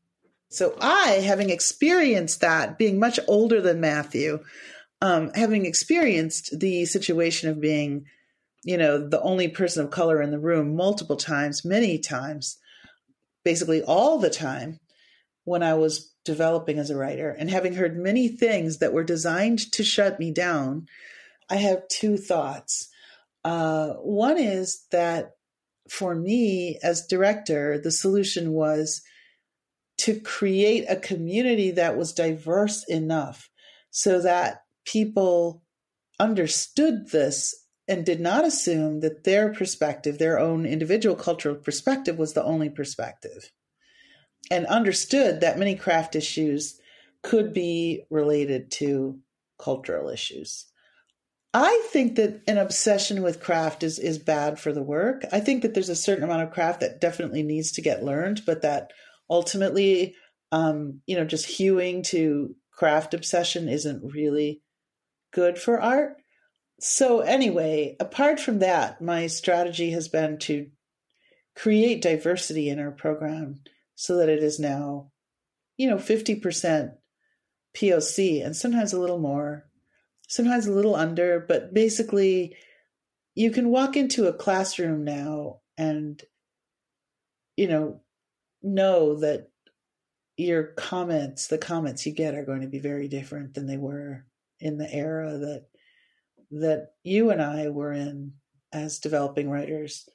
So, 0.48 0.77
I, 0.81 1.22
having 1.24 1.50
experienced 1.50 2.40
that, 2.40 2.79
being 2.79 2.98
much 2.98 3.18
older 3.27 3.61
than 3.61 3.81
Matthew, 3.81 4.44
um, 5.04 5.30
having 5.34 5.66
experienced 5.66 6.58
the 6.58 6.86
situation 6.86 7.50
of 7.50 7.60
being, 7.60 8.06
you 8.62 8.78
know, 8.78 9.06
the 9.06 9.20
only 9.20 9.48
person 9.48 9.84
of 9.84 9.90
color 9.90 10.22
in 10.22 10.30
the 10.30 10.38
room 10.38 10.74
multiple 10.74 11.18
times, 11.18 11.62
many 11.62 11.98
times, 11.98 12.56
basically 13.44 13.82
all 13.82 14.18
the 14.18 14.30
time 14.30 14.80
when 15.44 15.62
I 15.62 15.74
was 15.74 16.10
developing 16.24 16.78
as 16.78 16.88
a 16.88 16.96
writer, 16.96 17.28
and 17.28 17.50
having 17.50 17.74
heard 17.74 17.98
many 17.98 18.28
things 18.28 18.78
that 18.78 18.94
were 18.94 19.04
designed 19.04 19.70
to 19.72 19.84
shut 19.84 20.18
me 20.18 20.30
down, 20.30 20.86
I 21.50 21.56
have 21.56 21.86
two 21.88 22.16
thoughts. 22.16 22.88
Uh, 23.44 23.90
one 23.96 24.38
is 24.38 24.86
that 24.90 25.32
for 25.86 26.14
me 26.14 26.78
as 26.82 27.06
director, 27.06 27.78
the 27.78 27.90
solution 27.90 28.52
was 28.52 29.02
to 29.98 30.18
create 30.18 30.86
a 30.88 30.96
community 30.96 31.72
that 31.72 31.98
was 31.98 32.14
diverse 32.14 32.88
enough 32.88 33.50
so 33.90 34.18
that 34.22 34.63
people 34.84 35.62
understood 36.18 37.10
this 37.10 37.54
and 37.86 38.06
did 38.06 38.20
not 38.20 38.44
assume 38.44 39.00
that 39.00 39.24
their 39.24 39.52
perspective, 39.52 40.18
their 40.18 40.38
own 40.38 40.64
individual 40.64 41.16
cultural 41.16 41.54
perspective, 41.54 42.18
was 42.18 42.32
the 42.32 42.44
only 42.44 42.70
perspective 42.70 43.50
and 44.50 44.66
understood 44.66 45.40
that 45.40 45.58
many 45.58 45.74
craft 45.74 46.14
issues 46.14 46.78
could 47.22 47.52
be 47.52 48.04
related 48.10 48.70
to 48.70 49.18
cultural 49.58 50.08
issues. 50.08 50.66
I 51.52 51.86
think 51.92 52.16
that 52.16 52.42
an 52.48 52.58
obsession 52.58 53.22
with 53.22 53.40
craft 53.40 53.84
is 53.84 53.98
is 53.98 54.18
bad 54.18 54.58
for 54.58 54.72
the 54.72 54.82
work. 54.82 55.24
I 55.32 55.40
think 55.40 55.62
that 55.62 55.72
there's 55.72 55.88
a 55.88 55.96
certain 55.96 56.24
amount 56.24 56.42
of 56.42 56.50
craft 56.50 56.80
that 56.80 57.00
definitely 57.00 57.42
needs 57.42 57.72
to 57.72 57.82
get 57.82 58.02
learned, 58.02 58.42
but 58.44 58.62
that 58.62 58.90
ultimately, 59.30 60.16
um, 60.50 61.00
you 61.06 61.16
know, 61.16 61.24
just 61.24 61.46
hewing 61.46 62.02
to 62.04 62.56
craft 62.72 63.14
obsession 63.14 63.68
isn't 63.68 64.12
really 64.12 64.62
good 65.34 65.58
for 65.58 65.80
art. 65.80 66.16
So 66.80 67.20
anyway, 67.20 67.96
apart 68.00 68.40
from 68.40 68.60
that, 68.60 69.02
my 69.02 69.26
strategy 69.26 69.90
has 69.90 70.08
been 70.08 70.38
to 70.40 70.68
create 71.54 72.02
diversity 72.02 72.68
in 72.68 72.78
our 72.78 72.90
program 72.90 73.60
so 73.94 74.16
that 74.16 74.28
it 74.28 74.42
is 74.42 74.58
now, 74.58 75.10
you 75.76 75.88
know, 75.88 75.96
50% 75.96 76.92
POC 77.76 78.44
and 78.44 78.56
sometimes 78.56 78.92
a 78.92 79.00
little 79.00 79.18
more, 79.18 79.64
sometimes 80.28 80.66
a 80.66 80.72
little 80.72 80.94
under, 80.94 81.40
but 81.40 81.74
basically 81.74 82.56
you 83.35 83.50
can 83.50 83.68
walk 83.68 83.96
into 83.96 84.28
a 84.28 84.32
classroom 84.32 85.04
now 85.04 85.60
and, 85.76 86.22
you 87.56 87.68
know, 87.68 88.00
know 88.62 89.16
that 89.16 89.48
your 90.37 90.64
comments, 90.64 91.48
the 91.48 91.58
comments 91.58 92.06
you 92.06 92.12
get 92.12 92.35
are 92.35 92.44
going 92.44 92.62
to 92.62 92.68
be 92.68 92.78
very 92.78 93.08
different 93.08 93.54
than 93.54 93.66
they 93.66 93.76
were 93.76 94.24
in 94.65 94.79
the 94.79 94.92
era 94.92 95.38
that 95.38 95.67
that 96.50 96.88
you 97.04 97.31
and 97.31 97.42
I 97.42 97.69
were 97.69 97.92
in 97.92 98.33
as 98.73 98.98
developing 98.98 99.50
writers. 99.50 100.08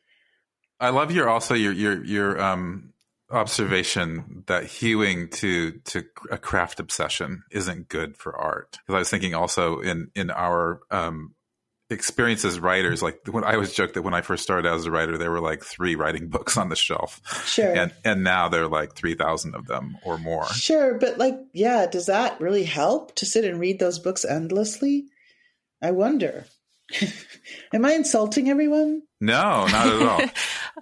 I 0.79 0.89
love 0.89 1.11
your 1.11 1.29
also 1.29 1.53
your 1.53 1.71
your 1.71 2.03
your 2.03 2.41
um 2.41 2.93
observation 3.31 4.43
that 4.47 4.65
hewing 4.65 5.29
to 5.29 5.73
to 5.85 6.03
a 6.31 6.37
craft 6.37 6.79
obsession 6.79 7.43
isn't 7.51 7.89
good 7.89 8.17
for 8.17 8.35
art. 8.35 8.79
Because 8.81 8.95
I 8.95 8.99
was 8.99 9.09
thinking 9.09 9.35
also 9.35 9.79
in 9.79 10.09
in 10.15 10.31
our 10.31 10.81
um 10.89 11.35
experience 11.89 12.45
as 12.45 12.59
writers 12.59 12.99
mm-hmm. 12.99 13.05
like 13.05 13.33
when 13.33 13.43
i 13.43 13.53
always 13.53 13.73
joke 13.73 13.93
that 13.93 14.03
when 14.03 14.13
i 14.13 14.21
first 14.21 14.43
started 14.43 14.71
as 14.71 14.85
a 14.85 14.91
writer 14.91 15.17
there 15.17 15.31
were 15.31 15.41
like 15.41 15.63
three 15.63 15.95
writing 15.95 16.27
books 16.29 16.57
on 16.57 16.69
the 16.69 16.75
shelf. 16.75 17.21
Sure. 17.45 17.73
And 17.73 17.93
and 18.05 18.23
now 18.23 18.49
there 18.49 18.63
are 18.63 18.69
like 18.69 18.95
3000 18.95 19.55
of 19.55 19.67
them 19.67 19.97
or 20.05 20.17
more. 20.17 20.45
Sure 20.47 20.97
but 20.97 21.17
like 21.17 21.35
yeah 21.53 21.85
does 21.87 22.05
that 22.07 22.39
really 22.39 22.63
help 22.63 23.15
to 23.15 23.25
sit 23.25 23.45
and 23.45 23.59
read 23.59 23.79
those 23.79 23.99
books 23.99 24.25
endlessly? 24.25 25.05
I 25.81 25.91
wonder. 25.91 26.45
Am 27.73 27.85
i 27.85 27.93
insulting 27.93 28.49
everyone? 28.49 29.03
No 29.21 29.67
not 29.67 29.87
at 29.87 30.01
all. 30.01 30.21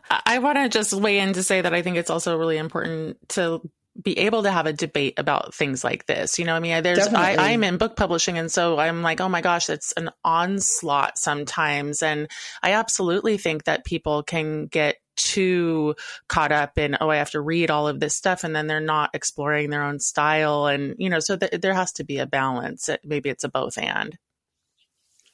I 0.26 0.40
want 0.40 0.58
to 0.58 0.70
just 0.70 0.94
weigh 0.94 1.20
in 1.20 1.34
to 1.34 1.44
say 1.44 1.62
that 1.62 1.74
i 1.74 1.82
think 1.82 1.98
it's 1.98 2.10
also 2.10 2.38
really 2.38 2.58
important 2.58 3.18
to 3.30 3.62
be 4.02 4.18
able 4.20 4.44
to 4.44 4.52
have 4.52 4.66
a 4.66 4.74
debate 4.74 5.16
about 5.18 5.54
things 5.54 5.84
like 5.84 6.06
this. 6.06 6.38
You 6.38 6.46
know, 6.46 6.56
I 6.56 6.60
mean, 6.60 6.84
there's 6.84 7.08
I, 7.08 7.36
I'm 7.36 7.64
in 7.64 7.78
book 7.78 7.96
publishing, 7.96 8.38
and 8.38 8.52
so 8.52 8.78
I'm 8.78 9.02
like, 9.02 9.22
oh 9.22 9.30
my 9.30 9.42
gosh, 9.42 9.70
it's 9.70 9.92
an 9.94 10.10
onslaught 10.24 11.18
sometimes, 11.18 12.02
and 12.02 12.30
I 12.64 12.74
absolutely 12.74 13.38
think 13.38 13.66
that 13.66 13.86
people 13.86 14.24
can 14.24 14.68
get 14.68 14.98
too 15.18 15.96
caught 16.30 16.52
up 16.52 16.78
in 16.78 16.96
oh 17.02 17.10
i 17.10 17.16
have 17.16 17.32
to 17.32 17.42
read 17.42 17.72
all 17.72 17.88
of 17.88 18.00
this 18.00 18.16
stuff 18.16 18.44
and 18.44 18.56
then 18.56 18.68
they're 18.68 18.80
not 18.80 19.10
exploring 19.16 19.72
their 19.72 19.84
own 19.84 20.00
style. 20.00 20.68
And 20.68 20.96
you 21.00 21.10
know 21.10 21.20
so 21.20 21.36
th- 21.36 21.60
there 21.60 21.74
has 21.74 21.92
to 21.94 22.04
be 22.04 22.20
a 22.20 22.28
balance. 22.28 22.90
Maybe 23.04 23.30
it's 23.30 23.44
a 23.44 23.50
both 23.50 23.80
and 23.80 24.16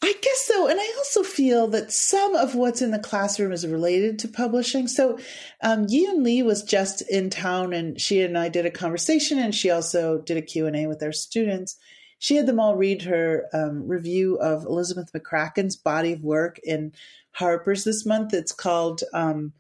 I 0.04 0.14
guess 0.22 0.42
so. 0.42 0.68
And 0.68 0.78
I 0.78 0.94
also 0.98 1.24
feel 1.24 1.70
that 1.70 1.90
some 1.90 2.36
of 2.36 2.56
what's 2.56 2.82
in 2.82 2.92
the 2.92 3.00
classroom 3.00 3.54
is 3.54 3.66
related 3.66 4.20
to 4.20 4.28
publishing. 4.28 4.90
So 4.90 5.18
um, 5.62 5.88
Yiyun 5.88 6.26
Li 6.26 6.44
was 6.44 6.62
just 6.62 7.02
in 7.04 7.30
town 7.30 7.72
and 7.72 8.00
she 8.00 8.22
and 8.22 8.38
I 8.38 8.50
did 8.50 8.66
a 8.66 8.72
conversation 8.72 9.40
and 9.40 9.56
she 9.56 9.70
also 9.70 10.18
did 10.18 10.36
a 10.36 10.42
Q&A 10.42 10.88
with 10.88 11.02
our 11.02 11.14
students. 11.14 11.78
She 12.20 12.36
had 12.36 12.48
them 12.48 12.60
all 12.60 12.76
read 12.76 13.04
her 13.04 13.46
um, 13.54 13.88
review 13.88 14.36
of 14.40 14.66
Elizabeth 14.66 15.10
McCracken's 15.14 15.78
body 15.78 16.12
of 16.12 16.22
work 16.22 16.60
in 16.66 16.92
Harper's 17.32 17.86
this 17.86 18.06
month. 18.06 18.34
It's 18.34 18.52
called 18.52 19.04
um, 19.14 19.54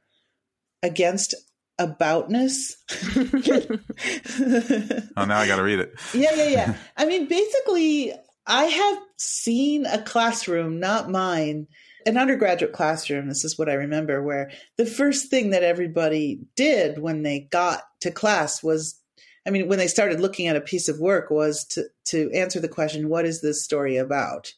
Against 0.81 1.35
Aboutness. 1.79 2.73
oh, 5.15 5.23
now 5.23 5.37
I 5.37 5.47
got 5.47 5.55
to 5.55 5.63
read 5.63 5.79
it. 5.79 5.93
yeah, 6.13 6.35
yeah, 6.35 6.49
yeah. 6.49 6.75
I 6.97 7.05
mean, 7.05 7.29
basically, 7.29 8.11
I 8.45 8.65
have 8.65 8.97
seen 9.23 9.85
a 9.85 10.01
classroom, 10.01 10.79
not 10.79 11.09
mine, 11.09 11.67
an 12.05 12.17
undergraduate 12.17 12.73
classroom. 12.73 13.27
This 13.27 13.43
is 13.43 13.57
what 13.57 13.69
I 13.69 13.73
remember, 13.73 14.21
where 14.21 14.51
the 14.77 14.85
first 14.85 15.29
thing 15.29 15.51
that 15.51 15.63
everybody 15.63 16.39
did 16.55 16.99
when 16.99 17.23
they 17.23 17.47
got 17.51 17.83
to 18.01 18.11
class 18.11 18.61
was, 18.61 18.99
I 19.47 19.49
mean, 19.49 19.67
when 19.67 19.79
they 19.79 19.87
started 19.87 20.19
looking 20.19 20.47
at 20.47 20.55
a 20.55 20.61
piece 20.61 20.89
of 20.89 20.99
work, 20.99 21.29
was 21.29 21.65
to, 21.71 21.85
to 22.05 22.31
answer 22.31 22.59
the 22.59 22.67
question, 22.67 23.09
what 23.09 23.25
is 23.25 23.41
this 23.41 23.63
story 23.63 23.97
about? 23.97 24.53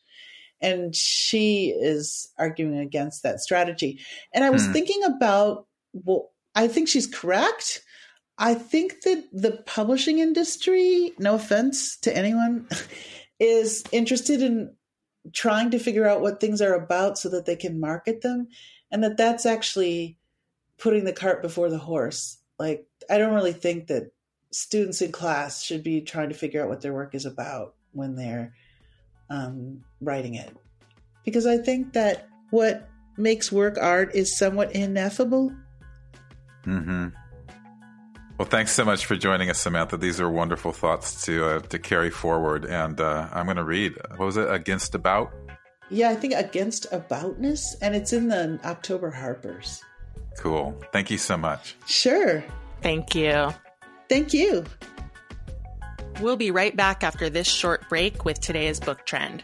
And 0.62 0.96
she 0.96 1.68
is 1.70 2.32
arguing 2.38 2.80
against 2.80 3.24
that 3.24 3.40
strategy. 3.40 4.00
And 4.34 4.44
I 4.44 4.50
was 4.50 4.66
hmm. 4.66 4.72
thinking 4.72 5.04
about, 5.04 5.68
well, 5.94 6.32
I 6.56 6.68
think 6.68 6.88
she's 6.88 7.08
correct. 7.08 7.82
I 8.38 8.54
think 8.54 9.02
that 9.04 9.24
the 9.32 9.64
publishing 9.66 10.20
industry, 10.20 11.14
no 11.20 11.36
offense 11.36 11.98
to 11.98 12.16
anyone, 12.16 12.68
is 13.40 13.84
interested 13.92 14.42
in 14.42 14.74
trying 15.34 15.72
to 15.72 15.80
figure 15.80 16.08
out 16.08 16.22
what 16.22 16.40
things 16.40 16.62
are 16.62 16.74
about 16.74 17.18
so 17.18 17.30
that 17.30 17.46
they 17.46 17.56
can 17.56 17.80
market 17.80 18.22
them 18.22 18.48
and 18.92 19.04
that 19.04 19.18
that's 19.18 19.46
actually 19.46 20.18
putting 20.78 21.06
the 21.06 21.14
cart 21.14 21.42
before 21.42 21.70
the 21.70 21.78
horse. 21.78 22.38
Like 22.60 22.88
i 23.10 23.18
don't 23.18 23.34
really 23.34 23.54
think 23.54 23.88
that 23.88 24.12
students 24.52 25.02
in 25.02 25.12
class 25.12 25.62
should 25.62 25.84
be 25.84 26.02
trying 26.02 26.30
to 26.30 26.36
figure 26.36 26.64
out 26.64 26.70
what 26.70 26.82
their 26.82 26.94
work 26.94 27.14
is 27.14 27.26
about 27.26 27.76
when 27.92 28.16
they're 28.16 28.54
um, 29.30 29.84
writing 30.00 30.36
it. 30.36 30.56
Because 31.24 31.46
i 31.46 31.58
think 31.58 31.94
that 31.94 32.30
what 32.52 32.88
makes 33.18 33.52
work 33.52 33.78
art 33.80 34.14
is 34.14 34.38
somewhat 34.38 34.74
ineffable. 34.74 35.52
Mm-hmm 36.66 37.10
well, 38.38 38.48
thanks 38.48 38.72
so 38.72 38.84
much 38.84 39.06
for 39.06 39.16
joining 39.16 39.50
us, 39.50 39.60
Samantha. 39.60 39.98
These 39.98 40.20
are 40.20 40.30
wonderful 40.30 40.72
thoughts 40.72 41.26
to 41.26 41.46
uh, 41.46 41.60
to 41.60 41.80
carry 41.80 42.10
forward, 42.10 42.66
and 42.66 43.00
uh, 43.00 43.30
I'm 43.32 43.46
going 43.46 43.58
to 43.58 43.64
read. 43.64 43.94
What 44.18 44.26
was 44.26 44.38
it? 44.38 44.52
Against 44.52 44.96
about? 44.96 45.32
Yeah, 45.90 46.10
I 46.10 46.16
think 46.16 46.34
against 46.34 46.92
aboutness, 46.92 47.76
and 47.82 47.96
it's 47.96 48.12
in 48.12 48.28
the 48.28 48.60
October 48.66 49.12
Harpers. 49.12 49.82
Cool. 50.38 50.76
Thank 50.92 51.12
you 51.12 51.18
so 51.18 51.38
much. 51.38 51.76
Sure. 51.86 52.44
Thank 52.82 53.16
you. 53.16 53.54
Thank 54.10 54.34
you. 54.34 54.66
We'll 56.22 56.38
be 56.38 56.52
right 56.52 56.76
back 56.76 57.04
after 57.04 57.30
this 57.30 57.48
short 57.48 57.88
break 57.90 58.26
with 58.26 58.40
today's 58.40 58.80
book 58.80 59.06
trend. 59.06 59.44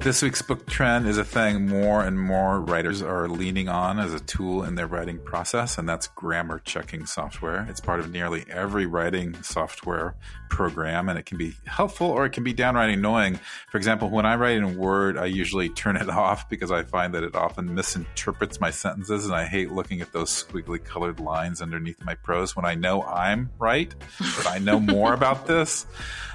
This 0.00 0.22
week's 0.22 0.42
book 0.42 0.64
trend 0.66 1.08
is 1.08 1.18
a 1.18 1.24
thing 1.24 1.66
more 1.66 2.04
and 2.04 2.18
more 2.18 2.60
writers 2.60 3.02
are 3.02 3.28
leaning 3.28 3.68
on 3.68 3.98
as 3.98 4.14
a 4.14 4.20
tool 4.20 4.62
in 4.62 4.76
their 4.76 4.86
writing 4.86 5.18
process, 5.18 5.76
and 5.76 5.88
that's 5.88 6.06
grammar 6.06 6.60
checking 6.60 7.04
software. 7.04 7.66
It's 7.68 7.80
part 7.80 7.98
of 7.98 8.12
nearly 8.12 8.44
every 8.48 8.86
writing 8.86 9.34
software 9.42 10.14
program, 10.50 11.08
and 11.08 11.18
it 11.18 11.26
can 11.26 11.36
be 11.36 11.54
helpful 11.66 12.06
or 12.06 12.24
it 12.24 12.30
can 12.30 12.44
be 12.44 12.52
downright 12.52 12.90
annoying. 12.90 13.40
For 13.70 13.76
example, 13.76 14.08
when 14.08 14.24
I 14.24 14.36
write 14.36 14.56
in 14.56 14.78
Word, 14.78 15.18
I 15.18 15.26
usually 15.26 15.68
turn 15.68 15.96
it 15.96 16.08
off 16.08 16.48
because 16.48 16.70
I 16.70 16.84
find 16.84 17.12
that 17.14 17.24
it 17.24 17.34
often 17.34 17.74
misinterprets 17.74 18.60
my 18.60 18.70
sentences, 18.70 19.26
and 19.26 19.34
I 19.34 19.46
hate 19.46 19.72
looking 19.72 20.00
at 20.00 20.12
those 20.12 20.30
squiggly 20.30 20.82
colored 20.82 21.18
lines 21.18 21.60
underneath 21.60 22.02
my 22.04 22.14
prose 22.14 22.54
when 22.54 22.64
I 22.64 22.76
know 22.76 23.02
I'm 23.02 23.50
right, 23.58 23.92
but 24.36 24.46
I 24.46 24.58
know 24.58 24.78
more 24.80 25.12
about 25.12 25.48
this. 25.48 25.86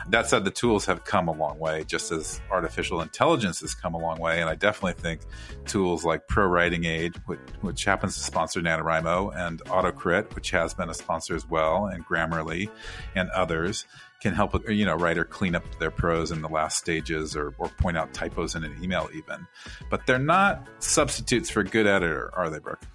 That 0.09 0.28
said, 0.28 0.43
the 0.43 0.51
tools 0.51 0.86
have 0.86 1.05
come 1.05 1.30
a 1.30 1.32
long 1.32 1.59
way, 1.59 1.86
just 1.86 2.11
as 2.11 2.41
artificial 2.51 3.01
intelligence 3.01 3.53
has 3.62 3.74
come 3.74 3.93
a 3.93 3.97
long 3.97 4.20
way. 4.20 4.41
And 4.41 4.49
I 4.49 4.56
definitely 4.56 5.01
think 5.01 5.22
tools 5.66 6.06
like 6.06 6.28
ProWritingAid, 6.28 7.18
which, 7.26 7.39
which 7.62 7.86
happens 7.86 8.16
to 8.16 8.24
sponsor 8.24 8.62
NaNoWriMo, 8.62 9.36
and 9.36 9.60
AutoCrit, 9.66 10.36
which 10.36 10.51
has 10.51 10.74
been 10.74 10.89
a 10.89 10.93
sponsor 10.93 11.36
as 11.36 11.47
well, 11.47 11.88
and 11.88 12.06
Grammarly 12.06 12.70
and 13.16 13.30
others 13.32 13.86
can 14.24 14.34
help 14.34 14.56
a 14.68 14.74
you 14.74 14.86
know 14.86 14.95
writer 14.95 15.26
clean 15.26 15.54
up 15.54 15.64
their 15.80 15.91
prose 15.91 16.32
in 16.32 16.41
the 16.41 16.47
last 16.47 16.78
stages 16.78 17.36
or, 17.36 17.54
or 17.58 17.68
point 17.68 17.97
out 17.97 18.14
typos 18.14 18.56
in 18.56 18.64
an 18.64 18.74
email 18.82 19.10
even 19.14 19.45
but 19.89 20.08
they're 20.08 20.18
not 20.18 20.66
substitutes 20.80 21.49
for 21.49 21.60
a 21.60 21.66
good 21.66 21.86
editor 21.86 22.32
are 22.34 22.49
they 22.49 22.58
brooke 22.58 22.86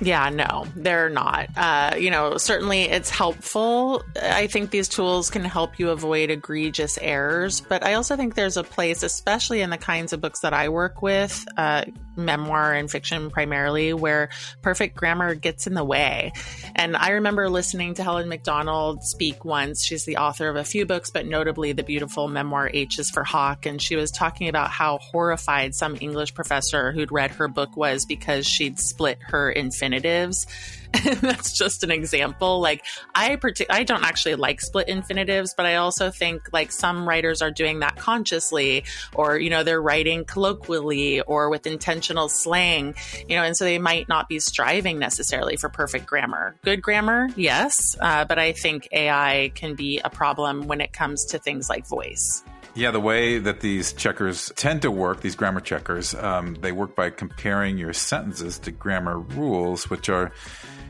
yeah, 0.00 0.28
no, 0.28 0.66
they're 0.74 1.08
not. 1.08 1.48
Uh, 1.56 1.94
you 1.96 2.10
know, 2.10 2.36
certainly 2.36 2.82
it's 2.82 3.10
helpful. 3.10 4.02
I 4.20 4.46
think 4.48 4.70
these 4.70 4.88
tools 4.88 5.30
can 5.30 5.44
help 5.44 5.78
you 5.78 5.90
avoid 5.90 6.30
egregious 6.30 6.98
errors, 7.00 7.60
but 7.60 7.84
I 7.84 7.94
also 7.94 8.16
think 8.16 8.34
there's 8.34 8.56
a 8.56 8.64
place, 8.64 9.02
especially 9.02 9.60
in 9.60 9.70
the 9.70 9.78
kinds 9.78 10.12
of 10.12 10.20
books 10.20 10.40
that 10.40 10.52
I 10.52 10.68
work 10.68 11.02
with, 11.02 11.46
uh, 11.56 11.84
memoir 12.16 12.72
and 12.72 12.90
fiction 12.90 13.30
primarily, 13.30 13.92
where 13.92 14.30
perfect 14.62 14.96
grammar 14.96 15.34
gets 15.34 15.66
in 15.66 15.74
the 15.74 15.84
way. 15.84 16.32
And 16.74 16.96
I 16.96 17.10
remember 17.10 17.48
listening 17.48 17.94
to 17.94 18.02
Helen 18.02 18.28
Macdonald 18.28 19.02
speak 19.02 19.44
once. 19.44 19.84
She's 19.84 20.04
the 20.04 20.16
author 20.18 20.48
of 20.48 20.56
a 20.56 20.64
few 20.64 20.86
books, 20.86 21.10
but 21.10 21.26
notably 21.26 21.72
the 21.72 21.82
beautiful 21.82 22.28
memoir 22.28 22.70
H 22.72 22.98
is 22.98 23.10
for 23.10 23.24
Hawk. 23.24 23.66
And 23.66 23.80
she 23.80 23.96
was 23.96 24.10
talking 24.10 24.48
about 24.48 24.70
how 24.70 24.98
horrified 24.98 25.74
some 25.74 25.96
English 26.00 26.34
professor 26.34 26.92
who'd 26.92 27.12
read 27.12 27.32
her 27.32 27.48
book 27.48 27.76
was 27.76 28.04
because 28.06 28.46
she'd 28.46 28.78
split 28.78 29.18
her 29.20 29.50
infinitives 29.50 30.46
that's 31.20 31.56
just 31.56 31.82
an 31.82 31.90
example. 31.90 32.60
Like 32.60 32.84
I 33.14 33.36
partic- 33.36 33.66
I 33.70 33.84
don't 33.84 34.04
actually 34.04 34.34
like 34.36 34.60
split 34.60 34.88
infinitives, 34.88 35.54
but 35.54 35.66
I 35.66 35.76
also 35.76 36.10
think 36.10 36.52
like 36.52 36.72
some 36.72 37.08
writers 37.08 37.42
are 37.42 37.50
doing 37.50 37.80
that 37.80 37.96
consciously 37.96 38.84
or 39.14 39.38
you 39.38 39.50
know 39.50 39.62
they're 39.62 39.82
writing 39.82 40.24
colloquially 40.24 41.20
or 41.22 41.50
with 41.50 41.66
intentional 41.66 42.28
slang, 42.28 42.94
you 43.28 43.36
know, 43.36 43.42
and 43.42 43.56
so 43.56 43.64
they 43.64 43.78
might 43.78 44.08
not 44.08 44.28
be 44.28 44.38
striving 44.38 44.98
necessarily 44.98 45.56
for 45.56 45.68
perfect 45.68 46.06
grammar. 46.06 46.56
Good 46.62 46.82
grammar, 46.82 47.28
yes, 47.36 47.96
uh, 48.00 48.24
but 48.24 48.38
I 48.38 48.52
think 48.52 48.88
AI 48.92 49.52
can 49.54 49.74
be 49.74 50.00
a 50.04 50.10
problem 50.10 50.66
when 50.66 50.80
it 50.80 50.92
comes 50.92 51.24
to 51.26 51.38
things 51.38 51.68
like 51.68 51.86
voice. 51.86 52.44
Yeah, 52.76 52.90
the 52.90 53.00
way 53.00 53.38
that 53.38 53.60
these 53.60 53.92
checkers 53.92 54.50
tend 54.56 54.82
to 54.82 54.90
work, 54.90 55.20
these 55.20 55.36
grammar 55.36 55.60
checkers, 55.60 56.14
um, 56.14 56.54
they 56.60 56.72
work 56.72 56.96
by 56.96 57.10
comparing 57.10 57.78
your 57.78 57.92
sentences 57.92 58.58
to 58.60 58.72
grammar 58.72 59.18
rules, 59.18 59.88
which 59.88 60.08
are 60.08 60.32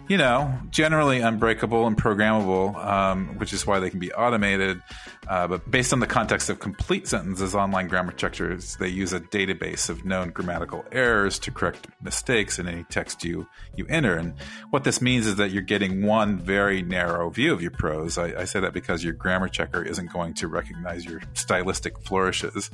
you 0.08 0.18
know, 0.18 0.52
generally 0.70 1.20
unbreakable 1.20 1.86
and 1.86 1.96
programmable, 1.96 2.76
um, 2.76 3.38
which 3.38 3.52
is 3.52 3.66
why 3.66 3.78
they 3.80 3.88
can 3.88 3.98
be 3.98 4.12
automated. 4.12 4.80
Uh, 5.28 5.46
but 5.46 5.70
based 5.70 5.92
on 5.92 6.00
the 6.00 6.06
context 6.06 6.50
of 6.50 6.58
complete 6.58 7.06
sentences, 7.06 7.54
online 7.54 7.88
grammar 7.88 8.12
checkers 8.12 8.76
they 8.76 8.88
use 8.88 9.12
a 9.12 9.20
database 9.20 9.88
of 9.88 10.04
known 10.04 10.30
grammatical 10.30 10.84
errors 10.92 11.38
to 11.38 11.50
correct 11.50 11.86
mistakes 12.02 12.58
in 12.58 12.68
any 12.68 12.84
text 12.84 13.24
you 13.24 13.46
you 13.76 13.86
enter. 13.88 14.16
And 14.16 14.34
what 14.70 14.84
this 14.84 15.00
means 15.00 15.26
is 15.26 15.36
that 15.36 15.50
you're 15.50 15.62
getting 15.62 16.02
one 16.02 16.38
very 16.38 16.82
narrow 16.82 17.30
view 17.30 17.52
of 17.52 17.62
your 17.62 17.70
prose. 17.70 18.18
I, 18.18 18.40
I 18.40 18.44
say 18.44 18.60
that 18.60 18.72
because 18.72 19.02
your 19.02 19.14
grammar 19.14 19.48
checker 19.48 19.82
isn't 19.82 20.12
going 20.12 20.34
to 20.34 20.48
recognize 20.48 21.04
your 21.04 21.22
stylistic 21.34 21.98
flourishes. 22.00 22.70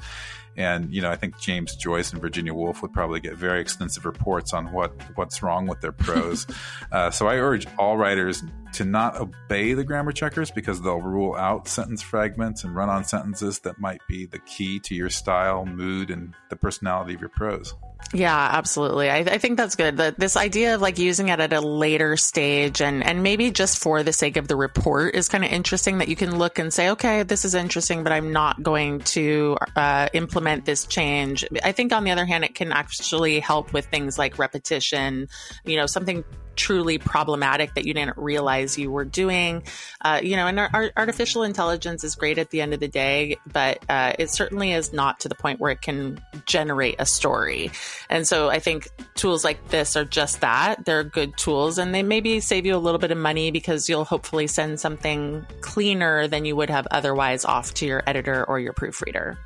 And 0.57 0.93
you 0.93 1.01
know, 1.01 1.11
I 1.11 1.17
think 1.17 1.39
James 1.39 1.77
Joyce 1.77 2.13
and 2.13 2.21
Virginia 2.21 2.53
Woolf 2.53 2.83
would 2.83 2.93
probably 2.93 3.21
get 3.21 3.35
very 3.35 3.61
extensive 3.61 4.05
reports 4.05 4.53
on 4.53 4.73
what 4.73 4.93
what's 5.17 5.43
wrong 5.43 5.67
with 5.67 5.81
their 5.81 5.93
prose. 5.93 6.47
uh, 6.93 7.11
so 7.11 7.29
I 7.29 7.37
urge 7.37 7.67
all 7.79 7.97
writers 7.97 8.43
to 8.75 8.85
not 8.85 9.17
obey 9.17 9.75
the 9.75 9.85
grammar 9.85 10.13
checkers 10.13 10.51
because 10.51 10.81
they'll 10.81 11.01
rule 11.01 11.35
out 11.35 11.67
sentence 11.67 12.03
fragments 12.03 12.40
and 12.41 12.75
run 12.75 12.89
on 12.89 13.05
sentences 13.05 13.61
that 13.61 13.79
might 13.79 14.01
be 14.09 14.27
the 14.27 14.39
key 14.41 14.79
to 14.81 14.95
your 14.95 15.11
style, 15.11 15.65
mood, 15.67 16.11
and 16.11 16.35
the 16.49 16.57
personality 16.57 17.15
of 17.15 17.21
your 17.21 17.31
prose. 17.31 17.75
Yeah, 18.13 18.35
absolutely. 18.53 19.11
I, 19.11 19.19
I 19.19 19.39
think 19.39 19.57
that's 19.57 19.77
good. 19.77 19.99
That 19.99 20.19
this 20.19 20.37
idea 20.37 20.75
of 20.75 20.81
like 20.81 20.99
using 20.99 21.29
it 21.29 21.39
at 21.39 21.53
a 21.53 21.61
later 21.61 22.17
stage 22.17 22.81
and 22.81 23.05
and 23.05 23.23
maybe 23.23 23.51
just 23.51 23.79
for 23.79 24.03
the 24.03 24.13
sake 24.13 24.37
of 24.37 24.49
the 24.49 24.57
report 24.57 25.15
is 25.15 25.29
kind 25.29 25.45
of 25.45 25.53
interesting. 25.53 25.99
That 25.99 26.09
you 26.09 26.17
can 26.17 26.39
look 26.39 26.59
and 26.59 26.73
say, 26.73 26.91
okay, 26.91 27.23
this 27.23 27.45
is 27.45 27.55
interesting, 27.55 28.03
but 28.03 28.13
I'm 28.13 28.33
not 28.33 28.63
going 28.63 29.01
to 29.01 29.57
uh, 29.77 30.09
implement 30.13 30.65
this 30.65 30.87
change. 30.87 31.45
I 31.63 31.73
think 31.73 31.93
on 31.93 32.05
the 32.05 32.11
other 32.11 32.25
hand, 32.25 32.43
it 32.45 32.55
can 32.55 32.73
actually 32.73 33.39
help 33.39 33.73
with 33.73 33.87
things 33.87 34.19
like 34.19 34.39
repetition. 34.39 35.29
You 35.65 35.77
know, 35.77 35.87
something 35.87 36.25
truly 36.57 36.99
problematic 36.99 37.75
that 37.75 37.87
you 37.87 37.95
didn't 37.95 38.17
realize 38.17 38.79
you 38.79 38.91
were 38.91 39.05
doing. 39.05 39.63
Uh, 40.01 40.21
you 40.23 40.37
know, 40.37 40.47
and 40.47 40.59
our, 40.59 40.71
our, 40.73 40.91
artificial 40.97 41.43
intelligence 41.43 42.05
is 42.05 42.15
great 42.15 42.39
at 42.39 42.51
the 42.51 42.61
end 42.61 42.75
of 42.75 42.81
the 42.81 42.89
day, 42.89 43.37
but 43.53 43.85
uh, 43.89 44.13
it 44.19 44.31
certainly 44.31 44.73
is 44.73 44.93
not 44.93 45.21
to 45.21 45.29
the 45.29 45.35
point 45.35 45.61
where 45.61 45.71
it 45.71 45.81
can 45.81 46.21
generate 46.47 46.97
a 46.99 47.07
story. 47.07 47.71
And 48.09 48.27
so 48.27 48.51
I 48.51 48.59
think 48.59 48.89
tools 49.15 49.45
like 49.45 49.69
this 49.69 49.97
are 49.97 50.05
just 50.05 50.41
that. 50.41 50.85
They're 50.85 51.05
good 51.05 51.37
tools 51.37 51.79
and 51.79 51.95
they 51.95 52.03
maybe 52.03 52.41
save 52.41 52.67
you 52.67 52.77
a 52.77 52.79
little 52.79 52.99
bit 52.99 53.11
of 53.11 53.19
money 53.19 53.51
because 53.51 53.89
you'll 53.89 54.05
hopefully 54.05 54.47
send 54.47 54.81
something 54.81 55.47
cleaner 55.61 56.27
than 56.29 56.45
you 56.45 56.57
would 56.57 56.71
have 56.71 56.87
otherwise 56.91 57.45
off 57.45 57.75
to 57.75 57.87
your 57.87 58.03
editor 58.07 58.45
or 58.45 58.59
your 58.61 58.73
proofreader. 58.73 59.39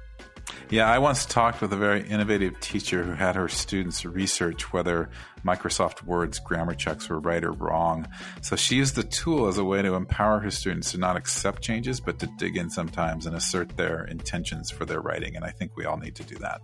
Yeah, 0.71 0.91
I 0.91 0.99
once 0.99 1.27
talked 1.27 1.61
with 1.61 1.73
a 1.73 1.77
very 1.77 2.09
innovative 2.09 2.59
teacher 2.61 3.05
who 3.05 3.13
had 3.13 3.37
her 3.37 3.49
students 3.49 4.05
research 4.05 4.73
whether 4.73 5.11
Microsoft 5.45 6.03
Word's 6.05 6.39
grammar 6.39 6.75
checks 6.75 7.09
were 7.09 7.21
right 7.21 7.45
or 7.45 7.53
wrong. 7.53 8.09
So 8.41 8.57
she 8.57 8.77
used 8.77 8.97
the 8.97 9.03
tool 9.03 9.47
as 9.47 9.59
a 9.59 9.65
way 9.65 9.83
to 9.83 9.95
empower 9.95 10.41
her 10.41 10.51
students 10.51 10.93
to 10.93 10.99
not 10.99 11.17
accept 11.17 11.63
changes, 11.63 12.01
but 12.01 12.19
to 12.21 12.29
dig 12.39 12.57
in 12.57 12.71
sometimes 12.71 13.27
and 13.27 13.37
assert 13.37 13.77
their 13.77 14.05
intentions 14.05 14.71
for 14.71 14.85
their 14.87 15.01
writing. 15.01 15.37
And 15.37 15.45
I 15.45 15.51
think 15.51 15.77
we 15.77 15.85
all 15.85 15.99
need 15.99 16.15
to 16.17 16.25
do 16.25 16.37
that. 16.37 16.61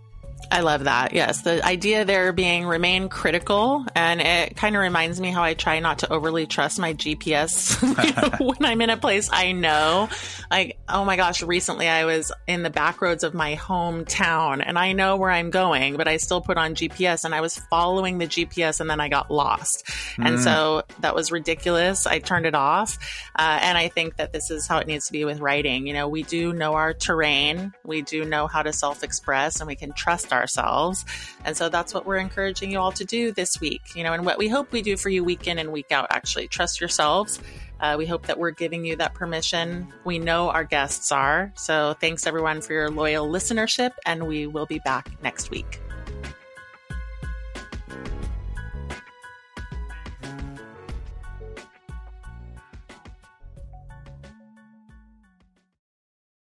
I 0.51 0.61
love 0.61 0.85
that. 0.85 1.13
Yes. 1.13 1.43
The 1.43 1.65
idea 1.65 2.05
there 2.05 2.33
being 2.33 2.67
remain 2.67 3.09
critical. 3.09 3.85
And 3.95 4.21
it 4.21 4.57
kind 4.57 4.77
of 4.77 4.83
reminds 4.83 5.21
me 5.21 5.31
how 5.31 5.43
I 5.43 5.55
try 5.55 5.81
not 5.81 6.01
to 6.01 6.13
overly 6.13 6.47
trust 6.47 6.79
my 6.79 6.95
GPS 6.95 8.41
when 8.41 8.65
I'm 8.65 8.81
in 8.81 8.91
a 8.91 8.97
place 8.97 9.29
I 9.33 9.53
know. 9.53 10.09
Like, 10.51 10.79
oh 10.89 11.05
my 11.05 11.17
gosh, 11.17 11.43
recently 11.43 11.89
I 11.89 12.05
was 12.05 12.33
in 12.49 12.63
the 12.63 12.71
back 12.71 13.01
roads 13.01 13.23
of 13.23 13.35
my 13.35 13.57
hometown 13.57 14.63
and 14.65 14.79
I 14.79 14.93
know 14.93 15.17
where 15.17 15.31
I'm 15.31 15.51
going, 15.51 15.97
but 15.97 16.09
I 16.09 16.17
still 16.17 16.41
put 16.41 16.57
on 16.57 16.75
GPS 16.75 17.25
and 17.25 17.35
I 17.35 17.41
was 17.41 17.59
following 17.71 18.19
the 18.19 18.27
GPS 18.27 18.81
and 18.81 18.91
then 18.91 19.01
I 19.01 19.09
got 19.09 19.31
lost. 19.31 19.85
Mm. 20.17 20.27
And 20.27 20.41
so 20.41 20.83
that 21.01 21.15
was 21.15 21.31
ridiculous. 21.31 22.07
I 22.07 22.19
turned 22.19 22.47
it 22.47 22.55
off. 22.55 22.99
Uh, 23.37 23.59
and 23.63 23.79
I 23.79 23.89
think 23.89 24.17
that 24.17 24.33
this 24.33 24.51
is 24.51 24.67
how 24.67 24.79
it 24.79 24.87
needs 24.87 25.07
to 25.07 25.13
be 25.13 25.25
with 25.25 25.41
writing. 25.41 25.87
You 25.87 25.95
know, 25.95 26.09
we 26.09 26.25
do 26.25 26.53
know 26.53 26.75
our 26.75 26.93
terrain, 26.93 27.73
we 27.85 28.03
do 28.03 28.25
know 28.25 28.47
how 28.47 28.63
to 28.63 28.73
self 28.73 29.05
express, 29.05 29.61
and 29.61 29.67
we 29.67 29.77
can 29.77 29.93
trust 29.93 30.30
ourselves. 30.33 31.05
And 31.45 31.57
so 31.57 31.69
that's 31.69 31.95
what 31.95 32.07
we're 32.07 32.19
encouraging 32.19 32.71
you 32.71 32.79
all 32.79 32.93
to 32.93 33.05
do 33.05 33.33
this 33.33 33.61
week, 33.61 33.83
you 33.95 34.05
know, 34.05 34.13
and 34.13 34.25
what 34.25 34.39
we 34.39 34.49
hope 34.49 34.73
we 34.73 34.83
do 34.83 34.97
for 34.97 35.09
you 35.09 35.25
week 35.25 35.47
in 35.47 35.59
and 35.59 35.73
week 35.73 35.93
out, 35.93 36.07
actually. 36.11 36.49
Trust 36.49 36.81
yourselves. 36.81 37.41
Uh, 37.81 37.97
we 37.97 38.07
hope 38.07 38.27
that 38.27 38.39
we're 38.39 38.51
giving 38.51 38.85
you 38.85 38.97
that 38.97 39.15
permission. 39.15 39.89
We 40.05 40.19
know 40.19 40.51
our 40.51 40.65
guests 40.65 41.11
are. 41.11 41.53
So 41.57 41.95
thanks 42.01 42.27
everyone 42.27 42.61
for 42.61 42.75
your 42.75 42.91
loyal 42.91 43.29
listenership, 43.29 43.93
and 44.05 44.27
we 44.27 44.47
will 44.47 44.67
be 44.67 44.81
back 44.81 45.11
next 45.23 45.51
week. 45.51 45.81